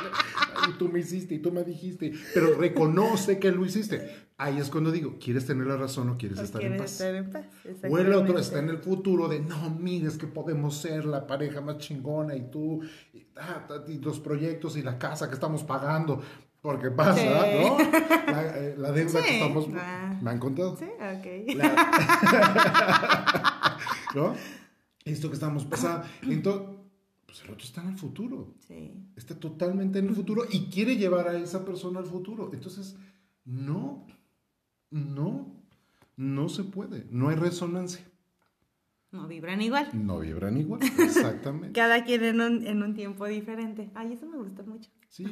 y 0.69 0.73
tú 0.77 0.89
me 0.89 0.99
hiciste 0.99 1.33
y 1.33 1.39
tú 1.39 1.51
me 1.51 1.63
dijiste, 1.63 2.13
pero 2.35 2.53
reconoce 2.53 3.39
que 3.39 3.51
lo 3.51 3.65
hiciste. 3.65 4.27
Ahí 4.37 4.59
es 4.59 4.69
cuando 4.69 4.91
digo, 4.91 5.17
¿quieres 5.19 5.47
tener 5.47 5.65
la 5.65 5.75
razón 5.75 6.07
o 6.09 6.17
quieres 6.19 6.37
O 6.37 6.43
estar 6.43 6.61
en 6.61 6.67
quieres 6.73 6.81
paz? 6.83 6.91
estar 6.91 7.15
en 7.15 7.31
paz. 7.31 7.45
O 7.89 7.97
el 7.97 8.13
otro 8.13 8.37
está 8.37 8.59
en 8.59 8.69
el 8.69 8.77
futuro 8.77 9.27
de, 9.27 9.39
no, 9.39 9.71
mires 9.71 10.19
que 10.19 10.27
podemos 10.27 10.77
ser 10.77 11.05
la 11.05 11.25
pareja 11.25 11.61
más 11.61 11.79
chingona 11.79 12.35
y 12.35 12.51
tú, 12.51 12.79
y, 13.11 13.25
ah, 13.37 13.67
y 13.87 13.97
los 13.97 14.19
proyectos 14.19 14.77
y 14.77 14.83
la 14.83 14.99
casa 14.99 15.29
que 15.29 15.33
estamos 15.33 15.63
pagando, 15.63 16.21
porque 16.61 16.91
pasa, 16.91 17.15
Sí. 17.15 17.25
¿no? 17.27 17.77
La, 18.31 18.57
eh, 18.57 18.75
la 18.77 18.91
deuda 18.91 19.21
que 19.21 19.33
estamos... 19.39 19.67
Ah. 19.75 20.17
¿Me 20.21 20.29
han 20.31 20.39
contado? 20.39 20.77
Sí, 20.77 20.85
ok. 20.85 21.55
La- 21.57 23.77
¿No? 24.15 24.33
Esto 25.05 25.29
que 25.29 25.33
estamos 25.33 25.65
pasando. 25.65 26.05
Entonces, 26.23 26.69
pues 27.25 27.41
el 27.43 27.51
otro 27.51 27.65
está 27.65 27.81
en 27.81 27.89
el 27.89 27.97
futuro. 27.97 28.53
Sí. 28.67 28.93
Está 29.15 29.35
totalmente 29.39 29.99
en 29.99 30.07
el 30.09 30.15
futuro 30.15 30.43
y 30.49 30.65
quiere 30.69 30.97
llevar 30.97 31.27
a 31.27 31.37
esa 31.37 31.65
persona 31.65 31.99
al 31.99 32.05
futuro. 32.05 32.51
Entonces, 32.53 32.95
no, 33.45 34.05
no, 34.91 35.55
no 36.17 36.49
se 36.49 36.63
puede. 36.63 37.07
No 37.09 37.29
hay 37.29 37.35
resonancia. 37.37 38.05
No 39.11 39.27
vibran 39.27 39.61
igual. 39.61 39.89
No 39.93 40.19
vibran 40.19 40.57
igual. 40.57 40.81
Exactamente. 40.99 41.73
Cada 41.73 42.03
quien 42.05 42.23
en 42.23 42.41
un, 42.41 42.65
en 42.65 42.81
un 42.81 42.93
tiempo 42.93 43.25
diferente. 43.25 43.91
Ay, 43.93 44.13
eso 44.13 44.25
me 44.25 44.37
gusta 44.37 44.63
mucho. 44.63 44.89
Sí. 45.09 45.25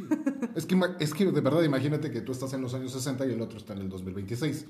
Es 0.55 0.65
que, 0.65 0.77
es 0.99 1.13
que 1.13 1.32
de 1.32 1.41
verdad, 1.41 1.63
imagínate 1.63 2.11
que 2.11 2.21
tú 2.21 2.34
estás 2.34 2.51
en 2.53 2.61
los 2.61 2.73
años 2.73 2.91
60 2.91 3.25
y 3.25 3.32
el 3.32 3.41
otro 3.41 3.57
está 3.57 3.73
en 3.73 3.80
el 3.80 3.89
2026. 3.89 4.67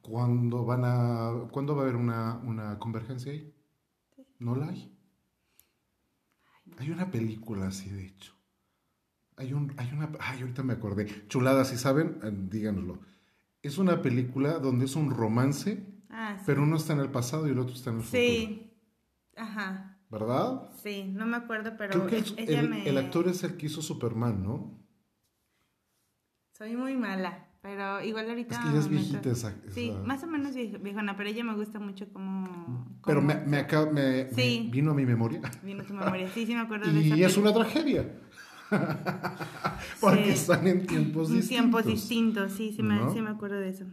¿Cuándo, 0.00 0.64
van 0.64 0.82
a, 0.84 1.48
¿cuándo 1.52 1.76
va 1.76 1.82
a 1.82 1.84
haber 1.84 1.96
una, 1.96 2.38
una 2.44 2.78
convergencia 2.78 3.30
ahí? 3.30 3.54
No 4.40 4.56
la 4.56 4.68
hay. 4.68 4.92
Hay 6.78 6.90
una 6.90 7.10
película 7.10 7.68
así, 7.68 7.90
de 7.90 8.06
hecho. 8.06 8.34
Hay, 9.36 9.52
un, 9.52 9.72
hay 9.76 9.92
una... 9.92 10.10
Ay, 10.18 10.40
ahorita 10.40 10.62
me 10.62 10.72
acordé. 10.72 11.28
Chulada, 11.28 11.64
si 11.64 11.76
saben, 11.76 12.18
eh, 12.22 12.32
díganoslo. 12.32 12.98
Es 13.62 13.78
una 13.78 14.02
película 14.02 14.58
donde 14.58 14.86
es 14.86 14.96
un 14.96 15.10
romance, 15.10 15.86
Ah, 16.10 16.34
sí. 16.38 16.42
pero 16.46 16.62
uno 16.62 16.76
está 16.76 16.92
en 16.92 17.00
el 17.00 17.10
pasado 17.10 17.46
y 17.46 17.50
el 17.52 17.58
otro 17.58 17.74
está 17.74 17.90
en 17.90 17.96
el 17.96 18.02
futuro. 18.02 18.22
Sí. 18.22 18.72
Ajá. 19.36 19.98
¿Verdad? 20.10 20.70
Sí, 20.82 21.04
no 21.14 21.24
me 21.24 21.36
acuerdo, 21.36 21.74
pero 21.78 21.92
Creo 21.92 22.06
que 22.08 22.16
e- 22.16 22.18
el, 22.42 22.48
ella 22.50 22.60
el- 22.60 22.68
me... 22.68 22.88
el 22.88 22.98
actor 22.98 23.28
es 23.28 23.44
el 23.44 23.56
que 23.56 23.66
hizo 23.66 23.80
Superman, 23.80 24.42
¿no? 24.42 24.76
Soy 26.58 26.76
muy 26.76 26.96
mala, 26.96 27.46
pero 27.62 28.02
igual 28.02 28.28
ahorita... 28.28 28.54
Es 28.56 28.60
que 28.60 28.72
ya 28.72 28.78
es 28.80 28.88
viejita 28.88 29.30
esa. 29.30 29.54
Sí, 29.72 29.92
más 30.04 30.22
o 30.24 30.26
menos 30.26 30.54
vie- 30.54 30.82
viejona, 30.82 31.16
pero 31.16 31.28
ella 31.30 31.44
me 31.44 31.54
gusta 31.54 31.78
mucho 31.78 32.12
como... 32.12 32.86
Pero 33.06 33.22
me, 33.22 33.36
me, 33.46 33.58
acaba- 33.58 33.90
me- 33.90 34.24
me 34.24 34.34
Sí. 34.34 34.68
vino 34.72 34.90
a 34.90 34.94
mi 34.94 35.06
memoria. 35.06 35.40
Vino 35.62 35.84
tu 35.84 35.94
memoria, 35.94 36.28
sí, 36.28 36.44
sí 36.44 36.54
me 36.54 36.60
acuerdo 36.60 36.90
de 36.92 37.06
esa 37.06 37.16
Y 37.16 37.22
es 37.24 37.36
una 37.36 37.52
tragedia. 37.54 38.20
Porque 40.00 40.24
Sí. 40.24 40.30
están 40.30 40.66
en 40.66 40.86
tiempos 40.86 41.30
En 41.30 41.36
distintos. 41.36 41.48
tiempos 41.48 41.86
distintos, 41.86 42.52
sí, 42.52 42.72
sí 42.74 42.82
me, 42.82 42.96
¿No? 42.96 43.12
sí 43.12 43.20
me 43.22 43.30
acuerdo 43.30 43.58
de 43.60 43.68
eso. 43.70 43.84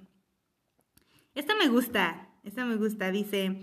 Esta 1.37 1.53
me 1.53 1.67
gusta, 1.67 2.31
esta 2.43 2.65
me 2.65 2.77
gusta, 2.77 3.11
dice, 3.11 3.61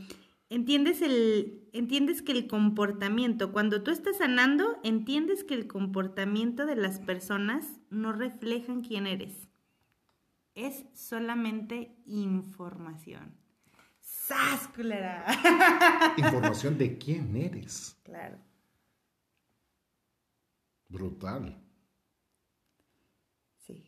entiendes 0.48 1.02
el, 1.02 1.68
entiendes 1.72 2.22
que 2.22 2.30
el 2.30 2.46
comportamiento, 2.46 3.50
cuando 3.50 3.82
tú 3.82 3.90
estás 3.90 4.18
sanando, 4.18 4.78
entiendes 4.84 5.42
que 5.42 5.54
el 5.54 5.66
comportamiento 5.66 6.66
de 6.66 6.76
las 6.76 7.00
personas 7.00 7.66
no 7.90 8.12
reflejan 8.12 8.82
quién 8.82 9.08
eres. 9.08 9.48
Es 10.54 10.84
solamente 10.94 11.96
información. 12.06 13.34
¡Sas, 13.98 14.68
culera! 14.68 15.26
Información 16.16 16.78
de 16.78 16.96
quién 16.96 17.36
eres. 17.36 17.96
claro. 18.04 18.38
Brutal. 20.88 21.60
Sí. 23.66 23.84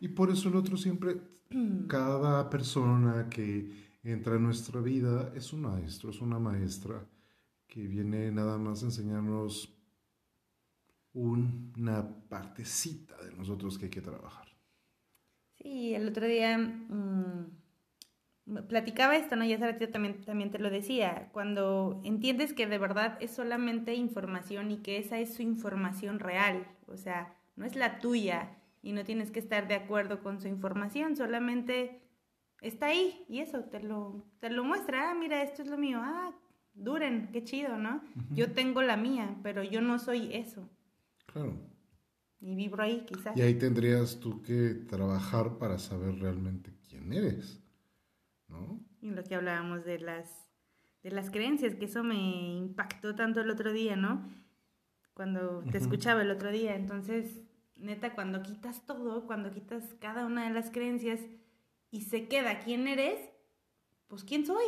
Y 0.00 0.08
por 0.08 0.32
eso 0.32 0.48
el 0.48 0.56
otro 0.56 0.76
siempre, 0.76 1.20
cada 1.88 2.50
persona 2.50 3.28
que 3.30 3.88
entra 4.02 4.36
en 4.36 4.44
nuestra 4.44 4.80
vida 4.80 5.32
es 5.34 5.52
un 5.52 5.62
maestro, 5.62 6.10
es 6.10 6.20
una 6.20 6.38
maestra 6.38 7.06
que 7.66 7.86
viene 7.86 8.30
nada 8.30 8.58
más 8.58 8.82
a 8.82 8.86
enseñarnos 8.86 9.74
una 11.12 12.08
partecita 12.28 13.16
de 13.22 13.32
nosotros 13.32 13.78
que 13.78 13.86
hay 13.86 13.90
que 13.90 14.00
trabajar. 14.00 14.46
Sí, 15.56 15.94
el 15.94 16.08
otro 16.08 16.26
día 16.26 16.56
mm, 16.56 17.46
platicaba 18.68 19.16
esto, 19.16 19.34
¿no? 19.34 19.44
Y 19.44 19.52
hace 19.52 19.66
ratito 19.66 19.90
también, 19.90 20.24
también 20.24 20.50
te 20.50 20.58
lo 20.58 20.70
decía. 20.70 21.28
Cuando 21.32 22.00
entiendes 22.04 22.52
que 22.52 22.66
de 22.66 22.78
verdad 22.78 23.18
es 23.20 23.32
solamente 23.32 23.94
información 23.94 24.70
y 24.70 24.78
que 24.78 24.98
esa 24.98 25.18
es 25.18 25.34
su 25.34 25.42
información 25.42 26.20
real, 26.20 26.68
o 26.86 26.96
sea, 26.96 27.34
no 27.56 27.64
es 27.64 27.74
la 27.74 27.98
tuya 27.98 28.57
y 28.82 28.92
no 28.92 29.04
tienes 29.04 29.30
que 29.30 29.40
estar 29.40 29.68
de 29.68 29.74
acuerdo 29.74 30.22
con 30.22 30.40
su 30.40 30.48
información, 30.48 31.16
solamente 31.16 32.02
está 32.60 32.86
ahí 32.86 33.24
y 33.28 33.40
eso 33.40 33.64
te 33.64 33.80
lo, 33.80 34.24
te 34.40 34.50
lo 34.50 34.64
muestra. 34.64 35.10
Ah, 35.10 35.14
mira, 35.14 35.42
esto 35.42 35.62
es 35.62 35.68
lo 35.68 35.78
mío. 35.78 35.98
Ah, 36.00 36.32
duren, 36.74 37.28
qué 37.32 37.44
chido, 37.44 37.76
¿no? 37.76 38.02
Yo 38.30 38.52
tengo 38.52 38.82
la 38.82 38.96
mía, 38.96 39.36
pero 39.42 39.62
yo 39.62 39.80
no 39.80 39.98
soy 39.98 40.34
eso. 40.34 40.68
Claro. 41.26 41.54
Y 42.40 42.54
vibro 42.54 42.82
ahí, 42.82 43.04
quizás. 43.04 43.36
Y 43.36 43.42
ahí 43.42 43.54
tendrías 43.54 44.20
tú 44.20 44.42
que 44.42 44.74
trabajar 44.88 45.58
para 45.58 45.78
saber 45.78 46.18
realmente 46.20 46.72
quién 46.88 47.12
eres, 47.12 47.60
¿no? 48.46 48.80
Y 49.00 49.10
lo 49.10 49.24
que 49.24 49.34
hablábamos 49.34 49.84
de 49.84 49.98
las, 49.98 50.48
de 51.02 51.10
las 51.10 51.30
creencias, 51.30 51.74
que 51.74 51.86
eso 51.86 52.04
me 52.04 52.56
impactó 52.56 53.16
tanto 53.16 53.40
el 53.40 53.50
otro 53.50 53.72
día, 53.72 53.96
¿no? 53.96 54.28
Cuando 55.14 55.64
te 55.72 55.78
escuchaba 55.78 56.22
el 56.22 56.30
otro 56.30 56.52
día. 56.52 56.76
Entonces, 56.76 57.42
neta, 57.78 58.14
cuando 58.14 58.42
quitas 58.42 58.84
todo, 58.86 59.26
cuando 59.26 59.50
quitas 59.52 59.82
cada 60.00 60.26
una 60.26 60.44
de 60.44 60.50
las 60.54 60.70
creencias 60.70 61.20
y 61.90 62.02
se 62.02 62.28
queda 62.28 62.60
quién 62.60 62.86
eres, 62.88 63.18
pues 64.08 64.24
quién 64.24 64.44
soy. 64.46 64.66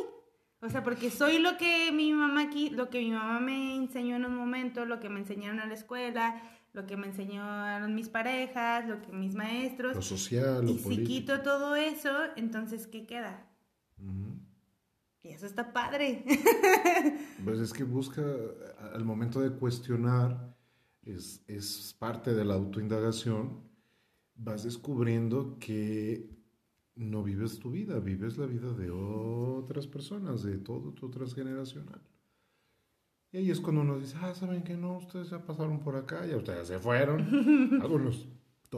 O 0.62 0.68
sea, 0.68 0.82
porque 0.82 1.10
soy 1.10 1.38
lo 1.38 1.56
que 1.56 1.90
mi 1.92 2.12
mamá 2.12 2.42
aquí, 2.42 2.70
lo 2.70 2.90
que 2.90 2.98
mi 3.00 3.10
mamá 3.12 3.40
me 3.40 3.76
enseñó 3.76 4.16
en 4.16 4.26
un 4.26 4.34
momento, 4.36 4.84
lo 4.84 5.00
que 5.00 5.08
me 5.08 5.20
enseñaron 5.20 5.58
en 5.60 5.68
la 5.68 5.74
escuela, 5.74 6.42
lo 6.74 6.86
que 6.86 6.96
me 6.96 7.06
enseñaron 7.06 7.94
mis 7.94 8.08
parejas, 8.10 8.86
lo 8.86 9.00
que 9.00 9.10
mis 9.12 9.34
maestros. 9.34 9.96
Lo 9.96 10.02
social, 10.02 10.64
lo 10.64 10.70
y 10.70 10.76
si 10.78 10.84
político. 10.84 11.08
quito 11.08 11.40
todo 11.40 11.76
eso, 11.76 12.10
entonces 12.36 12.86
¿qué 12.86 13.06
queda? 13.06 13.46
Ujú. 13.98 14.38
Y 15.22 15.28
eso 15.30 15.46
está 15.46 15.72
padre. 15.72 16.24
Pues 17.44 17.58
es 17.58 17.72
que 17.72 17.84
busca, 17.84 18.20
a- 18.22 18.94
al 18.96 19.04
momento 19.04 19.40
de 19.40 19.50
cuestionar, 19.50 20.49
es, 21.02 21.42
es 21.46 21.94
parte 21.98 22.34
de 22.34 22.44
la 22.44 22.54
autoindagación, 22.54 23.60
vas 24.34 24.64
descubriendo 24.64 25.56
que 25.58 26.28
no 26.94 27.22
vives 27.22 27.58
tu 27.58 27.70
vida, 27.70 27.98
vives 28.00 28.36
la 28.38 28.46
vida 28.46 28.72
de 28.72 28.90
otras 28.90 29.86
personas, 29.86 30.42
de 30.42 30.58
todo 30.58 30.92
tu 30.92 31.10
transgeneracional. 31.10 32.00
Y 33.32 33.38
ahí 33.38 33.50
es 33.50 33.60
cuando 33.60 33.82
uno 33.82 33.98
dice, 33.98 34.16
ah, 34.20 34.34
¿saben 34.34 34.62
que 34.62 34.76
no? 34.76 34.98
Ustedes 34.98 35.30
ya 35.30 35.44
pasaron 35.44 35.80
por 35.80 35.94
acá, 35.96 36.26
ya 36.26 36.36
ustedes 36.36 36.66
se 36.68 36.78
fueron. 36.80 37.20
Algunos, 37.80 38.26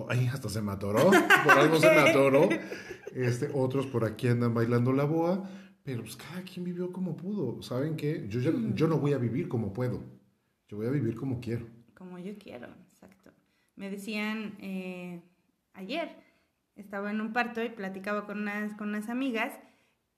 ahí 0.09 0.27
hasta 0.27 0.49
se 0.49 0.61
me 0.61 0.73
atoró, 0.73 1.11
por 1.45 1.53
algo 1.53 1.77
se 1.81 1.87
me 1.91 2.01
atoró. 2.11 2.49
Este, 3.15 3.51
otros 3.55 3.87
por 3.87 4.05
aquí 4.05 4.29
andan 4.29 4.53
bailando 4.55 4.93
la 4.93 5.05
boa, 5.05 5.49
pero 5.83 6.03
pues 6.03 6.17
cada 6.17 6.43
quien 6.43 6.65
vivió 6.65 6.93
como 6.93 7.17
pudo. 7.17 7.63
¿Saben 7.63 7.97
qué? 7.97 8.27
Yo, 8.29 8.41
ya- 8.41 8.53
yo 8.75 8.89
no 8.89 8.99
voy 8.99 9.15
a 9.15 9.19
vivir 9.19 9.49
como 9.49 9.73
puedo, 9.73 10.03
yo 10.69 10.77
voy 10.77 10.87
a 10.87 10.91
vivir 10.91 11.15
como 11.17 11.41
quiero. 11.41 11.67
Como 12.03 12.19
yo 12.19 12.37
quiero, 12.37 12.67
exacto. 12.91 13.31
Me 13.77 13.89
decían 13.89 14.57
eh, 14.59 15.23
ayer, 15.73 16.17
estaba 16.75 17.13
en 17.13 17.21
un 17.21 17.33
parto 17.33 17.63
y 17.63 17.69
platicaba 17.69 18.27
con 18.27 18.41
unas, 18.41 18.75
con 18.75 18.89
unas 18.89 19.09
amigas 19.09 19.53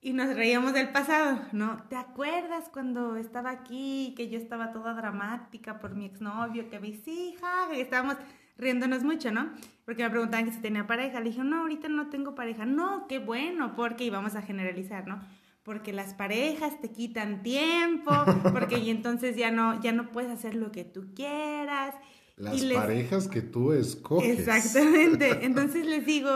y 0.01 0.15
nos 0.15 0.35
reíamos 0.35 0.73
del 0.73 0.89
pasado, 0.89 1.43
¿no? 1.53 1.83
¿Te 1.91 1.97
acuerdas 1.97 2.71
cuando 2.73 3.17
estaba 3.17 3.51
aquí, 3.51 4.15
que 4.17 4.31
yo 4.31 4.39
estaba 4.39 4.73
toda 4.73 4.95
dramática 4.95 5.79
por 5.79 5.95
mi 5.95 6.07
exnovio, 6.07 6.71
que 6.71 6.81
mis 6.81 7.07
hijas, 7.07 7.69
que 7.71 7.83
estábamos 7.83 8.17
riéndonos 8.57 9.05
mucho, 9.05 9.31
¿no? 9.31 9.53
Porque 9.85 10.05
me 10.05 10.11
preguntaban 10.11 10.47
que 10.47 10.53
si 10.53 10.63
tenía 10.63 10.87
pareja. 10.87 11.21
Le 11.21 11.29
dije, 11.29 11.45
no, 11.45 11.61
ahorita 11.61 11.91
no 11.91 12.09
tengo 12.09 12.35
pareja. 12.35 12.65
No, 12.65 13.07
qué 13.09 13.19
bueno, 13.19 13.77
porque 13.77 14.05
íbamos 14.05 14.37
a 14.37 14.43
generalizar, 14.43 15.07
¿no? 15.07 15.21
Porque 15.65 15.93
las 15.93 16.15
parejas 16.15 16.81
te 16.81 16.93
quitan 16.93 17.43
tiempo, 17.43 18.13
porque 18.53 18.79
y 18.79 18.91
entonces 18.91 19.35
ya 19.35 19.51
no, 19.51 19.81
ya 19.81 19.93
no 19.93 20.13
puedes 20.13 20.31
hacer 20.31 20.55
lo 20.55 20.71
que 20.71 20.85
tú 20.85 21.15
quieras. 21.15 21.95
Las 22.37 22.63
les- 22.63 22.77
parejas 22.79 23.29
que 23.29 23.41
tú 23.43 23.73
escoges. 23.73 24.39
Exactamente. 24.41 25.31
Entonces 25.47 25.87
les 25.87 26.05
digo, 26.05 26.31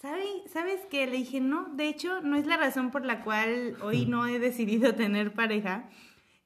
¿sabe, 0.00 0.22
¿sabes 0.52 0.80
qué? 0.90 1.06
Le 1.06 1.16
dije, 1.16 1.40
no, 1.40 1.70
de 1.74 1.88
hecho, 1.88 2.20
no 2.20 2.36
es 2.36 2.46
la 2.46 2.56
razón 2.58 2.90
por 2.90 3.04
la 3.04 3.24
cual 3.24 3.76
hoy 3.82 4.06
no 4.06 4.26
he 4.26 4.38
decidido 4.38 4.94
tener 4.94 5.32
pareja. 5.32 5.88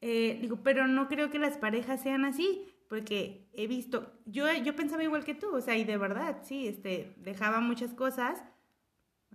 Eh, 0.01 0.39
digo, 0.41 0.61
pero 0.63 0.87
no 0.87 1.09
creo 1.09 1.31
que 1.31 1.39
las 1.39 1.59
parejas 1.59 2.03
sean 2.03 2.25
así, 2.25 2.67
porque 2.89 3.49
he 3.53 3.67
visto, 3.67 4.13
yo, 4.27 4.47
yo 4.65 4.77
pensaba 4.77 5.03
igual 5.03 5.25
que 5.25 5.35
tú, 5.35 5.55
o 5.55 5.61
sea, 5.61 5.77
y 5.77 5.85
de 5.85 5.97
verdad, 5.97 6.39
sí, 6.45 6.69
este, 6.69 7.15
dejaba 7.19 7.61
muchas 7.61 7.93
cosas. 7.95 8.43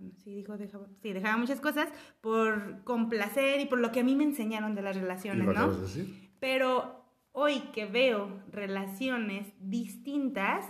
Bueno, 0.00 0.14
sí, 0.16 0.34
dijo, 0.34 0.56
dejaba, 0.56 0.86
sí, 1.02 1.12
dejaba 1.12 1.36
muchas 1.36 1.60
cosas 1.60 1.90
por 2.22 2.82
complacer 2.84 3.60
y 3.60 3.66
por 3.66 3.78
lo 3.80 3.92
que 3.92 4.00
a 4.00 4.02
mí 4.04 4.16
me 4.16 4.24
enseñaron 4.24 4.74
de 4.74 4.80
las 4.80 4.96
¿Y 4.96 5.00
relaciones, 5.00 5.44
¿no? 5.44 5.50
acabas 5.52 5.76
de 5.76 5.82
decir? 5.82 6.30
Pero 6.40 7.04
hoy 7.32 7.60
que 7.74 7.84
veo 7.84 8.42
relaciones 8.50 9.52
distintas, 9.60 10.64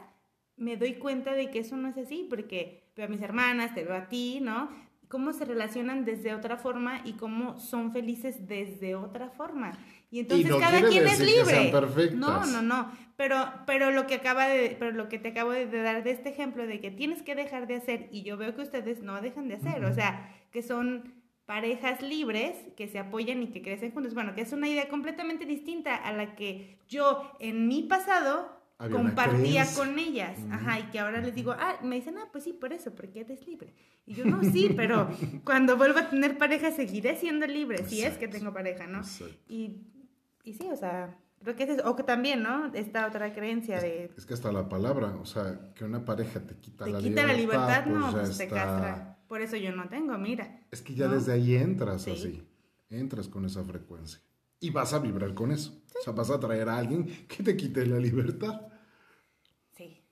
me 0.57 0.77
doy 0.77 0.95
cuenta 0.95 1.35
de 1.35 1.49
que 1.49 1.61
eso 1.61 1.77
no 1.77 1.89
es 1.89 1.97
así, 1.97 2.27
porque 2.29 2.91
veo 2.97 3.07
a 3.07 3.09
mis 3.09 3.23
hermanas, 3.23 3.73
te 3.73 3.85
veo 3.85 3.95
a 3.95 4.09
ti, 4.09 4.41
¿no? 4.43 4.69
Cómo 5.07 5.33
se 5.33 5.45
relacionan 5.45 6.05
desde 6.05 6.35
otra 6.35 6.57
forma 6.57 7.01
y 7.05 7.13
cómo 7.13 7.57
son 7.59 7.93
felices 7.93 8.49
desde 8.49 8.97
otra 8.97 9.31
forma. 9.31 9.79
Y 10.11 10.21
entonces 10.21 10.51
no 10.51 10.59
cada 10.59 10.83
quien 10.83 11.07
es 11.07 11.21
libre. 11.21 11.73
No, 12.15 12.45
no, 12.47 12.63
no. 12.63 12.93
Pero, 13.17 13.37
pero 13.67 13.91
lo 13.91 14.07
que 14.07 14.15
acaba 14.15 14.49
de, 14.49 14.77
pero 14.79 14.93
lo 14.93 15.09
que 15.09 15.19
te 15.19 15.29
acabo 15.29 15.53
de 15.53 15.67
dar 15.67 16.03
de 16.03 16.11
este 16.11 16.31
ejemplo 16.31 16.67
de 16.67 16.81
que 16.81 16.91
tienes 16.91 17.23
que 17.23 17.35
dejar 17.35 17.67
de 17.67 17.77
hacer, 17.77 18.09
y 18.11 18.23
yo 18.23 18.37
veo 18.37 18.55
que 18.55 18.63
ustedes 18.63 19.03
no 19.03 19.21
dejan 19.21 19.47
de 19.49 19.55
hacer, 19.55 19.85
o 19.85 19.93
sea, 19.93 20.35
que 20.51 20.63
son 20.63 21.21
parejas 21.45 22.01
libres 22.01 22.57
que 22.77 22.89
se 22.89 22.99
apoyan 22.99 23.43
y 23.43 23.49
que 23.49 23.61
crecen 23.61 23.93
juntos. 23.93 24.15
Bueno, 24.15 24.35
que 24.35 24.41
es 24.41 24.53
una 24.53 24.69
idea 24.69 24.89
completamente 24.89 25.47
distinta 25.47 25.97
a 25.97 26.13
la 26.13 26.35
que 26.35 26.79
yo 26.89 27.31
en 27.41 27.69
mi 27.69 27.83
pasado 27.83 28.49
Había 28.79 28.97
compartía 28.97 29.67
con 29.75 29.99
ellas. 29.99 30.39
Ujú. 30.39 30.55
Ajá, 30.55 30.79
y 30.81 30.85
que 30.85 31.01
ahora 31.01 31.21
les 31.21 31.35
digo, 31.35 31.53
ah, 31.59 31.77
me 31.83 31.97
dicen, 31.97 32.19
ah, 32.19 32.29
pues 32.33 32.45
sí, 32.45 32.53
por 32.53 32.73
eso, 32.73 32.95
porque 32.95 33.21
eres 33.21 33.47
libre. 33.47 33.75
Y 34.07 34.15
yo, 34.15 34.25
no, 34.25 34.43
sí, 34.45 34.73
pero 34.77 35.11
cuando 35.45 35.77
vuelva 35.77 36.01
a 36.01 36.11
tener 36.11 36.39
pareja 36.39 36.71
seguiré 36.71 37.17
siendo 37.17 37.47
libre, 37.47 37.85
si 37.85 38.03
es 38.03 38.17
que 38.17 38.27
Exacto. 38.27 38.39
tengo 38.39 38.53
pareja, 38.55 38.87
¿no? 38.87 38.99
Exacto. 38.99 39.35
Y, 39.49 39.83
y 40.45 40.55
sí, 40.55 40.69
o 40.71 40.77
sea, 40.77 41.17
creo 41.41 41.57
que 41.57 41.65
es 41.65 41.71
eso. 41.71 41.91
O 41.91 41.97
que 41.97 42.03
también, 42.03 42.43
¿no? 42.43 42.73
Esta 42.75 43.07
otra 43.07 43.33
creencia 43.33 43.81
de 43.81 44.11
Es 44.17 44.27
que 44.27 44.35
hasta 44.35 44.51
la 44.53 44.69
palabra, 44.69 45.09
o 45.21 45.25
sea, 45.27 45.73
que 45.75 45.85
una 45.85 46.05
pareja 46.05 46.41
te 46.41 46.57
quita 46.57 46.85
te 46.85 46.91
la 46.91 46.99
quita 47.01 47.25
la 47.27 47.33
libertad, 47.33 47.85
pues 47.85 47.97
no, 47.97 48.11
pues 48.13 48.37
te 48.39 48.45
está- 48.45 48.55
castra. 48.57 49.17
Por 49.29 49.41
eso 49.43 49.57
yo 49.57 49.71
no 49.73 49.89
tengo, 49.89 50.19
mira. 50.19 50.61
Es 50.73 50.83
que 50.83 50.95
ya 50.95 51.07
¿no? 51.07 51.15
desde 51.15 51.33
ahí 51.33 51.55
entras 51.55 52.03
Sí. 52.03 52.11
así, 52.11 52.49
entras 52.91 53.29
con 53.29 53.45
esa 53.45 53.63
frecuencia. 53.63 54.21
Y 54.59 54.71
vas 54.71 54.93
a 54.93 54.99
vibrar 54.99 55.33
con 55.35 55.53
eso. 55.53 55.81
O 56.01 56.03
sea, 56.03 56.13
vas 56.13 56.31
a 56.31 56.39
traer 56.41 56.69
a 56.69 56.77
alguien 56.79 57.07
que 57.29 57.43
te 57.43 57.57
quite 57.57 57.87
la 57.87 57.99
libertad. 57.99 58.61
Sí. 59.73 60.03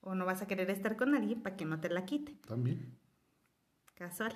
O 0.00 0.14
no 0.14 0.26
vas 0.26 0.42
a 0.42 0.46
querer 0.46 0.68
estar 0.70 0.96
con 0.96 1.14
alguien 1.14 1.40
para 1.42 1.56
que 1.56 1.64
no 1.64 1.80
te 1.80 1.88
la 1.88 2.04
quite. 2.04 2.32
También. 2.46 2.98
Casual. 3.94 4.34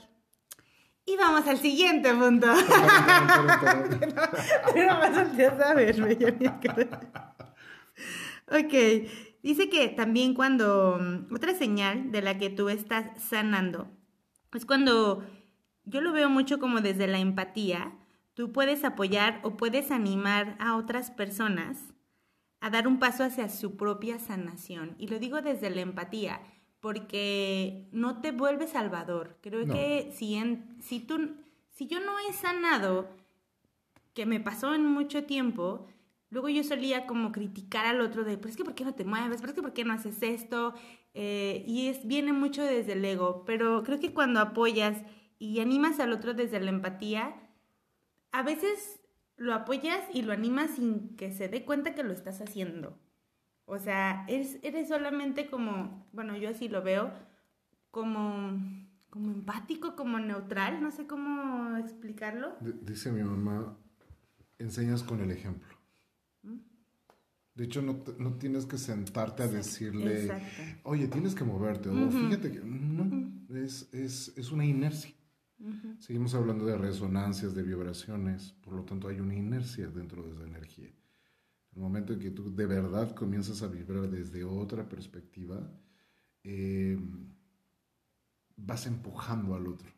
Y 1.06 1.16
vamos 1.16 1.46
al 1.46 1.58
siguiente 1.58 2.12
punto. 2.12 2.48
Pero 4.74 4.94
más 4.94 5.16
a 5.16 5.22
Ok, 8.48 8.74
dice 9.42 9.68
que 9.68 9.88
también 9.88 10.34
cuando, 10.34 10.98
mm, 11.00 11.32
otra 11.32 11.54
señal 11.54 12.10
de 12.10 12.22
la 12.22 12.38
que 12.38 12.50
tú 12.50 12.68
estás 12.68 13.22
sanando, 13.22 13.88
es 14.52 14.66
cuando 14.66 15.24
yo 15.84 16.00
lo 16.00 16.12
veo 16.12 16.28
mucho 16.28 16.58
como 16.58 16.80
desde 16.80 17.06
la 17.06 17.18
empatía, 17.18 17.96
tú 18.34 18.50
puedes 18.50 18.84
apoyar 18.84 19.40
o 19.44 19.56
puedes 19.56 19.92
animar 19.92 20.56
a 20.58 20.76
otras 20.76 21.12
personas 21.12 21.94
a 22.60 22.70
dar 22.70 22.88
un 22.88 22.98
paso 22.98 23.22
hacia 23.22 23.48
su 23.48 23.76
propia 23.76 24.18
sanación. 24.18 24.96
Y 24.98 25.06
lo 25.06 25.20
digo 25.20 25.40
desde 25.40 25.70
la 25.70 25.82
empatía, 25.82 26.40
porque 26.86 27.88
no 27.90 28.20
te 28.20 28.30
vuelves 28.30 28.70
salvador. 28.70 29.38
Creo 29.40 29.66
que 29.66 30.12
si, 30.14 30.36
en, 30.36 30.76
si, 30.80 31.00
tú, 31.00 31.34
si 31.72 31.88
yo 31.88 31.98
no 31.98 32.12
he 32.20 32.32
sanado, 32.32 33.08
que 34.14 34.24
me 34.24 34.38
pasó 34.38 34.72
en 34.72 34.86
mucho 34.86 35.24
tiempo, 35.24 35.88
luego 36.30 36.48
yo 36.48 36.62
solía 36.62 37.08
como 37.08 37.32
criticar 37.32 37.86
al 37.86 38.00
otro 38.00 38.22
de, 38.22 38.36
pero 38.36 38.50
es 38.50 38.56
que 38.56 38.64
¿por 38.64 38.76
qué 38.76 38.84
no 38.84 38.94
te 38.94 39.04
mueves? 39.04 39.40
¿Pero 39.40 39.50
es 39.50 39.56
que 39.56 39.62
¿por 39.62 39.72
qué 39.72 39.84
no 39.84 39.94
haces 39.94 40.22
esto? 40.22 40.74
Eh, 41.12 41.64
y 41.66 41.88
es, 41.88 42.06
viene 42.06 42.32
mucho 42.32 42.62
desde 42.62 42.92
el 42.92 43.04
ego, 43.04 43.42
pero 43.44 43.82
creo 43.82 43.98
que 43.98 44.14
cuando 44.14 44.38
apoyas 44.38 45.02
y 45.40 45.58
animas 45.58 45.98
al 45.98 46.12
otro 46.12 46.34
desde 46.34 46.60
la 46.60 46.70
empatía, 46.70 47.34
a 48.30 48.44
veces 48.44 49.00
lo 49.36 49.54
apoyas 49.54 50.04
y 50.14 50.22
lo 50.22 50.32
animas 50.32 50.76
sin 50.76 51.16
que 51.16 51.32
se 51.32 51.48
dé 51.48 51.64
cuenta 51.64 51.96
que 51.96 52.04
lo 52.04 52.12
estás 52.12 52.40
haciendo. 52.40 52.96
O 53.66 53.78
sea, 53.78 54.24
eres, 54.28 54.58
eres 54.62 54.88
solamente 54.88 55.50
como, 55.50 56.08
bueno, 56.12 56.36
yo 56.36 56.48
así 56.48 56.68
lo 56.68 56.82
veo, 56.82 57.12
como, 57.90 58.60
como 59.10 59.32
empático, 59.32 59.96
como 59.96 60.20
neutral, 60.20 60.80
no 60.80 60.92
sé 60.92 61.08
cómo 61.08 61.76
explicarlo. 61.76 62.56
dice 62.60 63.10
mi 63.10 63.24
mamá, 63.24 63.76
enseñas 64.58 65.02
con 65.02 65.20
el 65.20 65.32
ejemplo. 65.32 65.68
¿Mm? 66.42 66.58
De 67.56 67.64
hecho, 67.64 67.82
no, 67.82 68.04
no, 68.18 68.34
tienes 68.34 68.66
que 68.66 68.78
sentarte 68.78 69.42
a 69.42 69.48
decirle, 69.48 70.30
oye, 70.84 71.08
tienes 71.08 71.34
que 71.34 71.42
moverte, 71.42 71.88
o 71.88 72.10
fíjate 72.10 72.52
que 72.52 72.60
no, 72.60 73.32
es, 73.56 73.92
es, 73.92 74.32
es, 74.36 74.52
una 74.52 74.64
inercia. 74.64 75.14
Seguimos 75.98 76.34
hablando 76.34 76.66
de 76.66 76.76
resonancias, 76.76 77.54
de 77.54 77.62
vibraciones, 77.62 78.52
por 78.62 78.74
lo 78.74 78.84
tanto 78.84 79.08
hay 79.08 79.20
una 79.20 79.34
inercia 79.34 79.88
dentro 79.88 80.22
de 80.22 80.32
esa 80.32 80.44
energía. 80.44 80.90
El 81.76 81.82
momento 81.82 82.14
en 82.14 82.18
que 82.20 82.30
tú 82.30 82.54
de 82.54 82.64
verdad 82.64 83.14
comienzas 83.14 83.62
a 83.62 83.68
vibrar 83.68 84.08
desde 84.08 84.42
otra 84.44 84.88
perspectiva, 84.88 85.70
eh, 86.42 86.98
vas 88.56 88.86
empujando 88.86 89.54
al 89.54 89.66
otro. 89.66 89.90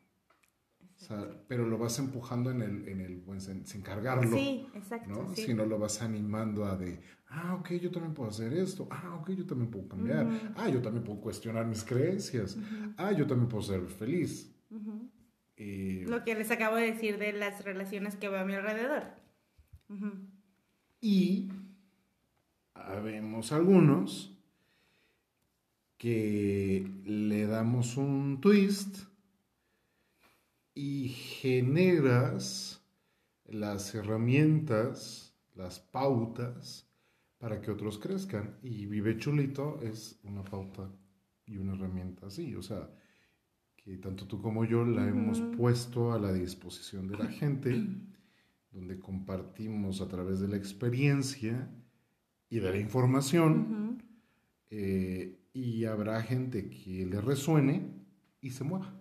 pero 1.46 1.68
lo 1.68 1.78
vas 1.78 1.96
empujando 2.00 2.50
en 2.50 2.62
el, 2.62 2.88
en 2.88 3.00
el 3.00 3.22
sin 3.64 3.82
cargarlo. 3.82 4.36
Sí, 4.36 4.66
exacto. 4.74 5.08
¿no? 5.08 5.36
Sino 5.36 5.64
lo 5.66 5.78
vas 5.78 6.02
animando 6.02 6.64
a 6.64 6.76
de, 6.76 7.00
ah, 7.28 7.54
ok, 7.54 7.74
yo 7.74 7.92
también 7.92 8.12
puedo 8.12 8.30
hacer 8.30 8.52
esto. 8.54 8.88
Ah, 8.90 9.16
ok, 9.20 9.30
yo 9.30 9.46
también 9.46 9.70
puedo 9.70 9.86
cambiar. 9.86 10.52
Ah, 10.56 10.68
yo 10.68 10.82
también 10.82 11.04
puedo 11.04 11.20
cuestionar 11.20 11.64
mis 11.64 11.84
creencias. 11.84 12.58
Ah, 12.96 13.12
yo 13.12 13.28
también 13.28 13.48
puedo 13.48 13.62
ser 13.62 13.86
feliz. 13.86 14.52
lo 15.56 16.24
que 16.24 16.34
les 16.34 16.50
acabo 16.50 16.74
de 16.74 16.92
decir 16.92 17.18
de 17.18 17.32
las 17.32 17.64
relaciones 17.64 18.16
que 18.16 18.28
veo 18.28 18.40
a 18.40 18.44
mi 18.44 18.54
alrededor. 18.54 19.04
Y 21.00 21.48
habemos 22.86 23.52
algunos 23.52 24.34
que 25.98 26.88
le 27.04 27.46
damos 27.46 27.96
un 27.96 28.40
twist 28.40 28.98
y 30.74 31.08
generas 31.08 32.84
las 33.44 33.94
herramientas, 33.94 35.34
las 35.56 35.80
pautas 35.80 36.88
para 37.38 37.60
que 37.60 37.72
otros 37.72 37.98
crezcan. 37.98 38.58
Y 38.62 38.86
Vive 38.86 39.18
Chulito 39.18 39.80
es 39.82 40.20
una 40.22 40.44
pauta 40.44 40.88
y 41.46 41.58
una 41.58 41.74
herramienta 41.74 42.26
así, 42.26 42.54
o 42.54 42.62
sea, 42.62 42.88
que 43.76 43.96
tanto 43.96 44.26
tú 44.26 44.40
como 44.40 44.64
yo 44.64 44.84
la 44.84 45.08
hemos 45.08 45.40
puesto 45.56 46.12
a 46.12 46.18
la 46.18 46.32
disposición 46.32 47.08
de 47.08 47.16
la 47.16 47.26
gente, 47.26 47.86
donde 48.70 49.00
compartimos 49.00 50.00
a 50.00 50.08
través 50.08 50.40
de 50.40 50.48
la 50.48 50.56
experiencia 50.56 51.68
y 52.50 52.60
de 52.60 52.70
la 52.70 52.78
información, 52.78 53.98
eh, 54.70 55.38
y 55.52 55.84
habrá 55.84 56.22
gente 56.22 56.68
que 56.68 57.06
le 57.06 57.20
resuene 57.20 57.90
y 58.40 58.50
se 58.50 58.64
mueva. 58.64 58.94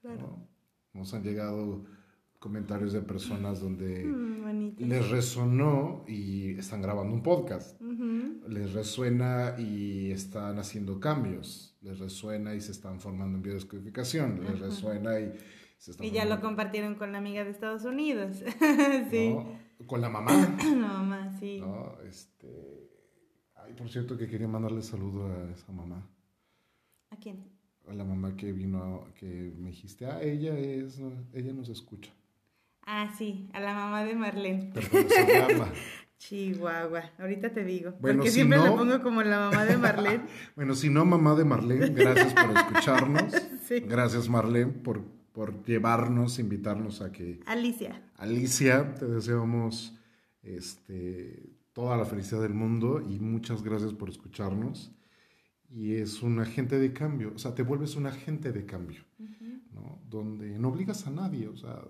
Claro. 0.00 0.46
Nos 0.92 1.14
han 1.14 1.22
llegado 1.22 1.84
comentarios 2.42 2.92
de 2.92 3.00
personas 3.02 3.60
donde 3.60 4.04
mm, 4.04 4.74
les 4.78 5.10
resonó 5.10 6.04
y 6.08 6.58
están 6.58 6.82
grabando 6.82 7.14
un 7.14 7.22
podcast. 7.22 7.80
Les 8.48 8.72
resuena 8.72 9.54
y 9.58 10.10
están 10.10 10.58
haciendo 10.58 10.98
cambios. 10.98 11.76
Les 11.82 12.00
resuena 12.00 12.54
y 12.54 12.60
se 12.60 12.72
están 12.72 13.00
formando 13.00 13.36
en 13.38 13.42
biodescodificación. 13.42 14.42
Les 14.42 14.58
resuena 14.58 15.20
y 15.20 15.32
se 15.78 15.92
están 15.92 16.04
Y 16.04 16.10
ya 16.10 16.24
lo 16.24 16.40
compartieron 16.40 16.96
con 16.96 17.12
la 17.12 17.18
amiga 17.18 17.44
de 17.44 17.50
Estados 17.50 17.84
Unidos. 17.84 18.42
sí. 19.10 19.36
Con 19.86 20.00
la 20.00 20.08
mamá. 20.08 20.32
la 20.64 20.88
mamá, 20.88 21.30
sí. 21.38 21.60
¿no? 21.60 21.96
Este... 22.08 22.90
Ay, 23.54 23.74
por 23.74 23.88
cierto 23.88 24.16
que 24.16 24.28
quería 24.28 24.48
mandarle 24.48 24.82
saludo 24.82 25.26
a 25.26 25.50
esa 25.52 25.72
mamá. 25.72 26.08
¿A 27.10 27.16
quién? 27.16 27.44
A 27.88 27.94
la 27.94 28.04
mamá 28.04 28.36
que 28.36 28.52
vino, 28.52 29.06
que 29.18 29.52
me 29.58 29.70
dijiste, 29.70 30.06
ah, 30.06 30.20
ella 30.20 30.56
es, 30.58 31.00
ella 31.32 31.52
nos 31.52 31.68
escucha. 31.68 32.12
Ah, 32.84 33.12
sí, 33.16 33.48
a 33.52 33.60
la 33.60 33.74
mamá 33.74 34.04
de 34.04 34.14
Marlene. 34.14 34.70
Pero 34.74 34.88
se 35.08 35.26
llama? 35.26 35.72
Chihuahua, 36.18 37.02
ahorita 37.18 37.52
te 37.52 37.64
digo. 37.64 37.94
porque 38.00 38.30
siempre 38.30 38.58
le 38.58 38.70
pongo 38.70 39.02
como 39.02 39.22
la 39.22 39.50
mamá 39.50 39.64
de 39.64 39.76
Marlene. 39.76 40.24
bueno, 40.56 40.74
si 40.76 40.88
no, 40.88 41.04
mamá 41.04 41.34
de 41.34 41.44
Marlene, 41.44 41.88
gracias 41.88 42.32
por 42.32 42.56
escucharnos. 42.56 43.32
sí. 43.66 43.80
Gracias, 43.80 44.28
Marlene, 44.28 44.72
por 44.72 45.04
por 45.32 45.64
llevarnos, 45.64 46.38
invitarnos 46.38 47.00
a 47.00 47.10
que... 47.10 47.40
Alicia. 47.46 48.02
Alicia, 48.16 48.94
te 48.94 49.06
deseamos 49.06 49.98
este, 50.42 51.56
toda 51.72 51.96
la 51.96 52.04
felicidad 52.04 52.42
del 52.42 52.54
mundo 52.54 53.00
y 53.00 53.18
muchas 53.18 53.62
gracias 53.62 53.92
por 53.94 54.10
escucharnos. 54.10 54.92
Y 55.70 55.94
es 55.94 56.22
un 56.22 56.38
agente 56.38 56.78
de 56.78 56.92
cambio, 56.92 57.32
o 57.34 57.38
sea, 57.38 57.54
te 57.54 57.62
vuelves 57.62 57.96
un 57.96 58.06
agente 58.06 58.52
de 58.52 58.66
cambio, 58.66 59.04
¿no? 59.72 60.02
Donde 60.06 60.58
no 60.58 60.68
obligas 60.68 61.06
a 61.06 61.10
nadie, 61.10 61.48
o 61.48 61.56
sea, 61.56 61.82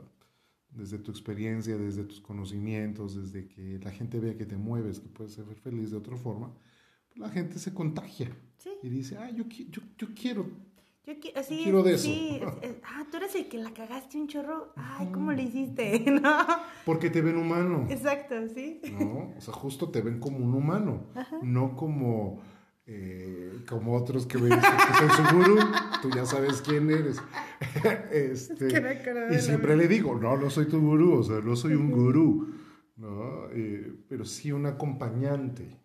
desde 0.70 0.98
tu 0.98 1.10
experiencia, 1.10 1.76
desde 1.76 2.04
tus 2.04 2.20
conocimientos, 2.20 3.16
desde 3.16 3.48
que 3.48 3.80
la 3.82 3.90
gente 3.90 4.20
vea 4.20 4.36
que 4.36 4.46
te 4.46 4.56
mueves, 4.56 5.00
que 5.00 5.08
puedes 5.08 5.32
ser 5.32 5.46
feliz 5.56 5.90
de 5.90 5.96
otra 5.96 6.16
forma, 6.16 6.54
pues 7.08 7.18
la 7.18 7.28
gente 7.28 7.58
se 7.58 7.74
contagia 7.74 8.30
y 8.84 8.88
dice, 8.88 9.16
ah, 9.18 9.30
yo, 9.30 9.48
yo, 9.48 9.82
yo 9.98 10.08
quiero 10.14 10.48
yo 11.04 11.14
quiero 11.18 11.82
de 11.82 11.94
eso. 11.94 12.04
Sí, 12.04 12.40
ah, 12.84 13.04
tú 13.10 13.16
eres 13.16 13.34
el 13.34 13.48
que 13.48 13.58
la 13.58 13.74
cagaste 13.74 14.18
un 14.18 14.28
chorro. 14.28 14.72
Ay, 14.76 15.08
¿cómo 15.12 15.32
le 15.32 15.42
hiciste? 15.42 15.98
¿No? 16.22 16.38
Porque 16.86 17.10
te 17.10 17.20
ven 17.20 17.36
humano. 17.36 17.86
Exacto, 17.90 18.36
sí. 18.54 18.80
¿No? 19.00 19.34
O 19.36 19.40
sea, 19.40 19.52
justo 19.52 19.90
te 19.90 20.00
ven 20.00 20.20
como 20.20 20.38
un 20.38 20.54
humano, 20.54 21.08
no 21.42 21.74
como, 21.74 22.40
eh, 22.86 23.64
como 23.68 23.96
otros 23.96 24.26
que 24.26 24.38
me 24.38 24.44
dicen 24.44 24.60
que 24.62 24.94
soy 24.94 25.08
su 25.10 25.36
gurú. 25.36 25.58
Tú 26.02 26.10
ya 26.10 26.24
sabes 26.24 26.62
quién 26.62 26.88
eres. 26.88 27.20
este, 28.12 28.68
y 29.34 29.40
siempre 29.40 29.76
le 29.76 29.88
digo, 29.88 30.14
no, 30.14 30.36
no 30.36 30.50
soy 30.50 30.66
tu 30.66 30.80
gurú, 30.80 31.18
o 31.18 31.22
sea, 31.24 31.40
no 31.40 31.56
soy 31.56 31.74
un 31.74 31.90
gurú, 31.90 32.54
¿no? 32.96 33.48
Eh, 33.50 33.92
pero 34.08 34.24
sí 34.24 34.52
un 34.52 34.66
acompañante, 34.66 35.80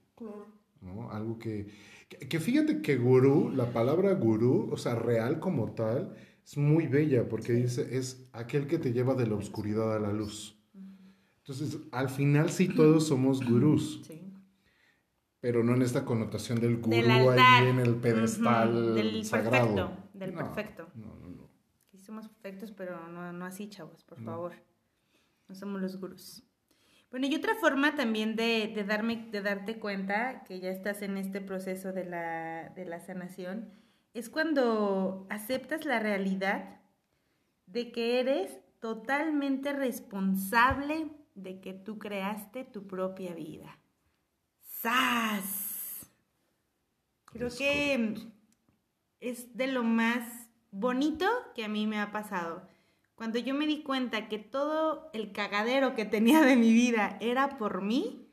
¿no? 0.82 1.10
Algo 1.10 1.40
que 1.40 1.68
que, 2.08 2.40
fíjate 2.40 2.82
que 2.82 2.98
gurú, 2.98 3.50
la 3.50 3.72
palabra 3.74 4.14
gurú, 4.14 4.70
o 4.72 4.78
sea, 4.78 4.96
real 4.96 5.40
como 5.40 5.74
tal, 5.74 6.16
es 6.46 6.58
muy 6.58 6.88
bella 6.88 7.28
porque 7.28 7.54
dice, 7.54 7.98
es 7.98 8.30
aquel 8.32 8.68
que 8.68 8.78
te 8.78 8.94
lleva 8.94 9.14
de 9.14 9.28
la 9.28 9.36
oscuridad 9.36 9.96
a 9.96 10.00
la 10.00 10.14
luz. 10.14 10.58
Entonces, 11.40 11.80
al 11.92 12.10
final 12.10 12.50
sí 12.50 12.68
todos 12.68 13.08
somos 13.08 13.46
gurús. 13.46 14.02
Sí. 14.08 14.24
Pero 15.40 15.64
no 15.64 15.76
en 15.76 15.84
esta 15.84 16.04
connotación 16.04 16.60
del 16.60 16.78
gurú 16.78 16.96
ahí 17.30 17.68
en 17.68 17.80
el 17.80 17.96
pedestal 17.96 18.96
del 18.96 19.24
sagrado. 19.24 19.76
Perfecto, 19.76 20.10
del 20.14 20.34
perfecto. 20.34 20.88
No, 20.96 21.16
no, 21.16 21.30
no. 21.30 21.50
Sí 21.92 22.00
somos 22.00 22.28
perfectos, 22.28 22.72
pero 22.72 23.08
no, 23.08 23.32
no 23.32 23.46
así, 23.46 23.70
chavos, 23.70 24.04
por 24.04 24.20
favor. 24.20 24.54
No 25.48 25.54
somos 25.54 25.80
los 25.80 26.02
gurús. 26.02 26.44
Bueno, 27.10 27.28
y 27.28 27.36
otra 27.36 27.56
forma 27.56 27.96
también 27.96 28.36
de, 28.36 28.84
darme, 28.86 29.28
de 29.32 29.42
darte 29.42 29.80
cuenta 29.80 30.44
que 30.44 30.60
ya 30.60 30.70
estás 30.70 31.02
en 31.02 31.18
este 31.18 31.40
proceso 31.40 31.94
de 31.94 32.06
la, 32.06 32.70
de 32.70 32.86
la 32.86 33.00
sanación 33.00 33.72
es 34.14 34.30
cuando 34.30 35.26
aceptas 35.30 35.86
la 35.86 36.00
realidad 36.00 36.82
de 37.66 37.92
que 37.92 38.20
eres 38.20 38.60
totalmente 38.80 39.74
responsable 39.74 41.10
de 41.36 41.62
que 41.62 41.74
tú 41.74 41.98
creaste 42.00 42.64
tu 42.64 42.88
propia 42.88 43.34
vida. 43.34 43.80
¡Sas! 44.62 46.10
Creo 47.26 47.50
que 47.56 48.16
es 49.20 49.56
de 49.56 49.68
lo 49.68 49.84
más 49.84 50.50
bonito 50.72 51.28
que 51.56 51.64
a 51.64 51.68
mí 51.68 51.88
me 51.88 52.00
ha 52.00 52.12
pasado 52.12 52.68
cuando 53.18 53.40
yo 53.40 53.56
me 53.56 53.66
di 53.66 53.82
cuenta 53.82 54.30
que 54.30 54.38
todo 54.38 55.10
el 55.12 55.32
cagadero 55.32 55.96
que 55.96 56.06
tenía 56.06 56.42
de 56.44 56.56
mi 56.56 56.72
vida 56.72 57.18
era 57.20 57.58
por 57.58 57.82
mí, 57.82 58.30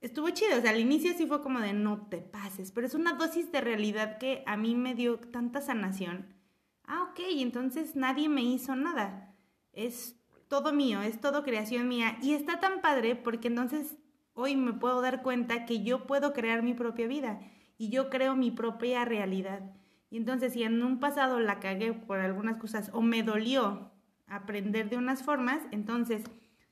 estuvo 0.00 0.28
chido. 0.30 0.58
O 0.58 0.60
sea, 0.60 0.72
al 0.72 0.80
inicio 0.80 1.14
sí 1.16 1.26
fue 1.26 1.40
como 1.42 1.60
de 1.60 1.72
no 1.72 2.08
te 2.08 2.18
pases, 2.18 2.72
pero 2.72 2.88
es 2.88 2.94
una 2.94 3.12
dosis 3.12 3.52
de 3.52 3.60
realidad 3.60 4.18
que 4.18 4.42
a 4.46 4.56
mí 4.56 4.74
me 4.74 4.96
dio 4.96 5.20
tanta 5.20 5.60
sanación. 5.60 6.34
Ah, 6.82 7.08
ok, 7.08 7.20
entonces 7.36 7.94
nadie 7.94 8.28
me 8.28 8.42
hizo 8.42 8.74
nada. 8.74 9.32
Es 9.72 10.16
todo 10.48 10.72
mío, 10.72 11.00
es 11.00 11.20
todo 11.20 11.44
creación 11.44 11.86
mía. 11.86 12.18
Y 12.20 12.32
está 12.32 12.58
tan 12.58 12.80
padre 12.80 13.14
porque 13.14 13.46
entonces 13.46 13.96
hoy 14.34 14.56
me 14.56 14.72
puedo 14.72 15.00
dar 15.02 15.22
cuenta 15.22 15.66
que 15.66 15.84
yo 15.84 16.08
puedo 16.08 16.32
crear 16.32 16.64
mi 16.64 16.74
propia 16.74 17.06
vida 17.06 17.40
y 17.78 17.90
yo 17.90 18.10
creo 18.10 18.34
mi 18.34 18.50
propia 18.50 19.04
realidad. 19.04 19.72
Y 20.12 20.18
entonces 20.18 20.52
si 20.52 20.62
en 20.62 20.82
un 20.82 21.00
pasado 21.00 21.40
la 21.40 21.58
cagué 21.58 21.94
por 21.94 22.20
algunas 22.20 22.58
cosas 22.58 22.90
o 22.92 23.00
me 23.00 23.22
dolió 23.22 23.90
aprender 24.26 24.90
de 24.90 24.98
unas 24.98 25.22
formas, 25.22 25.62
entonces 25.70 26.22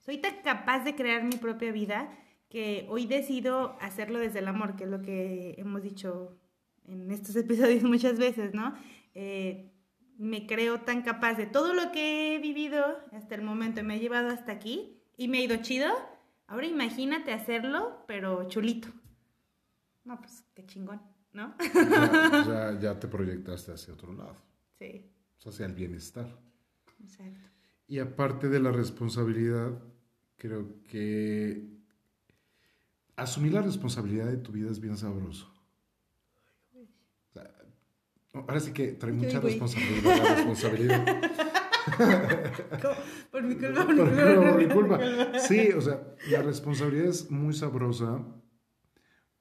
soy 0.00 0.18
tan 0.18 0.42
capaz 0.42 0.84
de 0.84 0.94
crear 0.94 1.24
mi 1.24 1.36
propia 1.36 1.72
vida 1.72 2.14
que 2.50 2.86
hoy 2.90 3.06
decido 3.06 3.78
hacerlo 3.80 4.18
desde 4.18 4.40
el 4.40 4.48
amor, 4.48 4.76
que 4.76 4.84
es 4.84 4.90
lo 4.90 5.00
que 5.00 5.54
hemos 5.56 5.82
dicho 5.82 6.38
en 6.84 7.10
estos 7.10 7.34
episodios 7.44 7.82
muchas 7.82 8.18
veces, 8.18 8.52
¿no? 8.52 8.74
Eh, 9.14 9.72
me 10.18 10.46
creo 10.46 10.82
tan 10.82 11.00
capaz 11.00 11.32
de 11.36 11.46
todo 11.46 11.72
lo 11.72 11.92
que 11.92 12.34
he 12.34 12.38
vivido 12.40 12.84
hasta 13.12 13.36
el 13.36 13.40
momento 13.40 13.82
me 13.82 13.94
ha 13.94 13.96
llevado 13.96 14.28
hasta 14.28 14.52
aquí 14.52 15.00
y 15.16 15.28
me 15.28 15.38
ha 15.38 15.44
ido 15.44 15.56
chido. 15.62 15.90
Ahora 16.46 16.66
imagínate 16.66 17.32
hacerlo, 17.32 18.04
pero 18.06 18.46
chulito. 18.48 18.88
No, 20.04 20.20
pues 20.20 20.44
qué 20.54 20.66
chingón. 20.66 21.00
¿No? 21.32 21.54
Ya, 21.58 22.78
ya, 22.80 23.00
te 23.00 23.08
proyectaste 23.08 23.72
hacia 23.72 23.94
otro 23.94 24.12
lado. 24.12 24.36
Sí. 24.78 25.10
hacia 25.44 25.66
el 25.66 25.74
bienestar. 25.74 26.38
Exacto. 27.02 27.38
Y 27.86 27.98
aparte 27.98 28.48
de 28.48 28.60
la 28.60 28.70
responsabilidad, 28.70 29.72
creo 30.36 30.82
que 30.84 31.68
asumir 33.16 33.52
la 33.52 33.62
responsabilidad 33.62 34.26
de 34.26 34.38
tu 34.38 34.52
vida 34.52 34.70
es 34.70 34.80
bien 34.80 34.96
sabroso. 34.96 35.52
ahora 38.32 38.60
sí 38.60 38.72
que 38.72 38.92
trae 38.92 39.12
mucha 39.12 39.40
responsabilidad 39.40 40.16
la 40.16 40.34
responsabilidad. 40.34 41.20
Por 43.30 43.42
mi 43.42 43.54
culpa, 43.56 43.86
por 43.86 44.58
mi 44.58 44.68
culpa. 44.68 45.00
Sí, 45.40 45.70
o 45.72 45.80
sea, 45.80 46.14
la 46.30 46.42
responsabilidad 46.42 47.08
es 47.08 47.30
muy 47.30 47.54
sabrosa 47.54 48.22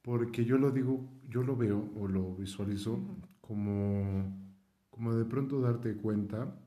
porque 0.01 0.45
yo 0.45 0.57
lo 0.57 0.71
digo, 0.71 1.09
yo 1.27 1.43
lo 1.43 1.55
veo 1.55 1.91
o 1.95 2.07
lo 2.07 2.35
visualizo 2.35 2.99
como, 3.41 4.55
como 4.89 5.15
de 5.15 5.25
pronto 5.25 5.61
darte 5.61 5.95
cuenta 5.97 6.57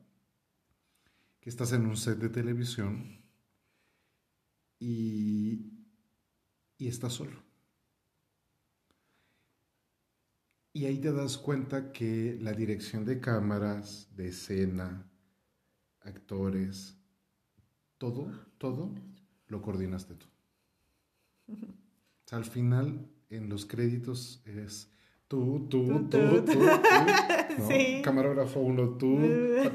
que 1.39 1.49
estás 1.49 1.73
en 1.73 1.85
un 1.85 1.97
set 1.97 2.19
de 2.19 2.29
televisión 2.29 3.21
y, 4.79 5.71
y 6.77 6.87
estás 6.87 7.13
solo. 7.13 7.43
Y 10.75 10.85
ahí 10.85 10.99
te 10.99 11.11
das 11.11 11.37
cuenta 11.37 11.91
que 11.91 12.37
la 12.41 12.51
dirección 12.53 13.05
de 13.05 13.19
cámaras, 13.19 14.09
de 14.15 14.29
escena, 14.29 15.07
actores, 16.01 16.97
todo, 17.97 18.31
todo 18.57 18.93
lo 19.47 19.61
coordinaste 19.61 20.15
tú. 20.15 20.25
al 22.31 22.45
final 22.45 23.12
en 23.35 23.49
los 23.49 23.65
créditos 23.65 24.41
es 24.45 24.89
tú, 25.27 25.67
tú, 25.69 26.07
tú, 26.09 26.09
tú, 26.09 26.45
tú, 26.45 26.59
Camarógrafo 28.03 28.59
uno, 28.59 28.89
tú, 28.97 29.17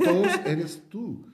todos 0.03 0.33
eres 0.47 0.83
tú. 0.89 1.27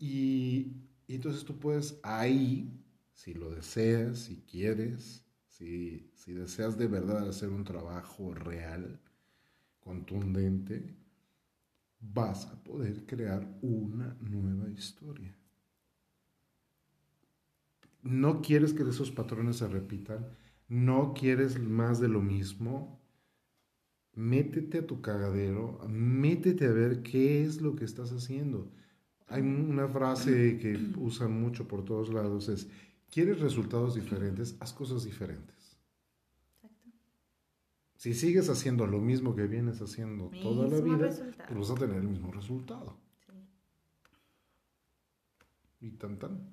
Y, 0.00 0.72
entonces 1.08 1.44
tú 1.44 1.58
puedes 1.58 1.98
ahí, 2.02 2.70
si 3.12 3.34
lo 3.34 3.50
deseas, 3.50 4.18
si 4.18 4.42
quieres, 4.42 5.24
si, 5.48 6.10
si 6.14 6.32
deseas 6.32 6.78
de 6.78 6.86
verdad 6.86 7.28
hacer 7.28 7.48
un 7.48 7.64
trabajo 7.64 8.32
real, 8.34 9.00
contundente, 9.80 10.94
vas 12.00 12.46
a 12.46 12.62
poder 12.62 13.06
crear 13.06 13.48
una 13.62 14.16
nueva 14.20 14.70
historia. 14.70 15.34
No 18.02 18.40
quieres 18.40 18.72
que 18.72 18.84
esos 18.84 19.10
patrones 19.10 19.56
se 19.56 19.66
repitan, 19.66 20.26
no 20.68 21.14
quieres 21.14 21.58
más 21.58 21.98
de 21.98 22.08
lo 22.08 22.20
mismo, 22.20 23.00
métete 24.14 24.78
a 24.78 24.86
tu 24.86 25.00
cagadero, 25.00 25.80
métete 25.88 26.66
a 26.66 26.72
ver 26.72 27.02
qué 27.02 27.44
es 27.44 27.60
lo 27.60 27.74
que 27.74 27.84
estás 27.84 28.12
haciendo. 28.12 28.70
Hay 29.28 29.42
una 29.42 29.88
frase 29.88 30.58
que 30.58 30.78
usan 30.96 31.40
mucho 31.40 31.66
por 31.66 31.84
todos 31.84 32.12
lados, 32.12 32.48
es, 32.48 32.68
¿quieres 33.10 33.40
resultados 33.40 33.94
diferentes? 33.94 34.56
Haz 34.60 34.72
cosas 34.72 35.04
diferentes. 35.04 35.56
Si 37.96 38.14
sigues 38.14 38.48
haciendo 38.48 38.86
lo 38.86 39.00
mismo 39.00 39.34
que 39.34 39.46
vienes 39.46 39.80
haciendo 39.80 40.30
toda 40.42 40.68
la 40.68 40.80
vida, 40.80 41.08
pues 41.48 41.58
vas 41.58 41.70
a 41.70 41.74
tener 41.74 41.96
el 41.96 42.08
mismo 42.08 42.30
resultado. 42.30 42.96
Y 45.80 45.90
tan 45.90 46.18
tan. 46.18 46.48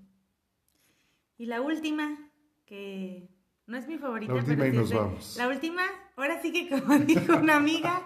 Y 1.38 1.46
la 1.46 1.62
última, 1.62 2.32
que 2.66 3.35
no 3.68 3.78
es 3.78 3.88
mi 3.88 3.98
favorita. 3.98 4.34
La 4.34 4.40
última 4.40 4.68
y 4.68 4.72
nos 4.72 4.94
vamos. 4.94 5.36
La 5.38 5.48
última, 5.48 5.82
ahora 6.16 6.42
sí 6.42 6.52
que 6.52 6.70
como 6.70 6.98
dijo 7.00 7.36
una 7.38 7.56
amiga, 7.56 8.04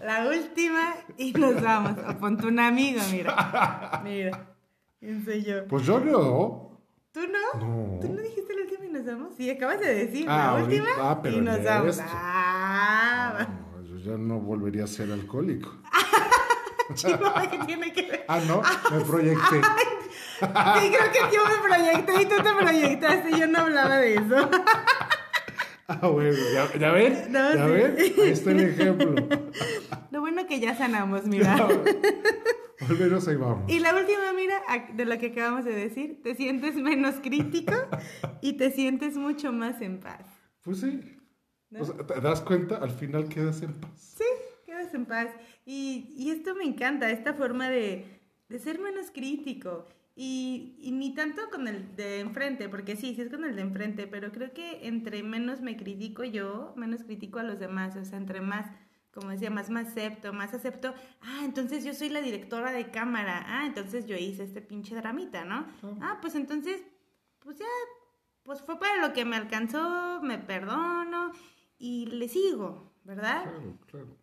la 0.00 0.28
última 0.28 0.94
y 1.16 1.32
nos 1.32 1.60
vamos. 1.60 1.98
Apuntó 2.04 2.48
un 2.48 2.60
amigo, 2.60 3.00
mira. 3.10 4.00
Mira. 4.04 4.46
¿Quién 5.00 5.24
soy 5.24 5.42
yo? 5.42 5.66
Pues 5.66 5.84
yo 5.84 5.98
no. 5.98 6.70
¿Tú 7.12 7.20
no? 7.20 7.60
No. 7.60 8.00
¿Tú 8.00 8.12
no 8.12 8.22
dijiste 8.22 8.54
la 8.54 8.62
última 8.62 8.84
y 8.84 8.88
nos 8.90 9.04
vamos? 9.04 9.34
Sí, 9.36 9.50
acabas 9.50 9.80
de 9.80 9.94
decir 9.94 10.26
ah, 10.28 10.54
la 10.54 10.62
última 10.62 10.88
ah, 10.98 11.20
pero 11.20 11.38
y 11.38 11.40
nos 11.40 11.64
vamos. 11.64 11.98
Ah, 12.02 13.48
no, 13.72 13.82
yo 13.82 13.98
ya 13.98 14.16
no 14.16 14.38
volvería 14.38 14.84
a 14.84 14.86
ser 14.86 15.10
alcohólico. 15.10 15.76
Chico, 16.94 17.32
¿qué 17.50 17.58
tiene 17.66 17.92
que 17.92 18.02
ver? 18.02 18.24
Ah, 18.28 18.40
no, 18.46 18.62
me 18.92 19.04
proyecté. 19.04 19.60
Sí, 20.40 20.46
creo 20.46 21.12
que 21.12 21.36
yo 21.36 21.44
me 21.44 21.68
proyecté 21.68 22.22
y 22.22 22.26
tú 22.26 22.36
te 22.36 22.52
proyectaste. 22.52 23.38
Yo 23.38 23.46
no 23.46 23.58
hablaba 23.60 23.98
de 23.98 24.14
eso. 24.14 24.50
Ah, 25.90 26.06
bueno, 26.06 26.38
¿ya, 26.54 26.78
ya 26.78 26.92
ven? 26.92 27.32
¿Ya 27.32 27.66
ven? 27.66 27.96
Ahí 27.98 28.30
está 28.30 28.52
el 28.52 28.60
ejemplo. 28.60 29.12
Lo 30.12 30.20
bueno 30.20 30.46
que 30.46 30.60
ya 30.60 30.76
sanamos, 30.76 31.24
mira. 31.26 31.56
al 31.56 32.96
menos 32.96 33.26
ahí 33.26 33.34
vamos. 33.34 33.68
Y 33.68 33.80
la 33.80 33.96
última, 33.96 34.32
mira, 34.32 34.62
de 34.94 35.04
lo 35.04 35.18
que 35.18 35.26
acabamos 35.26 35.64
de 35.64 35.74
decir, 35.74 36.20
te 36.22 36.36
sientes 36.36 36.76
menos 36.76 37.16
crítico 37.16 37.74
y 38.40 38.52
te 38.52 38.70
sientes 38.70 39.16
mucho 39.16 39.50
más 39.52 39.80
en 39.80 39.98
paz. 39.98 40.24
Pues 40.62 40.78
sí. 40.78 41.00
O 41.76 41.84
sea, 41.84 41.96
¿te 42.06 42.20
das 42.20 42.40
cuenta? 42.40 42.76
Al 42.76 42.92
final 42.92 43.28
quedas 43.28 43.60
en 43.62 43.74
paz. 43.74 43.90
Sí, 44.16 44.24
quedas 44.64 44.94
en 44.94 45.06
paz. 45.06 45.28
Y, 45.66 46.14
y 46.16 46.30
esto 46.30 46.54
me 46.54 46.64
encanta, 46.64 47.10
esta 47.10 47.34
forma 47.34 47.68
de, 47.68 48.04
de 48.48 48.58
ser 48.60 48.78
menos 48.78 49.10
crítico 49.10 49.88
y, 50.22 50.76
y, 50.82 50.92
ni 50.92 51.14
tanto 51.14 51.48
con 51.48 51.66
el 51.66 51.96
de 51.96 52.20
enfrente, 52.20 52.68
porque 52.68 52.94
sí, 52.94 53.14
sí 53.14 53.22
es 53.22 53.30
con 53.30 53.42
el 53.42 53.56
de 53.56 53.62
enfrente, 53.62 54.06
pero 54.06 54.30
creo 54.32 54.52
que 54.52 54.86
entre 54.86 55.22
menos 55.22 55.62
me 55.62 55.78
critico 55.78 56.24
yo, 56.24 56.74
menos 56.76 57.04
critico 57.04 57.38
a 57.38 57.42
los 57.42 57.58
demás, 57.58 57.96
o 57.96 58.04
sea, 58.04 58.18
entre 58.18 58.42
más, 58.42 58.70
como 59.12 59.30
decía, 59.30 59.48
más 59.48 59.70
me 59.70 59.80
acepto, 59.80 60.34
más 60.34 60.52
acepto, 60.52 60.92
ah, 61.22 61.40
entonces 61.42 61.84
yo 61.84 61.94
soy 61.94 62.10
la 62.10 62.20
directora 62.20 62.70
de 62.70 62.90
cámara, 62.90 63.44
ah, 63.46 63.64
entonces 63.64 64.04
yo 64.04 64.14
hice 64.14 64.44
este 64.44 64.60
pinche 64.60 64.94
dramita, 64.94 65.46
¿no? 65.46 65.66
Ah, 66.02 66.18
pues 66.20 66.34
entonces, 66.34 66.82
pues 67.38 67.58
ya, 67.58 67.64
pues 68.42 68.60
fue 68.60 68.78
para 68.78 69.00
lo 69.00 69.14
que 69.14 69.24
me 69.24 69.36
alcanzó, 69.36 70.20
me 70.20 70.36
perdono 70.36 71.32
y 71.78 72.04
le 72.08 72.28
sigo, 72.28 72.92
¿verdad? 73.04 73.44
Claro, 73.44 73.78
claro. 73.86 74.16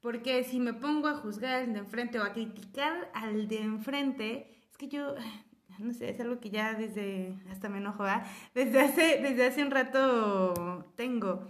Porque 0.00 0.42
si 0.42 0.58
me 0.58 0.74
pongo 0.74 1.06
a 1.06 1.14
juzgar 1.14 1.62
al 1.62 1.72
de 1.74 1.78
enfrente 1.78 2.18
o 2.18 2.24
a 2.24 2.32
criticar 2.32 3.08
al 3.14 3.46
de 3.46 3.60
enfrente, 3.60 4.50
es 4.74 4.78
que 4.78 4.88
yo, 4.88 5.14
no 5.78 5.92
sé, 5.92 6.10
es 6.10 6.20
algo 6.20 6.40
que 6.40 6.50
ya 6.50 6.74
desde, 6.74 7.34
hasta 7.50 7.68
me 7.68 7.78
enojo, 7.78 8.02
¿verdad? 8.02 8.26
Desde 8.54 8.80
hace, 8.80 9.20
desde 9.22 9.46
hace 9.46 9.62
un 9.62 9.70
rato 9.70 10.84
tengo. 10.96 11.46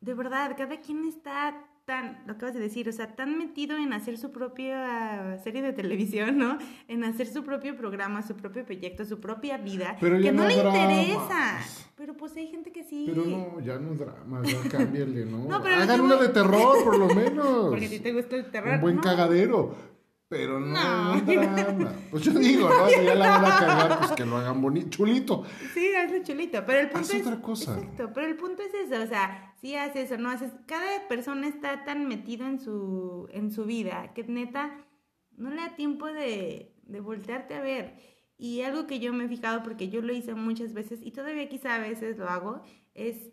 De 0.00 0.12
verdad, 0.12 0.54
cada 0.56 0.80
quien 0.80 1.06
está 1.06 1.54
tan, 1.84 2.22
lo 2.26 2.36
que 2.36 2.46
vas 2.46 2.56
a 2.56 2.58
decir, 2.58 2.88
o 2.88 2.92
sea, 2.92 3.14
tan 3.14 3.38
metido 3.38 3.76
en 3.76 3.92
hacer 3.92 4.18
su 4.18 4.32
propia 4.32 5.38
serie 5.42 5.62
de 5.62 5.72
televisión, 5.72 6.36
¿no? 6.36 6.58
En 6.88 7.04
hacer 7.04 7.26
su 7.26 7.44
propio 7.44 7.76
programa, 7.76 8.22
su 8.22 8.34
propio 8.34 8.64
proyecto, 8.64 9.04
su 9.04 9.20
propia 9.20 9.56
vida, 9.56 9.96
que 10.00 10.32
no, 10.32 10.46
le 10.46 10.54
interesa. 10.54 11.60
Pero 11.96 12.16
pues 12.16 12.36
hay 12.36 12.48
gente 12.48 12.72
que 12.72 12.82
sí. 12.82 13.06
Pero 13.08 13.24
no, 13.24 13.60
ya 13.60 13.78
no 13.78 13.94
drama, 13.94 14.42
ya 14.44 14.68
cámbiale, 14.68 15.26
¿no? 15.26 15.38
no 15.48 15.62
pero 15.62 15.76
Hagan 15.76 16.00
una 16.00 16.16
de 16.16 16.28
terror, 16.30 16.84
por 16.84 16.98
lo 16.98 17.06
menos. 17.14 17.68
Porque 17.70 17.88
ti 17.88 18.00
te 18.00 18.12
gusta 18.12 18.36
el 18.36 18.50
terror. 18.50 18.74
Un 18.74 18.80
buen 18.80 18.98
cagadero. 18.98 19.93
Pero 20.34 20.58
no, 20.58 21.14
no. 21.14 21.20
drama. 21.24 21.92
Pues 22.10 22.24
yo 22.24 22.32
digo, 22.32 22.68
¿no? 22.68 22.88
Si 22.88 23.04
ya 23.04 23.14
la 23.14 23.38
van 23.38 23.44
a 23.44 23.58
cagar, 23.60 23.98
pues 23.98 24.10
que 24.12 24.26
lo 24.26 24.36
hagan 24.36 24.60
bonito, 24.60 24.88
chulito. 24.90 25.44
Sí, 25.72 25.94
hazlo 25.94 26.24
chulito. 26.24 26.64
Pero 26.66 26.80
el 26.80 26.90
punto 26.90 27.12
es. 27.12 27.24
otra 27.24 27.40
cosa. 27.40 27.78
Exacto. 27.78 28.10
Pero 28.12 28.26
el 28.26 28.36
punto 28.36 28.62
es 28.62 28.74
eso. 28.74 29.00
O 29.00 29.06
sea, 29.06 29.54
si 29.60 29.76
haces 29.76 30.10
o 30.10 30.18
no 30.18 30.30
haces. 30.30 30.50
Cada 30.66 31.06
persona 31.06 31.46
está 31.46 31.84
tan 31.84 32.08
metido 32.08 32.48
en 32.48 32.58
su, 32.58 33.28
en 33.30 33.52
su 33.52 33.64
vida 33.64 34.12
que 34.12 34.24
neta 34.24 34.76
no 35.36 35.50
le 35.50 35.56
da 35.56 35.76
tiempo 35.76 36.06
de, 36.06 36.74
de 36.82 37.00
voltearte 37.00 37.54
a 37.54 37.60
ver. 37.60 37.94
Y 38.36 38.62
algo 38.62 38.88
que 38.88 38.98
yo 38.98 39.12
me 39.12 39.26
he 39.26 39.28
fijado, 39.28 39.62
porque 39.62 39.88
yo 39.88 40.02
lo 40.02 40.12
hice 40.12 40.34
muchas 40.34 40.74
veces 40.74 40.98
y 41.00 41.12
todavía 41.12 41.48
quizá 41.48 41.76
a 41.76 41.78
veces 41.78 42.18
lo 42.18 42.28
hago, 42.28 42.62
es 42.94 43.30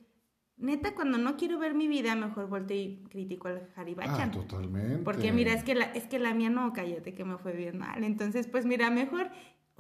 neta 0.62 0.96
cuando 0.96 1.18
no 1.18 1.36
quiero 1.36 1.60
ver 1.60 1.74
mi 1.74 1.88
vida, 1.88 2.16
mejor 2.16 2.48
volteo 2.48 2.78
y 2.78 3.04
critico 3.10 3.50
al 3.50 3.68
Haribachan. 3.76 4.30
Ah, 4.30 4.32
totalmente. 4.32 5.04
Porque 5.04 5.32
mira, 5.32 5.54
es 5.54 5.64
que, 5.64 5.76
la, 5.76 5.86
es 5.86 6.06
que 6.06 6.20
la 6.20 6.34
mía 6.34 6.50
no, 6.50 6.72
cállate 6.72 7.14
que 7.14 7.26
me 7.26 7.38
fue 7.38 7.54
bien 7.54 7.78
mal. 7.78 8.04
Entonces, 8.04 8.48
pues 8.48 8.66
mira, 8.66 8.90
mejor 8.90 9.32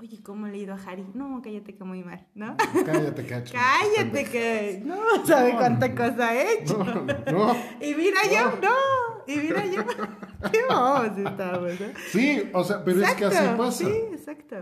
Oye, 0.02 0.20
¿cómo 0.24 0.48
le 0.48 0.58
he 0.58 0.62
ido 0.62 0.74
a 0.74 0.80
Harry? 0.88 1.06
No, 1.14 1.42
cállate 1.44 1.76
que 1.76 1.84
muy 1.84 2.04
mal, 2.04 2.26
¿no? 2.34 2.58
Cállate, 2.58 3.24
cacho. 3.24 3.54
cállate 3.96 4.26
que 4.26 4.82
no 4.84 4.98
sabe 5.28 5.52
cuánta 5.52 5.94
cosa 5.94 6.34
he 6.34 6.56
hecho. 6.56 6.84
No, 6.84 7.04
no. 7.32 7.56
Y 7.80 7.94
mira 7.94 8.20
yo, 8.32 8.60
no. 8.60 9.24
Y 9.28 9.38
mira 9.38 9.64
yo. 9.68 9.86
Qué 10.52 10.60
vamos 10.68 11.16
estamos, 11.16 11.80
¿eh? 11.80 11.94
Sí, 12.10 12.50
o 12.52 12.64
sea, 12.64 12.84
pero 12.84 13.04
es 13.04 13.14
que 13.14 13.26
así 13.26 13.48
pasa. 13.56 13.86
Sí, 13.86 13.92
exacto. 14.12 14.56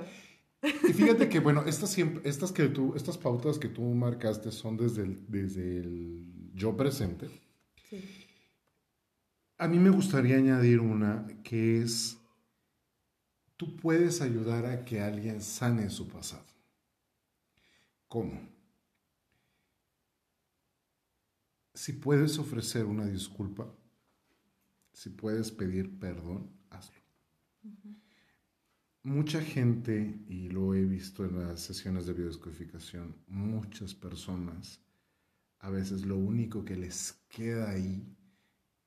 Y 0.61 0.93
fíjate 0.93 1.29
que, 1.29 1.39
bueno, 1.39 1.63
estas, 1.65 1.97
estas, 1.97 2.51
que 2.51 2.67
tú, 2.67 2.93
estas 2.95 3.17
pautas 3.17 3.57
que 3.57 3.69
tú 3.69 3.81
marcaste 3.81 4.51
son 4.51 4.77
desde 4.77 5.03
el, 5.03 5.25
desde 5.27 5.77
el 5.77 6.51
yo 6.53 6.75
presente. 6.75 7.29
Sí. 7.89 8.03
A 9.57 9.67
mí 9.67 9.79
me 9.79 9.89
gustaría 9.89 10.37
añadir 10.37 10.79
una 10.79 11.27
que 11.43 11.81
es 11.81 12.17
tú 13.59 13.75
puedes 13.75 14.21
ayudar 14.21 14.65
a 14.65 14.85
que 14.85 15.01
alguien 15.01 15.41
sane 15.41 15.89
su 15.89 16.07
pasado. 16.07 16.45
¿Cómo? 18.07 18.39
Si 21.73 21.91
puedes 21.91 22.39
ofrecer 22.39 22.85
una 22.85 23.05
disculpa, 23.05 23.69
si 24.93 25.09
puedes 25.09 25.51
pedir 25.51 25.99
perdón. 25.99 26.58
Mucha 29.03 29.41
gente, 29.41 30.19
y 30.27 30.49
lo 30.49 30.73
he 30.75 30.85
visto 30.85 31.25
en 31.25 31.39
las 31.39 31.61
sesiones 31.61 32.05
de 32.05 32.13
biodescodificación, 32.13 33.15
muchas 33.27 33.93
personas, 33.93 34.81
a 35.59 35.69
veces 35.69 36.05
lo 36.05 36.17
único 36.17 36.63
que 36.63 36.75
les 36.75 37.13
queda 37.29 37.71
ahí 37.71 38.15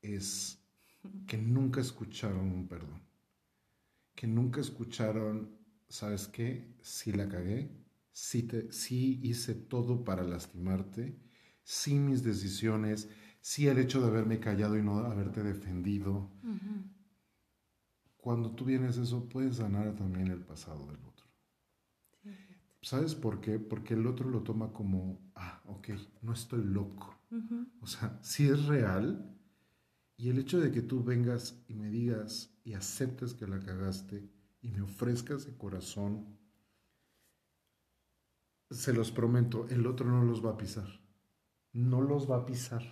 es 0.00 0.58
que 1.26 1.36
nunca 1.38 1.80
escucharon 1.80 2.50
un 2.50 2.68
perdón 2.68 3.02
que 4.14 4.26
nunca 4.26 4.60
escucharon, 4.60 5.50
¿sabes 5.88 6.28
qué? 6.28 6.76
Sí 6.80 7.12
la 7.12 7.28
cagué, 7.28 7.70
sí, 8.12 8.44
te, 8.44 8.70
sí 8.72 9.20
hice 9.22 9.54
todo 9.54 10.04
para 10.04 10.22
lastimarte, 10.22 11.16
sí 11.64 11.94
mis 11.94 12.22
decisiones, 12.22 13.08
sí 13.40 13.66
el 13.66 13.78
hecho 13.78 14.00
de 14.00 14.08
haberme 14.08 14.38
callado 14.38 14.78
y 14.78 14.82
no 14.82 14.98
haberte 14.98 15.42
defendido. 15.42 16.30
Cuando 18.22 18.52
tú 18.52 18.64
vienes 18.64 18.98
eso, 18.98 19.28
puedes 19.28 19.56
sanar 19.56 19.96
también 19.96 20.28
el 20.28 20.44
pasado 20.44 20.86
del 20.86 21.04
otro. 21.04 21.26
¿Sabes 22.80 23.16
por 23.16 23.40
qué? 23.40 23.58
Porque 23.58 23.94
el 23.94 24.06
otro 24.06 24.30
lo 24.30 24.44
toma 24.44 24.72
como, 24.72 25.18
ah, 25.34 25.60
ok, 25.66 25.88
no 26.22 26.32
estoy 26.32 26.62
loco. 26.62 27.18
O 27.80 27.86
sea, 27.88 28.20
si 28.22 28.46
es 28.46 28.66
real, 28.66 29.36
y 30.16 30.28
el 30.28 30.38
hecho 30.38 30.60
de 30.60 30.70
que 30.70 30.82
tú 30.82 31.02
vengas 31.02 31.64
y 31.66 31.74
me 31.74 31.90
digas 31.90 32.56
y 32.62 32.74
aceptes 32.74 33.34
que 33.34 33.48
la 33.48 33.58
cagaste 33.58 34.30
y 34.60 34.70
me 34.70 34.82
ofrezcas 34.82 35.44
de 35.44 35.56
corazón, 35.56 36.38
se 38.70 38.92
los 38.92 39.10
prometo, 39.10 39.66
el 39.68 39.84
otro 39.84 40.06
no 40.08 40.22
los 40.22 40.46
va 40.46 40.50
a 40.50 40.58
pisar. 40.58 41.00
No 41.72 42.00
los 42.00 42.30
va 42.30 42.36
a 42.36 42.46
pisar. 42.46 42.84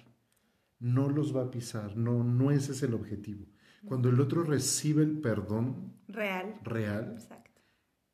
No 0.81 1.09
los 1.09 1.37
va 1.37 1.45
a 1.45 1.51
pisar. 1.53 1.97
No, 1.97 2.25
no 2.25 2.51
ese 2.51 2.73
es 2.73 2.83
el 2.83 2.95
objetivo. 2.95 3.47
Cuando 3.85 4.09
el 4.09 4.21
otro 4.21 4.43
recibe 4.45 5.03
el 5.03 5.21
perdón 5.21 5.95
real, 6.09 6.61
real 6.63 7.17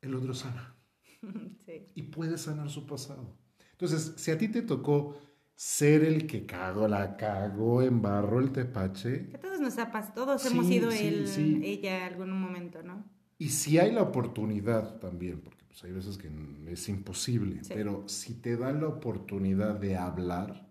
el 0.01 0.15
otro 0.15 0.33
sana. 0.33 0.75
Y 1.95 2.03
puede 2.03 2.37
sanar 2.37 2.69
su 2.69 2.85
pasado. 2.85 3.35
Entonces, 3.71 4.13
si 4.17 4.31
a 4.31 4.37
ti 4.37 4.47
te 4.47 4.61
tocó 4.61 5.17
ser 5.57 6.03
el 6.03 6.27
que 6.27 6.45
cago, 6.45 6.87
la 6.87 7.17
cago, 7.17 7.81
barro 7.91 8.39
el 8.39 8.51
tepache. 8.51 9.27
Que 9.27 9.37
todos 9.37 9.59
nos 9.59 9.77
ha 9.79 9.91
pasado, 9.91 10.13
todos 10.13 10.45
hemos 10.45 10.67
sido 10.67 10.91
él, 10.91 11.27
ella 11.63 12.05
algún 12.05 12.31
momento, 12.31 12.83
¿no? 12.83 13.03
Y 13.39 13.49
si 13.49 13.77
hay 13.77 13.91
la 13.91 14.03
oportunidad 14.03 14.99
también, 14.99 15.41
porque 15.41 15.63
pues 15.67 15.83
hay 15.83 15.91
veces 15.91 16.17
que 16.17 16.29
es 16.67 16.89
imposible, 16.89 17.61
pero 17.67 18.07
si 18.07 18.35
te 18.35 18.55
dan 18.55 18.81
la 18.81 18.87
oportunidad 18.87 19.75
de 19.75 19.97
hablar, 19.97 20.67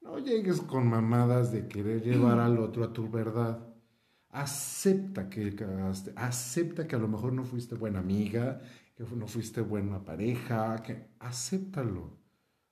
no 0.00 0.18
llegues 0.18 0.60
con 0.60 0.88
mamadas 0.88 1.52
de 1.52 1.68
querer 1.68 2.02
llevar 2.02 2.38
al 2.40 2.58
otro 2.58 2.84
a 2.84 2.92
tu 2.92 3.10
verdad. 3.10 3.69
Acepta 4.30 5.28
que 5.28 5.54
cagaste, 5.54 6.12
acepta 6.16 6.86
que 6.86 6.96
a 6.96 6.98
lo 6.98 7.08
mejor 7.08 7.32
no 7.32 7.44
fuiste 7.44 7.74
buena 7.74 7.98
amiga, 7.98 8.60
que 8.96 9.04
no 9.16 9.26
fuiste 9.26 9.60
buena 9.60 10.04
pareja, 10.04 10.82
que 10.82 11.08
acéptalo 11.18 12.20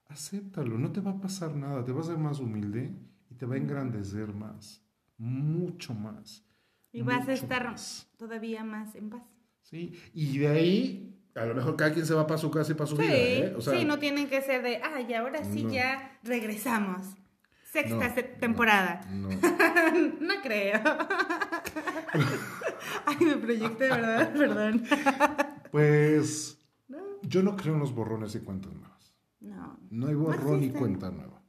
acéptalo, 0.09 0.77
no 0.77 0.91
te 0.91 0.99
va 0.99 1.11
a 1.11 1.21
pasar 1.21 1.55
nada, 1.55 1.85
te 1.85 1.91
vas 1.91 2.07
a 2.07 2.11
ser 2.11 2.17
más 2.17 2.39
humilde 2.39 2.91
y 3.29 3.35
te 3.35 3.45
va 3.45 3.55
a 3.55 3.57
engrandecer 3.57 4.33
más, 4.33 4.83
mucho 5.17 5.93
más. 5.93 6.43
Y 6.91 7.03
vas 7.03 7.27
a 7.27 7.33
estar 7.33 7.75
todavía 8.17 8.63
más 8.63 8.95
en 8.95 9.11
paz. 9.11 9.23
Sí, 9.61 9.93
y 10.13 10.39
de 10.39 10.47
ahí, 10.47 11.15
a 11.35 11.45
lo 11.45 11.53
mejor 11.53 11.75
cada 11.75 11.93
quien 11.93 12.05
se 12.05 12.15
va 12.15 12.25
para 12.25 12.39
su 12.39 12.49
casa 12.49 12.71
y 12.71 12.75
para 12.75 12.89
su 12.89 12.97
vida. 12.97 13.13
¿eh? 13.13 13.55
sí, 13.59 13.85
no 13.85 13.99
tienen 13.99 14.27
que 14.27 14.41
ser 14.41 14.63
de, 14.63 14.77
ay, 14.77 15.13
ahora 15.13 15.43
sí 15.43 15.67
ya 15.69 16.17
regresamos. 16.23 17.05
Sexta 17.71 18.15
temporada. 18.39 19.01
No. 19.11 19.29
no 20.21 20.41
creo. 20.41 20.81
ay, 23.05 23.17
me 23.21 23.37
proyecté, 23.37 23.89
¿verdad? 23.89 24.33
Perdón. 24.37 24.83
pues, 25.71 26.57
yo 27.21 27.43
no 27.43 27.55
creo 27.55 27.75
en 27.75 27.81
los 27.81 27.93
borrones 27.93 28.33
y 28.33 28.39
cuentas 28.39 28.73
más. 28.73 29.13
No. 29.39 29.77
No 29.91 30.07
hay 30.07 30.15
borrón 30.15 30.61
ni 30.61 30.71
cuenta 30.71 31.11
nueva. 31.11 31.43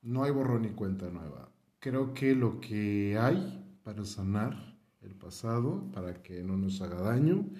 No 0.00 0.24
hay 0.24 0.30
borrón 0.30 0.62
ni 0.62 0.70
cuenta 0.70 1.10
nueva. 1.10 1.50
Creo 1.78 2.14
que 2.14 2.34
lo 2.34 2.58
que 2.60 3.18
hay 3.20 3.78
para 3.82 4.06
sanar 4.06 4.78
el 5.02 5.14
pasado, 5.14 5.90
para 5.92 6.22
que 6.22 6.42
no 6.42 6.56
nos 6.56 6.80
haga 6.80 7.02
daño, 7.02 7.50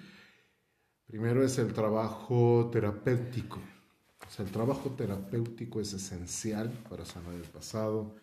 primero 1.05 1.43
es 1.43 1.59
el 1.59 1.71
trabajo 1.73 2.67
terapéutico. 2.71 3.59
Sea, 4.35 4.43
el 4.43 4.51
trabajo 4.51 4.89
terapéutico 4.89 5.79
es 5.79 5.93
esencial 5.93 6.69
para 6.89 7.05
sanar 7.05 7.33
el 7.35 7.43
pasado, 7.43 8.17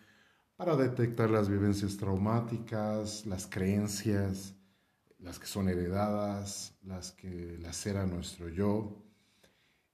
para 0.55 0.75
detectar 0.75 1.31
las 1.31 1.49
vivencias 1.49 1.97
traumáticas, 1.97 3.25
las 3.25 3.47
creencias, 3.47 4.53
las 5.17 5.39
que 5.39 5.47
son 5.47 5.69
heredadas, 5.69 6.77
las 6.83 7.13
que 7.13 7.57
lacera 7.59 8.05
nuestro 8.05 8.47
yo, 8.49 9.03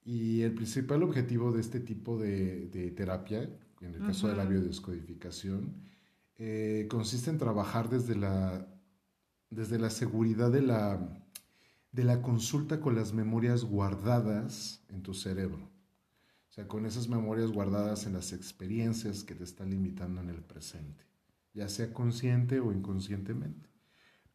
y 0.03 0.41
el 0.41 0.53
principal 0.55 1.03
objetivo 1.03 1.53
de 1.53 1.61
este 1.61 1.79
tipo 1.79 2.17
de, 2.17 2.93
terapia, 2.97 3.49
en 3.79 3.95
el 3.95 4.05
caso 4.05 4.27
de 4.27 4.35
la 4.35 4.43
biodescodificación, 4.43 5.73
eh, 6.37 6.87
consiste 6.89 7.29
en 7.29 7.37
trabajar 7.37 7.89
desde 7.89 8.17
la, 8.17 8.67
desde 9.49 9.79
la 9.79 9.89
seguridad 9.89 10.51
de 10.51 10.63
la, 10.63 11.23
de 11.93 12.03
la 12.03 12.21
consulta 12.21 12.81
con 12.81 12.95
las 12.95 13.13
memorias 13.13 13.63
guardadas 13.63 14.83
en 14.89 15.01
tu 15.01 15.13
cerebro. 15.13 15.78
Con 16.67 16.85
esas 16.85 17.07
memorias 17.07 17.51
guardadas 17.51 18.05
en 18.05 18.13
las 18.13 18.33
experiencias 18.33 19.23
que 19.23 19.35
te 19.35 19.43
están 19.43 19.69
limitando 19.69 20.21
en 20.21 20.29
el 20.29 20.41
presente, 20.41 21.05
ya 21.53 21.69
sea 21.69 21.93
consciente 21.93 22.59
o 22.59 22.71
inconscientemente. 22.71 23.69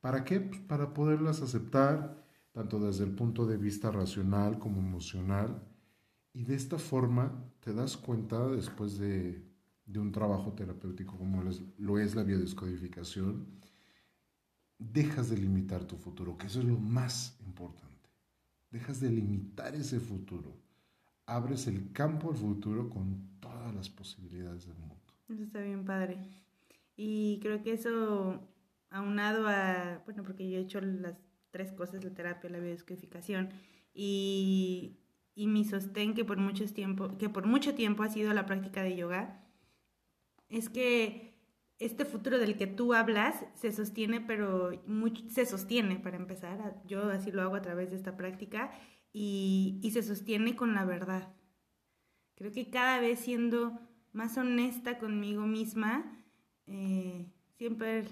¿Para 0.00 0.24
qué? 0.24 0.40
Pues 0.40 0.60
para 0.60 0.94
poderlas 0.94 1.40
aceptar, 1.42 2.24
tanto 2.52 2.78
desde 2.78 3.04
el 3.04 3.10
punto 3.14 3.46
de 3.46 3.56
vista 3.56 3.90
racional 3.90 4.58
como 4.58 4.80
emocional. 4.80 5.66
Y 6.32 6.44
de 6.44 6.54
esta 6.54 6.78
forma 6.78 7.50
te 7.60 7.72
das 7.72 7.96
cuenta 7.96 8.48
después 8.48 8.98
de, 8.98 9.42
un 9.94 10.12
trabajo 10.12 10.52
terapéutico 10.52 11.16
como 11.16 11.42
lo 11.78 11.98
es 11.98 12.14
la 12.14 12.22
biodescodificación, 12.22 13.46
dejas 14.78 15.30
de 15.30 15.38
limitar 15.38 15.84
tu 15.84 15.96
futuro, 15.96 16.36
que 16.36 16.46
eso 16.46 16.60
es 16.60 16.66
lo 16.66 16.78
más 16.78 17.38
importante. 17.46 18.10
Dejas 18.70 19.00
de 19.00 19.10
limitar 19.10 19.74
ese 19.74 20.00
futuro. 20.00 20.63
Abres 21.26 21.66
el 21.66 21.92
campo 21.92 22.30
al 22.30 22.36
futuro 22.36 22.90
con 22.90 23.38
todas 23.40 23.74
las 23.74 23.88
posibilidades 23.88 24.66
del 24.66 24.76
mundo. 24.76 24.94
Eso 25.28 25.42
está 25.42 25.60
bien 25.60 25.84
padre. 25.84 26.18
Y 26.96 27.38
creo 27.42 27.62
que 27.62 27.72
eso, 27.72 28.40
aunado 28.90 29.48
a, 29.48 30.02
bueno, 30.04 30.22
porque 30.22 30.48
yo 30.50 30.58
he 30.58 30.62
hecho 30.62 30.80
las 30.80 31.16
tres 31.50 31.72
cosas, 31.72 32.04
la 32.04 32.10
terapia, 32.10 32.50
la 32.50 32.58
biodescodificación 32.58 33.50
y, 33.94 34.98
y 35.34 35.46
mi 35.46 35.64
sostén 35.64 36.14
que 36.14 36.24
por, 36.24 36.38
mucho 36.38 36.64
tiempo, 36.66 37.16
que 37.18 37.28
por 37.28 37.46
mucho 37.46 37.74
tiempo 37.74 38.02
ha 38.02 38.08
sido 38.08 38.34
la 38.34 38.46
práctica 38.46 38.82
de 38.82 38.96
yoga, 38.96 39.40
es 40.48 40.68
que 40.68 41.34
este 41.78 42.04
futuro 42.04 42.38
del 42.38 42.56
que 42.56 42.66
tú 42.66 42.94
hablas 42.94 43.44
se 43.54 43.72
sostiene, 43.72 44.20
pero 44.20 44.70
se 45.28 45.46
sostiene 45.46 45.96
para 45.96 46.16
empezar, 46.16 46.80
yo 46.86 47.10
así 47.10 47.32
lo 47.32 47.42
hago 47.42 47.56
a 47.56 47.62
través 47.62 47.90
de 47.90 47.96
esta 47.96 48.16
práctica, 48.16 48.70
y, 49.14 49.78
y 49.82 49.92
se 49.92 50.02
sostiene 50.02 50.54
con 50.54 50.74
la 50.74 50.84
verdad. 50.84 51.32
Creo 52.34 52.52
que 52.52 52.68
cada 52.68 53.00
vez 53.00 53.20
siendo 53.20 53.80
más 54.12 54.36
honesta 54.36 54.98
conmigo 54.98 55.46
misma, 55.46 56.04
eh, 56.66 57.26
siempre 57.56 58.04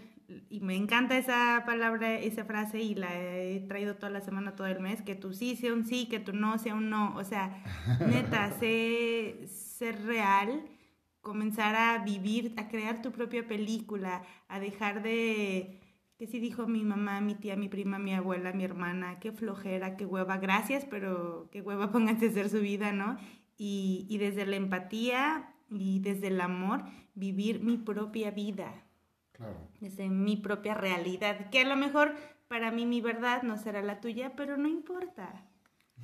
y 0.48 0.60
me 0.60 0.76
encanta 0.76 1.18
esa 1.18 1.64
palabra, 1.66 2.18
esa 2.18 2.44
frase 2.44 2.80
y 2.80 2.94
la 2.94 3.18
he 3.18 3.60
traído 3.68 3.96
toda 3.96 4.10
la 4.10 4.20
semana, 4.20 4.56
todo 4.56 4.68
el 4.68 4.80
mes, 4.80 5.02
que 5.02 5.14
tu 5.14 5.34
sí 5.34 5.56
sea 5.56 5.72
un 5.72 5.84
sí, 5.84 6.06
que 6.08 6.20
tu 6.20 6.32
no 6.32 6.58
sea 6.58 6.74
un 6.74 6.88
no. 6.88 7.14
O 7.16 7.24
sea, 7.24 7.62
neta, 8.08 8.52
sé 8.58 9.46
ser 9.48 10.02
real, 10.04 10.64
comenzar 11.20 11.74
a 11.74 11.98
vivir, 12.04 12.54
a 12.56 12.68
crear 12.68 13.02
tu 13.02 13.12
propia 13.12 13.46
película, 13.46 14.22
a 14.48 14.60
dejar 14.60 15.02
de 15.02 15.81
que 16.22 16.28
sí 16.28 16.38
dijo 16.38 16.68
mi 16.68 16.84
mamá, 16.84 17.20
mi 17.20 17.34
tía, 17.34 17.56
mi 17.56 17.68
prima, 17.68 17.98
mi 17.98 18.14
abuela, 18.14 18.52
mi 18.52 18.62
hermana, 18.62 19.18
qué 19.18 19.32
flojera, 19.32 19.96
qué 19.96 20.06
hueva, 20.06 20.36
gracias, 20.36 20.86
pero 20.88 21.48
qué 21.50 21.62
hueva 21.62 21.90
pónganse 21.90 22.26
a 22.26 22.28
hacer 22.28 22.48
su 22.48 22.60
vida, 22.60 22.92
¿no? 22.92 23.18
Y, 23.58 24.06
y 24.08 24.18
desde 24.18 24.46
la 24.46 24.54
empatía 24.54 25.52
y 25.68 25.98
desde 25.98 26.28
el 26.28 26.40
amor, 26.40 26.84
vivir 27.16 27.60
mi 27.64 27.76
propia 27.76 28.30
vida. 28.30 28.84
Claro. 29.32 29.68
Desde 29.80 30.08
mi 30.10 30.36
propia 30.36 30.74
realidad, 30.74 31.50
que 31.50 31.62
a 31.62 31.66
lo 31.66 31.74
mejor 31.74 32.14
para 32.46 32.70
mí 32.70 32.86
mi 32.86 33.00
verdad 33.00 33.42
no 33.42 33.58
será 33.58 33.82
la 33.82 34.00
tuya, 34.00 34.36
pero 34.36 34.56
no 34.56 34.68
importa. 34.68 35.44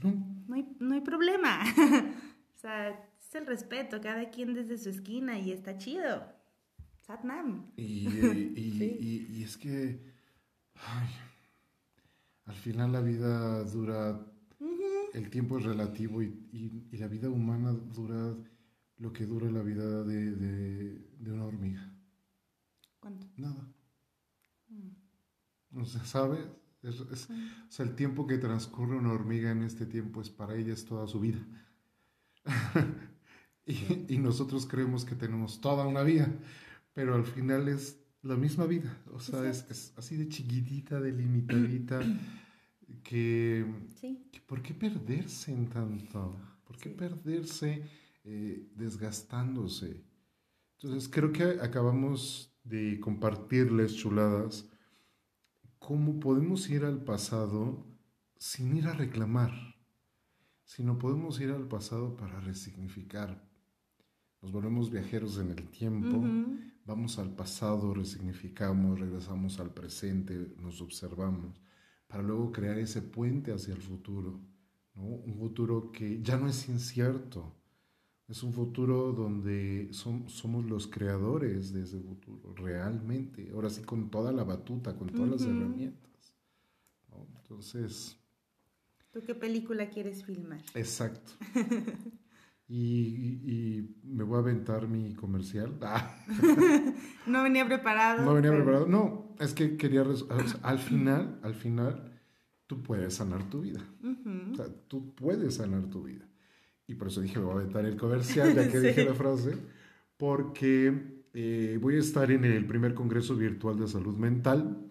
No, 0.03 0.13
no, 0.49 0.57
hay, 0.57 0.67
no 0.81 0.97
hay 0.97 1.01
problema. 1.01 1.61
o 2.57 2.59
sea, 2.59 2.89
es 3.21 3.35
el 3.37 3.47
respeto, 3.47 4.01
cada 4.01 4.31
quien 4.31 4.53
desde 4.53 4.79
su 4.79 4.89
esquina 4.89 5.39
y 5.39 5.53
está 5.53 5.79
chido. 5.79 6.38
Satnam. 7.09 7.73
Y, 7.79 8.07
y, 9.35 9.43
es 9.43 9.57
que 9.57 9.99
al 12.45 12.55
final 12.55 12.93
la 12.93 13.01
vida 13.01 13.65
dura, 13.65 14.21
el 15.15 15.31
tiempo 15.31 15.59
es 15.59 15.65
relativo 15.65 16.23
y, 16.23 16.87
la 16.93 17.09
vida 17.09 17.31
humana 17.31 17.73
dura 17.73 18.37
lo 18.99 19.13
que 19.13 19.25
dura 19.25 19.51
la 19.51 19.63
vida 19.63 20.05
de, 20.05 21.03
una 21.21 21.47
hormiga. 21.47 21.91
¿Cuánto? 23.01 23.27
Nada. 23.39 23.73
Mm. 24.69 25.81
O 25.81 25.85
sea, 25.87 26.05
¿sabes? 26.05 26.47
o 26.83 27.17
sea, 27.71 27.87
el 27.87 27.95
tiempo 27.95 28.27
que 28.27 28.37
transcurre 28.37 28.97
una 28.97 29.13
hormiga 29.13 29.51
en 29.51 29.63
este 29.63 29.87
tiempo 29.87 30.21
es 30.21 30.29
para 30.29 30.57
ella 30.57 30.75
es 30.75 30.85
toda 30.85 31.07
su 31.07 31.21
vida. 31.21 31.41
y, 33.67 34.15
y, 34.15 34.19
nosotros 34.19 34.67
creemos 34.67 35.07
que 35.07 35.15
tenemos 35.15 35.61
toda 35.61 35.87
una 35.87 36.03
vida, 36.03 36.31
pero 36.99 37.15
al 37.15 37.25
final 37.25 37.69
es 37.69 37.97
la 38.23 38.35
misma 38.35 38.67
vida. 38.67 39.01
O 39.13 39.21
sea, 39.21 39.49
es, 39.49 39.95
así 39.97 40.17
de 40.17 40.29
chiquitita, 40.29 41.01
delimitadita, 41.01 42.01
que, 43.05 43.65
que, 44.33 44.41
¿por 44.41 44.63
qué 44.63 44.75
perderse 44.75 45.53
en 45.53 45.69
tanto? 45.69 46.35
¿Por 46.67 46.77
qué 46.77 46.91
perderse 46.91 47.85
eh, 48.25 48.69
desgastándose? 48.75 50.03
Entonces, 50.73 51.09
creo 51.09 51.31
que 51.31 51.45
acabamos 51.63 52.53
de 52.65 52.99
compartirles, 52.99 53.95
chuladas, 53.95 54.69
cómo 55.79 56.19
podemos 56.19 56.69
ir 56.69 56.85
al 56.85 57.05
pasado 57.05 57.87
sin 58.39 58.77
ir 58.77 58.89
a 58.89 58.93
reclamar, 58.93 59.53
sino 60.65 60.99
podemos 60.99 61.41
ir 61.41 61.53
al 61.53 61.69
pasado 61.69 62.17
para 62.17 62.41
resignificar. 62.41 63.49
Nos 64.43 64.51
volvemos 64.51 64.91
viajeros 64.91 65.39
en 65.39 65.51
el 65.51 65.69
tiempo, 65.69 66.25
vamos 66.89 67.19
al 67.19 67.31
pasado, 67.35 67.93
resignificamos, 67.93 68.99
regresamos 68.99 69.61
al 69.61 69.75
presente, 69.75 70.55
nos 70.59 70.81
observamos, 70.81 71.61
para 72.07 72.23
luego 72.23 72.51
crear 72.51 72.79
ese 72.79 73.03
puente 73.03 73.53
hacia 73.53 73.75
el 73.75 73.83
futuro, 73.83 74.41
un 74.95 75.37
futuro 75.39 75.93
que 75.93 76.23
ya 76.23 76.39
no 76.39 76.49
es 76.49 76.67
incierto, 76.67 77.55
es 78.27 78.43
un 78.43 78.55
futuro 78.55 79.13
donde 79.13 79.91
somos 79.93 80.65
los 80.65 80.87
creadores 80.87 81.75
de 81.75 81.83
ese 81.83 82.01
futuro, 82.01 82.55
realmente, 82.55 83.51
ahora 83.53 83.69
sí 83.69 83.83
con 83.83 84.11
toda 84.11 84.33
la 84.33 84.45
batuta, 84.45 84.97
con 84.97 85.09
todas 85.11 85.31
las 85.31 85.43
herramientas. 85.43 86.35
Entonces... 87.37 88.19
¿Tú 89.11 89.23
qué 89.25 89.35
película 89.35 89.91
quieres 89.91 90.25
filmar? 90.25 90.63
Exacto. 90.75 91.33
y, 92.69 93.97
me 94.05 94.25
voy 94.25 94.37
a 94.37 94.41
aventar 94.41 94.89
mi 94.89 95.15
comercial. 95.15 95.79
Ah. 95.81 96.23
no 97.27 97.43
venía 97.43 97.67
preparado. 97.67 98.25
No 98.25 98.35
venía 98.35 98.53
preparado. 98.53 98.87
No, 98.87 99.35
es 99.41 99.55
que 99.55 99.77
quería... 99.77 100.05
al 100.63 100.79
final, 100.79 101.41
al 101.43 101.55
final, 101.55 102.21
tú 102.67 102.83
puedes 102.83 103.15
sanar 103.15 103.49
tu 103.49 103.63
vida. 103.63 103.81
O 104.53 104.55
sea, 104.55 104.67
tú 104.87 105.15
puedes 105.15 105.55
sanar 105.55 105.89
tu 105.89 106.03
vida. 106.03 106.29
Y 106.87 106.95
por 106.95 107.09
eso 107.09 107.21
dije, 107.21 107.39
me 107.39 107.47
voy 107.47 107.55
a 107.55 107.61
aventar 107.61 107.85
el 107.87 107.97
comercial, 107.97 108.55
ya 108.55 108.69
que 108.73 108.81
dije 108.81 109.05
la 109.05 109.15
frase, 109.15 109.57
porque 110.17 111.23
eh, 111.33 111.79
voy 111.81 111.97
a 111.97 112.01
estar 112.01 112.31
en 112.31 112.45
el 112.45 112.67
primer 112.67 112.95
Congreso 112.95 113.35
Virtual 113.35 113.79
de 113.79 113.89
Salud 113.89 114.17
Mental 114.17 114.91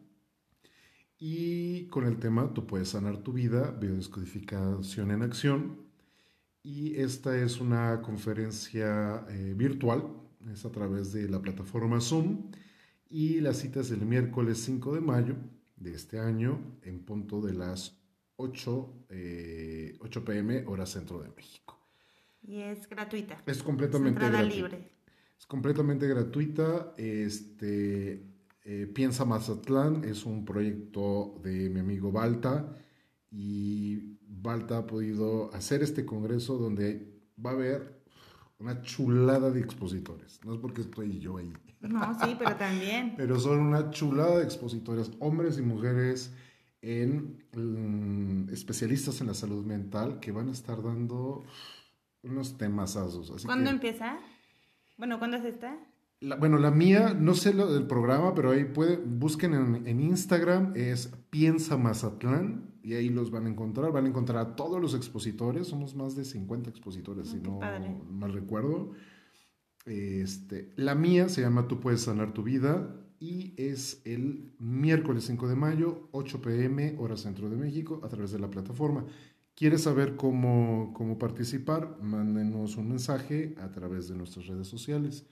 y 1.20 1.88
con 1.88 2.06
el 2.06 2.18
tema 2.18 2.54
Tú 2.54 2.68
puedes 2.68 2.90
sanar 2.90 3.18
tu 3.18 3.34
vida, 3.34 3.72
biodescodificación 3.72 5.10
en 5.12 5.24
acción 5.24 5.87
y 6.64 6.96
esta 6.96 7.38
es 7.38 7.60
una 7.60 8.02
conferencia 8.02 9.26
eh, 9.30 9.54
virtual, 9.56 10.04
es 10.52 10.66
a 10.66 10.72
través 10.72 11.14
de 11.14 11.30
la 11.30 11.42
plataforma 11.42 12.02
Zoom. 12.02 12.52
Y 13.10 13.40
la 13.40 13.54
cita 13.54 13.80
es 13.80 13.92
el 13.92 14.06
miércoles 14.06 14.60
5 14.64 14.96
de 14.96 15.02
mayo 15.02 15.36
de 15.78 15.94
este 15.94 16.20
año, 16.20 16.60
en 16.82 17.00
punto 17.06 17.42
de 17.42 17.54
las 17.54 17.98
8, 18.36 18.70
8 18.70 19.08
eh, 19.10 19.98
pm, 20.26 20.66
hora 20.68 20.86
centro 20.86 21.22
de 21.22 21.30
México. 21.30 21.80
Y 22.42 22.62
es 22.62 22.88
gratuita. 22.88 23.42
Es 23.46 23.64
completamente 23.64 24.20
gratuita. 24.20 24.44
libre. 24.44 24.92
Es 25.38 25.46
completamente 25.46 26.08
gratuita. 26.08 26.94
Este, 26.98 28.24
eh, 28.64 28.88
Piensa 28.94 29.26
Mazatlán 29.26 30.04
es 30.04 30.26
un 30.26 30.44
proyecto 30.44 31.40
de 31.44 31.70
mi 31.70 31.80
amigo 31.80 32.12
Balta 32.12 32.76
y 33.32 34.17
Balta 34.48 34.78
ha 34.78 34.88
podido 34.88 35.54
hacer 35.54 35.84
este 35.84 36.06
congreso 36.06 36.58
donde 36.58 37.14
va 37.46 37.50
a 37.50 37.54
haber 37.54 38.02
una 38.60 38.82
chulada 38.82 39.52
de 39.52 39.60
expositores. 39.60 40.40
No 40.46 40.54
es 40.54 40.60
porque 40.60 40.82
estoy 40.82 41.20
yo 41.20 41.38
ahí. 41.38 41.52
No, 41.82 42.18
sí, 42.24 42.34
pero 42.40 42.56
también. 42.56 43.14
pero 43.18 43.38
son 43.42 43.60
una 43.60 43.92
chulada 43.92 44.38
de 44.38 44.46
expositores, 44.46 45.12
hombres 45.20 45.58
y 45.60 45.64
mujeres 45.64 46.34
en 46.82 47.44
mm, 47.54 48.54
especialistas 48.54 49.20
en 49.20 49.28
la 49.28 49.34
salud 49.34 49.66
mental 49.66 50.22
que 50.22 50.32
van 50.32 50.48
a 50.48 50.54
estar 50.54 50.82
dando 50.82 51.44
unos 52.24 52.58
temasazos. 52.58 53.46
¿Cuándo 53.46 53.70
empieza? 53.70 54.18
Bueno, 54.98 55.20
¿cuándo 55.20 55.38
es 55.38 55.44
esta? 55.44 55.78
bueno, 56.40 56.58
la 56.58 56.72
mía, 56.72 57.14
no 57.14 57.36
sé 57.36 57.54
lo 57.54 57.72
del 57.72 57.86
programa, 57.86 58.34
pero 58.34 58.50
ahí 58.52 58.64
pueden, 58.64 59.20
busquen 59.20 59.54
en, 59.54 59.88
en 59.88 60.00
Instagram, 60.00 60.72
es 60.76 61.14
Piensa 61.30 61.78
Mazatlán 61.78 62.67
y 62.88 62.96
ahí 62.96 63.10
los 63.10 63.32
van 63.32 63.48
a 63.48 63.50
encontrar. 63.50 63.92
Van 63.92 64.06
a 64.06 64.08
encontrar 64.08 64.38
a 64.38 64.56
todos 64.56 64.82
los 64.82 64.96
expositores, 64.96 65.68
somos 65.68 65.94
más 65.94 66.16
de 66.16 66.24
50 66.24 66.70
expositores, 66.70 67.28
si 67.28 67.42
no 67.42 67.60
mal 68.10 68.32
recuerdo. 68.32 68.94
Este, 69.86 70.72
la 70.78 70.96
mía 70.96 71.28
se 71.28 71.42
llama 71.42 71.68
Tú 71.68 71.82
puedes 71.82 72.04
sanar 72.04 72.34
tu 72.34 72.44
vida 72.44 72.96
y 73.20 73.54
es 73.58 74.02
el 74.06 74.54
miércoles 74.58 75.26
5 75.26 75.50
de 75.50 75.56
mayo, 75.58 76.08
8 76.14 76.42
pm, 76.42 76.96
hora 76.98 77.18
centro 77.18 77.50
de 77.50 77.58
México, 77.58 78.00
a 78.06 78.08
través 78.08 78.32
de 78.32 78.40
la 78.40 78.50
plataforma. 78.50 79.06
¿Quieres 79.54 79.82
saber 79.82 80.16
cómo, 80.16 80.94
cómo 80.94 81.18
participar? 81.18 81.98
Mándenos 82.02 82.78
un 82.78 82.88
mensaje 82.88 83.54
a 83.60 83.70
través 83.70 84.08
de 84.08 84.16
nuestras 84.16 84.48
redes 84.48 84.70
sociales 84.70 85.26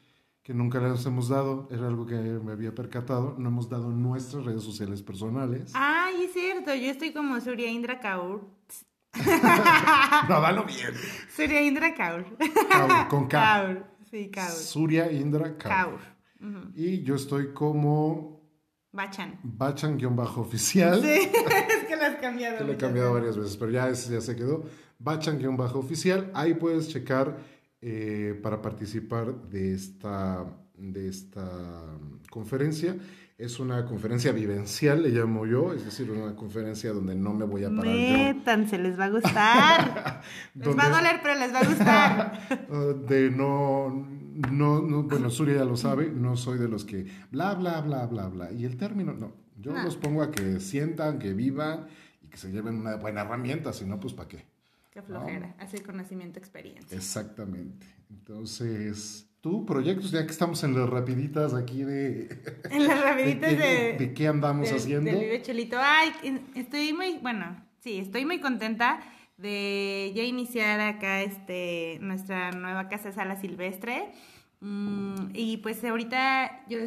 que 0.45 0.53
nunca 0.53 0.79
les 0.79 1.03
hemos 1.07 1.29
dado, 1.29 1.67
era 1.71 1.87
algo 1.87 2.05
que 2.05 2.13
me 2.15 2.51
había 2.51 2.73
percatado, 2.75 3.33
no 3.39 3.49
hemos 3.49 3.67
dado 3.67 3.89
nuestras 3.89 4.45
redes 4.45 4.61
sociales 4.61 5.01
personales. 5.01 5.71
Ay, 5.73 6.25
es 6.25 6.33
cierto, 6.33 6.75
yo 6.75 6.91
estoy 6.91 7.11
como 7.13 7.41
Surya 7.41 7.67
Indra 7.67 7.99
Kaur. 7.99 8.47
no, 10.29 10.41
dalo 10.41 10.63
bien. 10.65 10.91
Surya 11.35 11.61
Indra 11.61 11.95
Kaur. 11.95 12.25
con 13.09 13.27
K. 13.27 13.41
Kaur, 13.41 13.85
sí, 14.11 14.29
Kaur. 14.29 14.51
Surya 14.51 15.11
Indra 15.11 15.57
Kaur. 15.57 15.99
Y 16.75 17.01
yo 17.01 17.15
estoy 17.15 17.51
como... 17.51 18.39
Bachan. 18.91 19.39
Bachan-oficial. 19.41 21.01
Sí, 21.01 21.07
es 21.69 21.83
que 21.87 21.95
lo 21.95 22.03
has 22.03 22.17
cambiado. 22.17 22.63
lo 22.63 22.73
he 22.73 22.77
cambiado 22.77 23.13
varias 23.13 23.35
veces, 23.35 23.57
pero 23.57 23.71
ya, 23.71 23.91
ya 23.91 24.21
se 24.21 24.35
quedó. 24.35 24.63
Bachan-oficial, 24.99 26.29
ahí 26.35 26.53
puedes 26.53 26.87
checar 26.89 27.54
eh, 27.87 28.33
para 28.41 28.63
participar 28.63 29.31
de 29.43 29.75
esta, 29.75 30.43
de 30.75 31.07
esta 31.07 31.47
conferencia. 32.31 32.97
Es 33.37 33.59
una 33.59 33.85
conferencia 33.85 34.31
vivencial, 34.31 35.03
le 35.03 35.09
llamo 35.09 35.45
yo, 35.45 35.71
es 35.71 35.85
decir, 35.85 36.09
una 36.09 36.35
conferencia 36.35 36.91
donde 36.93 37.13
no 37.13 37.31
me 37.35 37.45
voy 37.45 37.63
a 37.63 37.69
parar 37.69 37.85
Metan, 37.85 38.67
se 38.67 38.79
les 38.79 38.99
va 38.99 39.05
a 39.05 39.09
gustar. 39.09 40.21
les 40.55 40.75
va 40.75 40.85
a 40.85 40.89
doler, 40.89 41.19
pero 41.21 41.35
les 41.35 41.53
va 41.53 41.59
a 41.59 41.63
gustar. 41.63 43.07
de 43.07 43.29
no, 43.29 44.07
no, 44.51 44.81
no, 44.81 45.03
bueno, 45.03 45.29
Surya 45.29 45.57
ya 45.57 45.65
lo 45.65 45.77
sabe, 45.77 46.09
no 46.09 46.37
soy 46.37 46.57
de 46.57 46.67
los 46.67 46.85
que 46.85 47.05
bla, 47.29 47.53
bla, 47.53 47.81
bla, 47.81 48.07
bla, 48.07 48.29
bla. 48.29 48.51
Y 48.51 48.65
el 48.65 48.77
término, 48.77 49.13
no, 49.13 49.31
yo 49.61 49.73
los 49.73 49.95
pongo 49.95 50.23
a 50.23 50.31
que 50.31 50.59
sientan, 50.59 51.19
que 51.19 51.33
vivan 51.33 51.85
y 52.23 52.29
que 52.29 52.37
se 52.37 52.51
lleven 52.51 52.77
una 52.77 52.95
buena 52.95 53.21
herramienta, 53.21 53.73
si 53.73 53.85
no, 53.85 53.99
pues 53.99 54.15
¿para 54.15 54.29
qué? 54.29 54.54
Qué 54.95 55.01
flojera, 55.01 55.53
así 55.59 55.79
conocimiento, 55.79 56.39
experiencia. 56.39 56.95
Exactamente. 56.95 57.85
Entonces, 58.09 59.29
tú, 59.41 59.65
proyectos, 59.65 60.11
ya 60.11 60.25
que 60.25 60.31
estamos 60.31 60.63
en 60.63 60.73
las 60.73 60.89
rapiditas 60.89 61.53
aquí 61.53 61.83
de... 61.83 62.29
En 62.71 62.87
las 62.87 63.03
rapiditas 63.03 63.51
de, 63.51 63.57
de... 63.57 63.97
de 63.97 64.13
qué 64.13 64.29
andamos 64.29 64.71
haciendo. 64.71 65.11
del 65.11 65.19
Vive 65.19 65.41
Chelito. 65.41 65.75
Ay, 65.81 66.13
estoy 66.55 66.93
muy, 66.93 67.17
bueno, 67.17 67.61
sí, 67.81 67.97
estoy 67.97 68.23
muy 68.23 68.39
contenta 68.39 69.01
de 69.35 70.13
ya 70.15 70.23
iniciar 70.23 70.79
acá 70.79 71.23
este 71.23 71.97
nuestra 71.99 72.51
nueva 72.51 72.87
casa 72.87 73.11
sala 73.11 73.35
silvestre. 73.35 74.13
Mm, 74.61 75.31
y 75.33 75.57
pues 75.57 75.83
ahorita 75.83 76.69
yo 76.69 76.77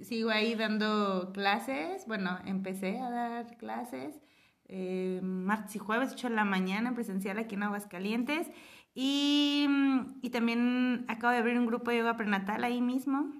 sigo 0.00 0.30
ahí 0.30 0.54
dando 0.54 1.32
clases. 1.34 2.06
Bueno, 2.06 2.38
empecé 2.46 3.00
a 3.00 3.10
dar 3.10 3.56
clases 3.56 4.20
eh, 4.68 5.20
martes 5.22 5.76
y 5.76 5.78
jueves, 5.78 6.10
8 6.12 6.28
de 6.28 6.34
la 6.34 6.44
mañana, 6.44 6.94
presencial 6.94 7.38
aquí 7.38 7.54
en 7.54 7.62
Aguascalientes. 7.64 8.50
Y, 8.94 9.66
mm, 9.68 10.18
y 10.22 10.30
también 10.30 11.04
acabo 11.08 11.32
de 11.32 11.38
abrir 11.38 11.58
un 11.58 11.66
grupo 11.66 11.90
de 11.90 11.98
yoga 11.98 12.16
prenatal 12.16 12.64
ahí 12.64 12.80
mismo 12.80 13.32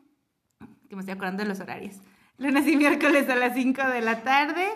que 0.88 0.94
me 0.96 1.00
estoy 1.00 1.14
acordando 1.14 1.42
de 1.42 1.48
los 1.48 1.60
horarios. 1.60 1.96
Lunes 2.38 2.66
y 2.68 2.76
miércoles 2.76 3.28
a 3.28 3.36
las 3.36 3.54
5 3.54 3.82
de 3.88 4.00
la 4.02 4.22
tarde. 4.22 4.66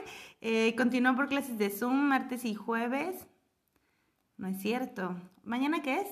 Eh, 0.40 0.74
continúo 0.76 1.14
por 1.14 1.28
clases 1.28 1.58
de 1.58 1.68
Zoom, 1.70 1.94
martes 2.08 2.44
y 2.44 2.54
jueves. 2.54 3.26
No 4.38 4.48
es 4.48 4.58
cierto. 4.60 5.14
¿Mañana 5.44 5.82
qué 5.82 6.00
es? 6.00 6.08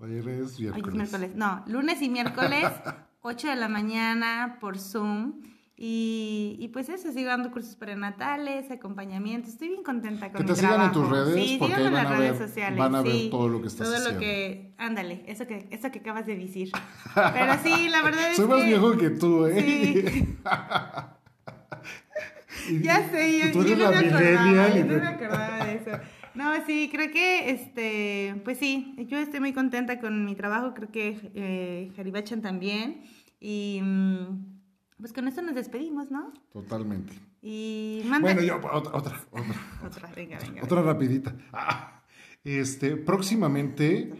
Ayer 0.00 0.28
es 0.28 0.58
Hoy 0.58 0.66
es 0.66 0.72
miércoles. 0.74 0.94
miércoles. 0.94 1.34
No, 1.36 1.64
lunes 1.66 2.02
y 2.02 2.08
miércoles, 2.08 2.64
8 3.20 3.48
de 3.48 3.56
la 3.56 3.68
mañana 3.68 4.58
por 4.60 4.78
Zoom. 4.78 5.42
Y, 5.80 6.56
y 6.58 6.68
pues 6.68 6.88
eso, 6.88 7.12
sigo 7.12 7.28
dando 7.28 7.52
cursos 7.52 7.76
prenatales, 7.76 8.68
acompañamientos. 8.68 9.52
Estoy 9.52 9.68
bien 9.68 9.84
contenta 9.84 10.32
con 10.32 10.38
Que 10.38 10.42
mi 10.42 10.48
te 10.48 10.56
sigan 10.56 10.80
en 10.82 10.92
tus 10.92 11.08
trabajo. 11.08 11.30
redes, 11.30 11.44
Sí, 11.48 11.56
porque 11.60 11.74
ahí 11.76 11.82
van 11.84 11.92
las 11.94 12.06
a 12.06 12.16
redes 12.16 12.38
ver- 12.38 12.48
sociales. 12.48 12.78
van 12.80 12.94
a 12.96 13.02
ver 13.02 13.12
sí. 13.12 13.28
todo 13.30 13.48
lo 13.48 13.60
que 13.62 13.68
estás 13.68 13.86
Todo 13.86 13.96
haciendo. 13.96 14.14
lo 14.14 14.20
que... 14.20 14.72
Ándale, 14.76 15.22
eso 15.28 15.46
que, 15.46 15.68
eso 15.70 15.90
que 15.92 16.00
acabas 16.00 16.26
de 16.26 16.36
decir. 16.36 16.72
Pero 17.14 17.52
sí, 17.62 17.88
la 17.90 18.02
verdad 18.02 18.28
es 18.32 18.36
Soy 18.36 18.46
que... 18.48 18.54
más 18.54 18.64
viejo 18.66 18.96
que 18.98 19.10
tú, 19.10 19.46
¿eh? 19.46 20.04
Sí. 20.04 20.36
Ya 22.82 23.08
sé, 23.10 23.38
yo, 23.52 23.62
yo 23.64 23.76
no 23.76 23.90
me 23.90 23.96
acordaba, 23.98 24.68
yo 24.74 24.84
no 24.84 25.00
me 25.00 25.06
acordaba 25.06 25.64
de 25.64 25.74
eso. 25.76 25.90
No, 26.34 26.52
sí, 26.66 26.88
creo 26.92 27.10
que, 27.10 27.50
este, 27.50 28.40
pues 28.44 28.58
sí, 28.58 28.94
yo 29.08 29.16
estoy 29.18 29.40
muy 29.40 29.52
contenta 29.52 30.00
con 30.00 30.24
mi 30.24 30.34
trabajo, 30.34 30.74
creo 30.74 30.90
que 30.90 31.30
eh, 31.34 31.90
Jaribachan 31.96 32.42
también, 32.42 33.02
y 33.40 33.80
mm, 33.82 34.57
pues 34.98 35.12
con 35.12 35.28
esto 35.28 35.42
nos 35.42 35.54
despedimos, 35.54 36.10
¿no? 36.10 36.32
Totalmente. 36.52 37.12
Y 37.40 38.02
manda... 38.06 38.32
Bueno, 38.32 38.42
yo, 38.42 38.56
otra, 38.56 38.96
otra, 38.96 39.20
otra. 39.30 39.86
Otra, 39.86 40.10
venga, 40.14 40.38
venga. 40.38 40.62
Otra 40.62 40.82
rapidita. 40.82 41.36
Ah, 41.52 42.02
este, 42.44 42.96
próximamente, 42.96 44.12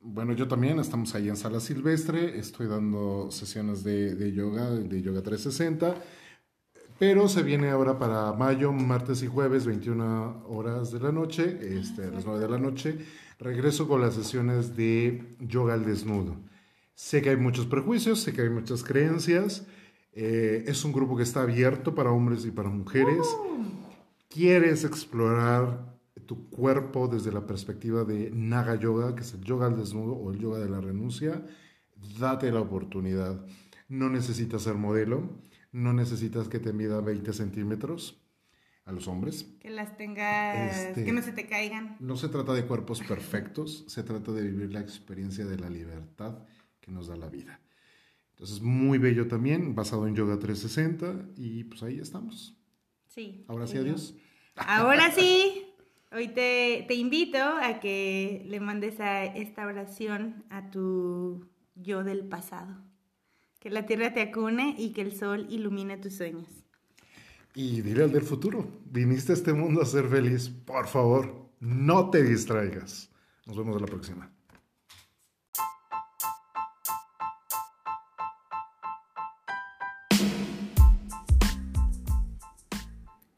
bueno, 0.00 0.32
yo 0.32 0.46
también 0.46 0.78
estamos 0.78 1.14
ahí 1.14 1.28
en 1.28 1.36
Sala 1.36 1.60
Silvestre, 1.60 2.38
estoy 2.38 2.68
dando 2.68 3.30
sesiones 3.30 3.82
de, 3.82 4.14
de 4.14 4.32
yoga, 4.32 4.70
de 4.70 5.02
yoga 5.02 5.22
360, 5.22 5.94
pero 7.00 7.28
se 7.28 7.42
viene 7.42 7.70
ahora 7.70 7.98
para 7.98 8.32
mayo, 8.34 8.72
martes 8.72 9.22
y 9.22 9.26
jueves, 9.26 9.64
21 9.64 10.44
horas 10.48 10.92
de 10.92 11.00
la 11.00 11.10
noche, 11.10 11.58
este, 11.62 12.04
a 12.04 12.10
las 12.10 12.26
9 12.26 12.40
de 12.40 12.48
la 12.48 12.58
noche, 12.58 12.98
regreso 13.38 13.88
con 13.88 14.02
las 14.02 14.14
sesiones 14.14 14.76
de 14.76 15.36
yoga 15.40 15.74
al 15.74 15.84
desnudo. 15.84 16.36
Sé 16.94 17.22
que 17.22 17.30
hay 17.30 17.36
muchos 17.36 17.64
prejuicios, 17.64 18.20
sé 18.20 18.34
que 18.34 18.42
hay 18.42 18.50
muchas 18.50 18.84
creencias, 18.84 19.66
eh, 20.12 20.64
es 20.66 20.84
un 20.84 20.92
grupo 20.92 21.16
que 21.16 21.22
está 21.22 21.42
abierto 21.42 21.94
para 21.94 22.10
hombres 22.10 22.44
y 22.44 22.50
para 22.50 22.68
mujeres 22.68 23.26
quieres 24.28 24.84
explorar 24.84 25.90
tu 26.26 26.48
cuerpo 26.50 27.08
desde 27.08 27.32
la 27.32 27.46
perspectiva 27.46 28.04
de 28.04 28.30
Naga 28.32 28.76
Yoga, 28.76 29.14
que 29.14 29.22
es 29.22 29.34
el 29.34 29.42
yoga 29.42 29.66
al 29.66 29.76
desnudo 29.76 30.12
o 30.14 30.32
el 30.32 30.38
yoga 30.38 30.58
de 30.58 30.68
la 30.68 30.80
renuncia, 30.80 31.44
date 32.18 32.52
la 32.52 32.60
oportunidad. 32.60 33.44
No 33.88 34.08
necesitas 34.08 34.62
ser 34.62 34.74
modelo, 34.74 35.28
no 35.72 35.92
necesitas 35.92 36.48
que 36.48 36.60
te 36.60 36.72
mida 36.72 37.00
20 37.00 37.32
centímetros 37.32 38.22
a 38.84 38.92
los 38.92 39.08
hombres. 39.08 39.44
Que 39.60 39.70
las 39.70 39.96
tengas, 39.96 40.76
Este- 40.76 41.04
que 41.04 41.12
no 41.12 41.22
se 41.22 41.32
te 41.32 41.46
caigan. 41.46 41.96
No 41.98 42.16
se 42.16 42.28
trata 42.28 42.52
de 42.54 42.64
cuerpos 42.64 43.00
perfectos, 43.02 43.84
se 43.88 44.02
trata 44.04 44.30
de 44.32 44.42
vivir 44.42 44.72
la 44.72 44.80
experiencia 44.80 45.44
de 45.46 45.58
la 45.58 45.68
libertad 45.68 46.38
que 46.80 46.92
nos 46.92 47.08
da 47.08 47.16
la 47.16 47.28
vida. 47.28 47.60
Entonces, 48.40 48.62
muy 48.62 48.96
bello 48.96 49.28
también, 49.28 49.74
basado 49.74 50.08
en 50.08 50.16
Yoga 50.16 50.38
360, 50.38 51.34
y 51.36 51.64
pues 51.64 51.82
ahí 51.82 51.98
estamos. 51.98 52.56
Sí. 53.06 53.44
Ahora 53.48 53.66
sí, 53.66 53.76
adiós. 53.76 54.14
Ahora 54.56 55.10
sí, 55.14 55.66
hoy 56.10 56.28
te, 56.28 56.86
te 56.88 56.94
invito 56.94 57.36
a 57.36 57.80
que 57.80 58.46
le 58.48 58.58
mandes 58.58 58.98
a 58.98 59.26
esta 59.26 59.66
oración 59.66 60.46
a 60.48 60.70
tu 60.70 61.50
yo 61.74 62.02
del 62.02 62.24
pasado. 62.24 62.82
Que 63.58 63.68
la 63.68 63.84
tierra 63.84 64.14
te 64.14 64.22
acune 64.22 64.74
y 64.78 64.94
que 64.94 65.02
el 65.02 65.14
sol 65.14 65.46
ilumine 65.50 65.98
tus 65.98 66.14
sueños. 66.14 66.48
Y 67.54 67.82
dile 67.82 68.04
al 68.04 68.12
del 68.12 68.22
futuro, 68.22 68.66
viniste 68.86 69.32
a 69.32 69.34
este 69.34 69.52
mundo 69.52 69.82
a 69.82 69.84
ser 69.84 70.08
feliz, 70.08 70.48
por 70.48 70.86
favor, 70.86 71.50
no 71.60 72.08
te 72.08 72.22
distraigas. 72.22 73.10
Nos 73.44 73.58
vemos 73.58 73.76
a 73.76 73.80
la 73.80 73.86
próxima. 73.86 74.32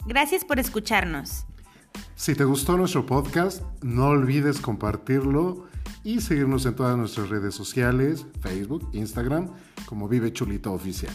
Gracias 0.06 0.44
por 0.44 0.58
escucharnos. 0.58 1.46
Si 2.14 2.34
te 2.34 2.44
gustó 2.44 2.76
nuestro 2.76 3.06
podcast, 3.06 3.62
no 3.82 4.06
olvides 4.06 4.60
compartirlo 4.60 5.66
y 6.04 6.20
seguirnos 6.20 6.66
en 6.66 6.74
todas 6.74 6.96
nuestras 6.96 7.28
redes 7.28 7.54
sociales, 7.54 8.26
Facebook, 8.40 8.88
Instagram, 8.92 9.50
como 9.86 10.08
Vive 10.08 10.32
Chulito 10.32 10.72
Oficial. 10.72 11.12